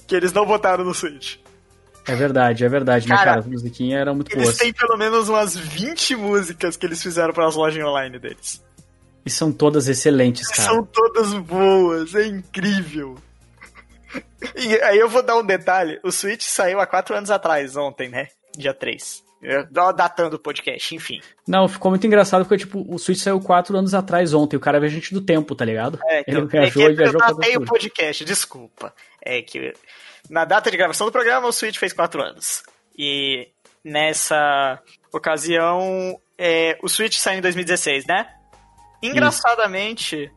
que 0.06 0.14
eles 0.14 0.32
não 0.32 0.44
botaram 0.44 0.84
no 0.84 0.94
Switch. 0.94 1.36
É 2.06 2.14
verdade, 2.14 2.64
é 2.64 2.68
verdade, 2.68 3.08
né, 3.08 3.14
Cara, 3.16 3.26
cara? 3.30 3.40
As 3.40 3.46
musiquinhas 3.46 4.00
eram 4.00 4.14
muito 4.14 4.30
Eles 4.32 4.44
boas. 4.44 4.56
têm 4.58 4.72
pelo 4.72 4.96
menos 4.98 5.28
umas 5.28 5.56
20 5.56 6.16
músicas 6.16 6.76
que 6.76 6.84
eles 6.84 7.02
fizeram 7.02 7.32
para 7.32 7.46
as 7.46 7.54
lojas 7.56 7.82
online 7.84 8.18
deles. 8.18 8.62
E 9.24 9.30
são 9.30 9.50
todas 9.50 9.88
excelentes, 9.88 10.48
cara. 10.48 10.68
São 10.68 10.84
todas 10.84 11.32
boas, 11.34 12.14
é 12.14 12.26
incrível. 12.26 13.16
E 14.56 14.78
aí 14.82 14.98
eu 14.98 15.08
vou 15.08 15.22
dar 15.22 15.36
um 15.38 15.44
detalhe: 15.44 15.98
o 16.04 16.12
Switch 16.12 16.42
saiu 16.42 16.78
há 16.78 16.86
4 16.86 17.16
anos 17.16 17.30
atrás, 17.30 17.76
ontem, 17.76 18.08
né? 18.10 18.28
Dia 18.56 18.74
3. 18.74 19.24
Eu- 19.42 19.66
Datando 19.70 20.36
o 20.36 20.38
podcast, 20.38 20.94
enfim. 20.94 21.20
Não, 21.48 21.66
ficou 21.66 21.90
muito 21.90 22.06
engraçado 22.06 22.44
porque, 22.44 22.58
tipo, 22.64 22.84
o 22.88 22.98
Switch 22.98 23.18
saiu 23.18 23.40
quatro 23.40 23.76
anos 23.76 23.92
atrás 23.94 24.32
ontem. 24.32 24.56
O 24.56 24.60
cara 24.60 24.76
é 24.76 24.80
viajante 24.80 25.12
do 25.12 25.20
tempo, 25.20 25.54
tá 25.54 25.64
ligado? 25.64 25.98
É, 26.04 26.18
Ele 26.28 26.38
então, 26.40 26.46
viajou 26.46 26.82
é 26.82 26.88
que 26.90 26.94
viajou 26.96 27.20
eu 27.20 27.26
datei 27.34 27.56
o 27.56 27.64
podcast, 27.64 28.24
desculpa. 28.24 28.94
É 29.20 29.42
que 29.42 29.74
na 30.28 30.44
data 30.44 30.70
de 30.70 30.76
gravação 30.76 31.06
do 31.06 31.12
programa, 31.12 31.48
o 31.48 31.52
Switch 31.52 31.78
fez 31.78 31.92
4 31.92 32.22
anos. 32.22 32.62
E 32.96 33.48
nessa 33.84 34.80
ocasião, 35.12 36.18
é, 36.38 36.78
o 36.82 36.88
Switch 36.88 37.16
saiu 37.16 37.38
em 37.38 37.42
2016, 37.42 38.06
né? 38.06 38.26
Engraçadamente, 39.02 40.30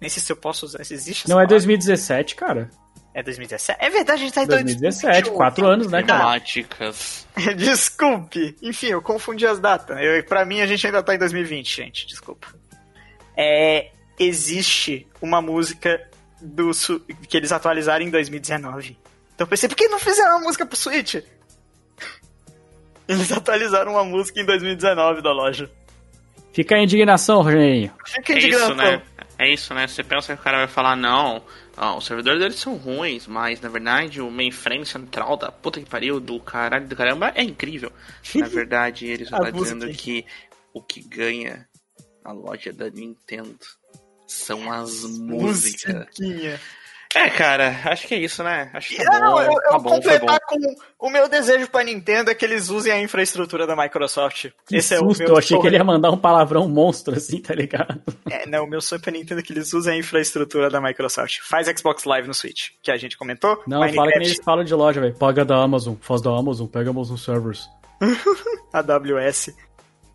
nem 0.00 0.10
sei 0.10 0.22
se 0.22 0.32
eu 0.32 0.36
posso 0.36 0.66
usar, 0.66 0.82
se 0.84 0.94
existe 0.94 1.28
Não 1.28 1.36
é 1.36 1.46
palavra. 1.46 1.56
2017, 1.56 2.34
cara. 2.34 2.70
É 3.12 3.22
2017? 3.22 3.78
É 3.80 3.90
verdade, 3.90 4.22
a 4.22 4.24
gente 4.24 4.34
tá 4.34 4.42
em 4.42 4.46
2017, 4.46 5.04
2021. 5.04 5.36
quatro 5.36 5.66
anos, 5.66 5.90
né, 5.90 6.02
cara? 6.02 6.20
Temáticas. 6.20 7.26
Desculpe. 7.56 8.56
Enfim, 8.62 8.88
eu 8.88 9.02
confundi 9.02 9.46
as 9.46 9.58
datas. 9.58 9.98
Eu, 10.00 10.22
pra 10.24 10.44
mim, 10.44 10.60
a 10.60 10.66
gente 10.66 10.86
ainda 10.86 11.02
tá 11.02 11.14
em 11.14 11.18
2020, 11.18 11.76
gente. 11.76 12.06
Desculpa. 12.06 12.48
É, 13.36 13.90
existe 14.18 15.08
uma 15.20 15.40
música 15.42 16.08
do 16.40 16.70
que 17.28 17.36
eles 17.36 17.52
atualizaram 17.52 18.04
em 18.04 18.10
2019. 18.10 18.96
Então 19.40 19.46
eu 19.46 19.48
pensei, 19.48 19.70
por 19.70 19.74
que 19.74 19.88
não 19.88 19.98
fizeram 19.98 20.32
uma 20.36 20.40
música 20.44 20.66
pro 20.66 20.76
Switch? 20.76 21.14
Eles 23.08 23.32
atualizaram 23.32 23.92
uma 23.92 24.04
música 24.04 24.38
em 24.38 24.44
2019 24.44 25.22
da 25.22 25.32
loja. 25.32 25.70
Fica 26.52 26.74
a 26.74 26.82
indignação, 26.82 27.40
Rogerinho. 27.40 27.90
Fica 28.04 28.34
É 28.34 28.36
isso, 28.36 28.46
indignação. 28.48 28.76
né? 28.76 29.02
É 29.38 29.48
isso, 29.50 29.72
né? 29.72 29.86
Você 29.86 30.04
pensa 30.04 30.34
que 30.34 30.40
o 30.42 30.44
cara 30.44 30.58
vai 30.58 30.68
falar, 30.68 30.94
não, 30.94 31.42
ó, 31.74 31.96
os 31.96 32.04
servidores 32.04 32.38
deles 32.38 32.56
são 32.60 32.74
ruins, 32.76 33.26
mas 33.26 33.62
na 33.62 33.70
verdade 33.70 34.20
o 34.20 34.30
mainframe 34.30 34.84
central 34.84 35.38
da 35.38 35.50
puta 35.50 35.80
que 35.80 35.88
pariu, 35.88 36.20
do 36.20 36.38
caralho 36.38 36.86
do 36.86 36.94
caramba, 36.94 37.32
é 37.34 37.42
incrível. 37.42 37.90
Na 38.34 38.44
verdade, 38.46 39.06
eles 39.06 39.32
A 39.32 39.38
estão 39.38 39.52
dizendo 39.52 39.86
música. 39.86 40.02
que 40.04 40.26
o 40.74 40.82
que 40.82 41.00
ganha 41.00 41.66
na 42.22 42.32
loja 42.32 42.74
da 42.74 42.90
Nintendo 42.90 43.56
são 44.26 44.70
as 44.70 45.02
músicas. 45.04 46.06
Musiquinha. 46.18 46.60
É, 47.12 47.28
cara, 47.28 47.76
acho 47.86 48.06
que 48.06 48.14
é 48.14 48.18
isso, 48.18 48.40
né? 48.44 48.70
Acho 48.72 48.88
que 48.90 49.04
tá 49.04 49.18
não, 49.18 49.32
bom, 49.32 49.42
eu, 49.42 49.50
eu 49.50 49.60
tá 49.62 49.70
foi 49.70 49.80
bom. 49.80 49.90
completar 49.90 50.38
com 50.46 50.56
o 51.00 51.10
meu 51.10 51.28
desejo 51.28 51.68
pra 51.68 51.82
Nintendo 51.82 52.30
é 52.30 52.34
que 52.36 52.44
eles 52.44 52.68
usem 52.70 52.92
a 52.92 53.00
infraestrutura 53.00 53.66
da 53.66 53.74
Microsoft. 53.74 54.50
Que 54.68 54.76
Esse 54.76 54.96
susto, 54.96 55.22
é 55.22 55.24
o 55.24 55.26
meu 55.26 55.34
eu 55.34 55.38
achei 55.38 55.58
que 55.60 55.66
ele 55.66 55.76
ia 55.76 55.82
mandar 55.82 56.10
um 56.12 56.16
palavrão 56.16 56.68
monstro 56.68 57.16
assim, 57.16 57.40
tá 57.42 57.52
ligado? 57.52 58.00
É, 58.30 58.46
não, 58.46 58.62
o 58.62 58.66
meu 58.68 58.80
sonho 58.80 59.02
pra 59.02 59.10
Nintendo 59.10 59.40
é 59.40 59.42
que 59.42 59.52
eles 59.52 59.72
usem 59.72 59.94
a 59.94 59.96
infraestrutura 59.98 60.70
da 60.70 60.80
Microsoft. 60.80 61.38
Faz 61.42 61.66
Xbox 61.76 62.04
Live 62.04 62.28
no 62.28 62.34
Switch, 62.34 62.68
que 62.80 62.92
a 62.92 62.96
gente 62.96 63.18
comentou. 63.18 63.60
Não, 63.66 63.78
fala 63.80 63.86
que 63.88 63.92
nem 63.92 64.00
Minecraft, 64.02 64.28
eles 64.28 64.44
falam 64.44 64.64
de 64.64 64.74
loja, 64.74 65.00
velho. 65.00 65.14
Paga 65.16 65.44
da 65.44 65.56
Amazon, 65.56 65.94
faz 66.00 66.22
da 66.22 66.30
Amazon, 66.30 66.68
pega 66.68 66.90
Amazon 66.90 67.16
Servers. 67.16 67.68
AWS. 68.72 69.50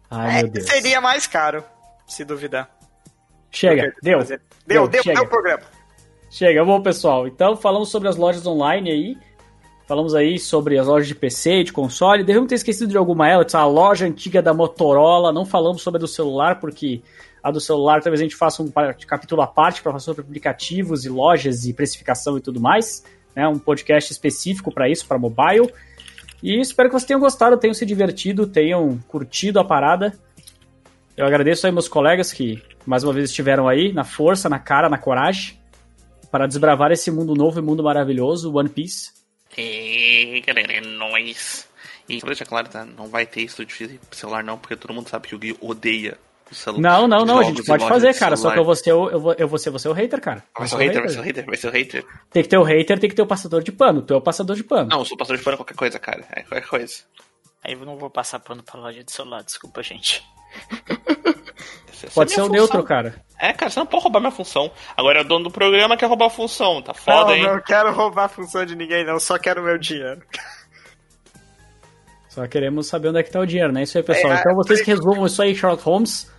Ai, 0.10 0.40
É, 0.40 0.44
meu 0.44 0.52
Deus. 0.52 0.66
seria 0.68 1.02
mais 1.02 1.28
caro, 1.28 1.64
se 2.08 2.24
duvidar. 2.24 2.70
Chega, 3.52 3.94
deu. 4.02 4.20
Deu, 4.20 4.28
Deu, 4.28 4.40
deu, 4.66 4.88
deu, 4.88 5.04
chega. 5.04 5.22
o 5.22 5.28
programa. 5.28 5.64
Chega, 6.36 6.66
bom, 6.66 6.82
pessoal. 6.82 7.30
Então, 7.30 7.56
falamos 7.56 7.88
sobre 7.88 8.10
as 8.10 8.18
lojas 8.18 8.46
online 8.46 8.92
aí. 8.92 9.18
Falamos 9.88 10.14
aí 10.14 10.38
sobre 10.38 10.78
as 10.78 10.86
lojas 10.86 11.08
de 11.08 11.16
PC, 11.16 11.64
de 11.64 11.72
console. 11.72 12.26
Devemos 12.26 12.50
ter 12.50 12.56
esquecido 12.56 12.90
de 12.90 12.98
alguma 12.98 13.34
Alex, 13.34 13.56
a 13.56 13.66
loja 13.66 14.06
antiga 14.06 14.42
da 14.42 14.54
Motorola. 14.54 15.32
Não 15.32 15.46
falamos 15.46 15.82
sobre 15.82 15.98
a 15.98 16.02
do 16.02 16.10
celular, 16.10 16.60
porque 16.60 17.02
a 17.42 17.50
do 17.50 17.62
celular 17.62 18.02
talvez 18.02 18.20
a 18.20 18.24
gente 18.24 18.36
faça 18.36 18.62
um 18.62 18.70
capítulo 19.08 19.44
à 19.44 19.48
parte 19.48 19.82
para 19.82 19.94
falar 19.94 20.02
sobre 20.02 20.24
aplicativos 20.24 21.06
e 21.06 21.10
lojas 21.10 21.66
e 21.66 21.72
precificação 21.72 22.38
e 22.38 22.42
tudo 22.42 22.60
mais. 22.60 23.06
Né? 23.34 23.48
Um 23.48 23.58
podcast 23.58 24.12
específico 24.12 24.74
para 24.74 24.90
isso, 24.90 25.08
para 25.08 25.18
mobile. 25.18 25.72
E 26.44 26.60
espero 26.60 26.90
que 26.90 26.96
vocês 26.96 27.08
tenham 27.08 27.22
gostado, 27.22 27.56
tenham 27.56 27.74
se 27.74 27.86
divertido, 27.86 28.46
tenham 28.46 29.00
curtido 29.08 29.58
a 29.58 29.64
parada. 29.64 30.14
Eu 31.16 31.26
agradeço 31.26 31.66
aí 31.66 31.72
meus 31.72 31.88
colegas 31.88 32.34
que 32.34 32.62
mais 32.86 33.06
uma 33.06 33.14
vez 33.14 33.30
estiveram 33.30 33.70
aí, 33.70 33.94
na 33.94 34.04
força, 34.04 34.50
na 34.50 34.60
cara, 34.60 34.90
na 34.90 34.98
coragem, 34.98 35.58
para 36.36 36.48
desbravar 36.48 36.92
esse 36.92 37.10
mundo 37.10 37.34
novo 37.34 37.60
e 37.60 37.62
mundo 37.62 37.82
maravilhoso, 37.82 38.54
One 38.54 38.68
Piece. 38.68 39.14
E 39.58 40.44
galera, 40.46 40.74
é 40.74 40.82
nóis. 40.82 41.66
E 42.10 42.20
só 42.20 42.28
deixar 42.28 42.46
claro, 42.46 42.68
tá? 42.68 42.84
Não 42.84 43.08
vai 43.08 43.26
ter 43.26 43.40
isso 43.44 43.66
de 43.66 43.98
celular 44.12 44.44
não, 44.44 44.58
porque 44.58 44.76
todo 44.76 44.94
mundo 44.94 45.08
sabe 45.08 45.30
que 45.30 45.34
o 45.34 45.40
Gui 45.40 45.56
odeia 45.62 46.18
o 46.52 46.54
celular. 46.54 46.82
Não, 46.82 47.08
não, 47.08 47.26
não, 47.26 47.40
a 47.40 47.44
gente 47.46 47.64
pode 47.64 47.88
fazer, 47.88 48.14
cara. 48.16 48.36
Só 48.36 48.52
que 48.52 48.60
eu 48.60 48.66
vou 48.66 48.76
ser 48.76 48.92
o, 48.92 49.10
eu 49.10 49.20
vou, 49.22 49.34
eu 49.38 49.48
vou 49.48 49.58
ser 49.58 49.70
você 49.70 49.88
o 49.88 49.94
hater, 49.94 50.20
cara. 50.20 50.44
Vai 50.60 50.68
ser 50.68 50.76
o 50.76 50.78
hater, 50.78 51.00
vai 51.00 51.10
ser 51.10 51.20
o 51.20 51.22
hater, 51.22 51.46
vai 51.46 51.56
ser 51.56 51.68
o 51.68 51.72
hater. 51.72 52.06
Tem 52.30 52.44
que 52.44 52.50
ter 52.50 52.58
o 52.58 52.64
hater, 52.64 53.00
tem 53.00 53.10
que 53.10 53.16
ter 53.16 53.22
o 53.22 53.28
passador 53.28 53.64
de 53.64 53.72
pano. 53.72 54.02
Tu 54.02 54.14
é 54.14 54.18
o 54.18 54.22
passador 54.22 54.58
de 54.58 54.64
pano. 54.66 54.90
Não, 54.90 55.00
eu 55.00 55.06
sou 55.06 55.18
passador 55.18 55.38
de 55.38 55.44
pano 55.46 55.56
qualquer 55.56 55.76
coisa, 55.76 55.98
cara. 56.00 56.26
É 56.34 56.42
qualquer 56.42 56.68
coisa. 56.68 56.96
Aí 57.64 57.72
eu 57.76 57.86
não 57.86 57.96
vou 57.96 58.10
passar 58.10 58.42
pano 58.42 58.62
pra 58.62 58.78
loja 58.78 59.02
de 59.06 59.10
celular, 59.10 59.42
desculpa, 59.42 59.82
gente. 59.82 60.22
Essa 62.06 62.14
Pode 62.16 62.32
é 62.32 62.36
ser 62.36 62.42
o 62.42 62.46
função. 62.46 62.56
neutro, 62.60 62.84
cara. 62.84 63.16
É, 63.40 63.52
cara, 63.54 63.70
você 63.70 63.80
não 63.80 63.86
pode 63.86 64.04
roubar 64.04 64.20
minha 64.20 64.32
função. 64.32 64.72
Agora 64.96 65.20
é 65.20 65.22
o 65.22 65.26
dono 65.28 65.46
do 65.46 65.52
programa 65.52 65.96
que 65.96 66.00
quer 66.02 66.06
roubar 66.08 66.28
a 66.28 66.30
função. 66.30 66.82
Tá 66.82 66.94
foda, 66.94 67.32
não, 67.32 67.36
hein? 67.36 67.44
não 67.44 67.62
quero 67.62 67.92
roubar 67.92 68.26
a 68.26 68.30
função 68.30 68.66
de 68.66 68.76
ninguém, 68.76 69.06
não. 69.06 69.20
Só 69.20 69.38
quero 69.38 69.62
meu 69.62 69.78
dinheiro. 69.78 70.22
Só 72.30 72.46
queremos 72.48 72.88
saber 72.88 73.10
onde 73.10 73.20
é 73.20 73.24
que 73.24 73.32
tá 73.32 73.40
o 73.40 73.46
dinheiro, 73.46 73.72
né? 73.72 73.84
Isso 73.84 73.98
aí, 73.98 74.04
pessoal. 74.04 74.34
É, 74.34 74.40
então 74.40 74.56
vocês 74.56 74.82
que 74.82 74.88
resolvam 74.92 75.26
isso 75.26 75.42
aí, 75.42 75.56
Sherlock 75.56 75.84
Holmes. 75.84 76.30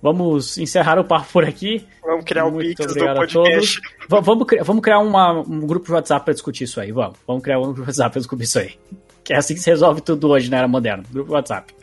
Vamos 0.00 0.56
encerrar 0.58 0.98
o 0.98 1.04
papo 1.04 1.26
por 1.32 1.44
aqui. 1.44 1.86
Vamos 2.02 2.24
criar 2.24 2.44
Muito 2.48 2.68
Pix 2.68 2.86
do 2.86 2.90
obrigado 2.92 3.16
a 3.16 3.20
podcast. 3.20 3.80
todos. 3.80 4.08
Va- 4.08 4.20
Vamos, 4.20 4.46
criar- 4.46 4.62
vamos 4.62 4.82
criar 4.82 4.98
uma- 5.00 5.32
um 5.40 5.66
grupo 5.66 5.86
de 5.86 5.92
WhatsApp 5.92 6.24
pra 6.24 6.34
discutir 6.34 6.64
isso 6.64 6.80
aí. 6.80 6.92
Vamos. 6.92 7.18
Vamos 7.26 7.42
criar 7.42 7.58
um 7.58 7.62
grupo 7.62 7.80
de 7.80 7.86
WhatsApp 7.88 8.10
pra 8.12 8.20
discutir 8.20 8.44
isso 8.44 8.58
aí. 8.60 8.78
Que 9.24 9.32
é 9.32 9.36
assim 9.36 9.54
que 9.54 9.60
se 9.60 9.68
resolve 9.70 10.00
tudo 10.00 10.28
hoje 10.30 10.48
na 10.50 10.58
era 10.58 10.68
moderna. 10.68 11.02
Grupo 11.10 11.28
de 11.30 11.34
WhatsApp. 11.34 11.74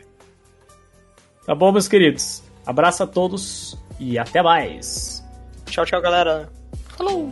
Tá 1.46 1.54
bom, 1.54 1.70
meus 1.72 1.88
queridos? 1.88 2.42
Abraço 2.66 3.04
a 3.04 3.06
todos 3.06 3.78
e 3.98 4.18
até 4.18 4.42
mais. 4.42 5.24
Tchau, 5.66 5.86
tchau, 5.86 6.00
galera. 6.02 6.50
Falou! 6.96 7.30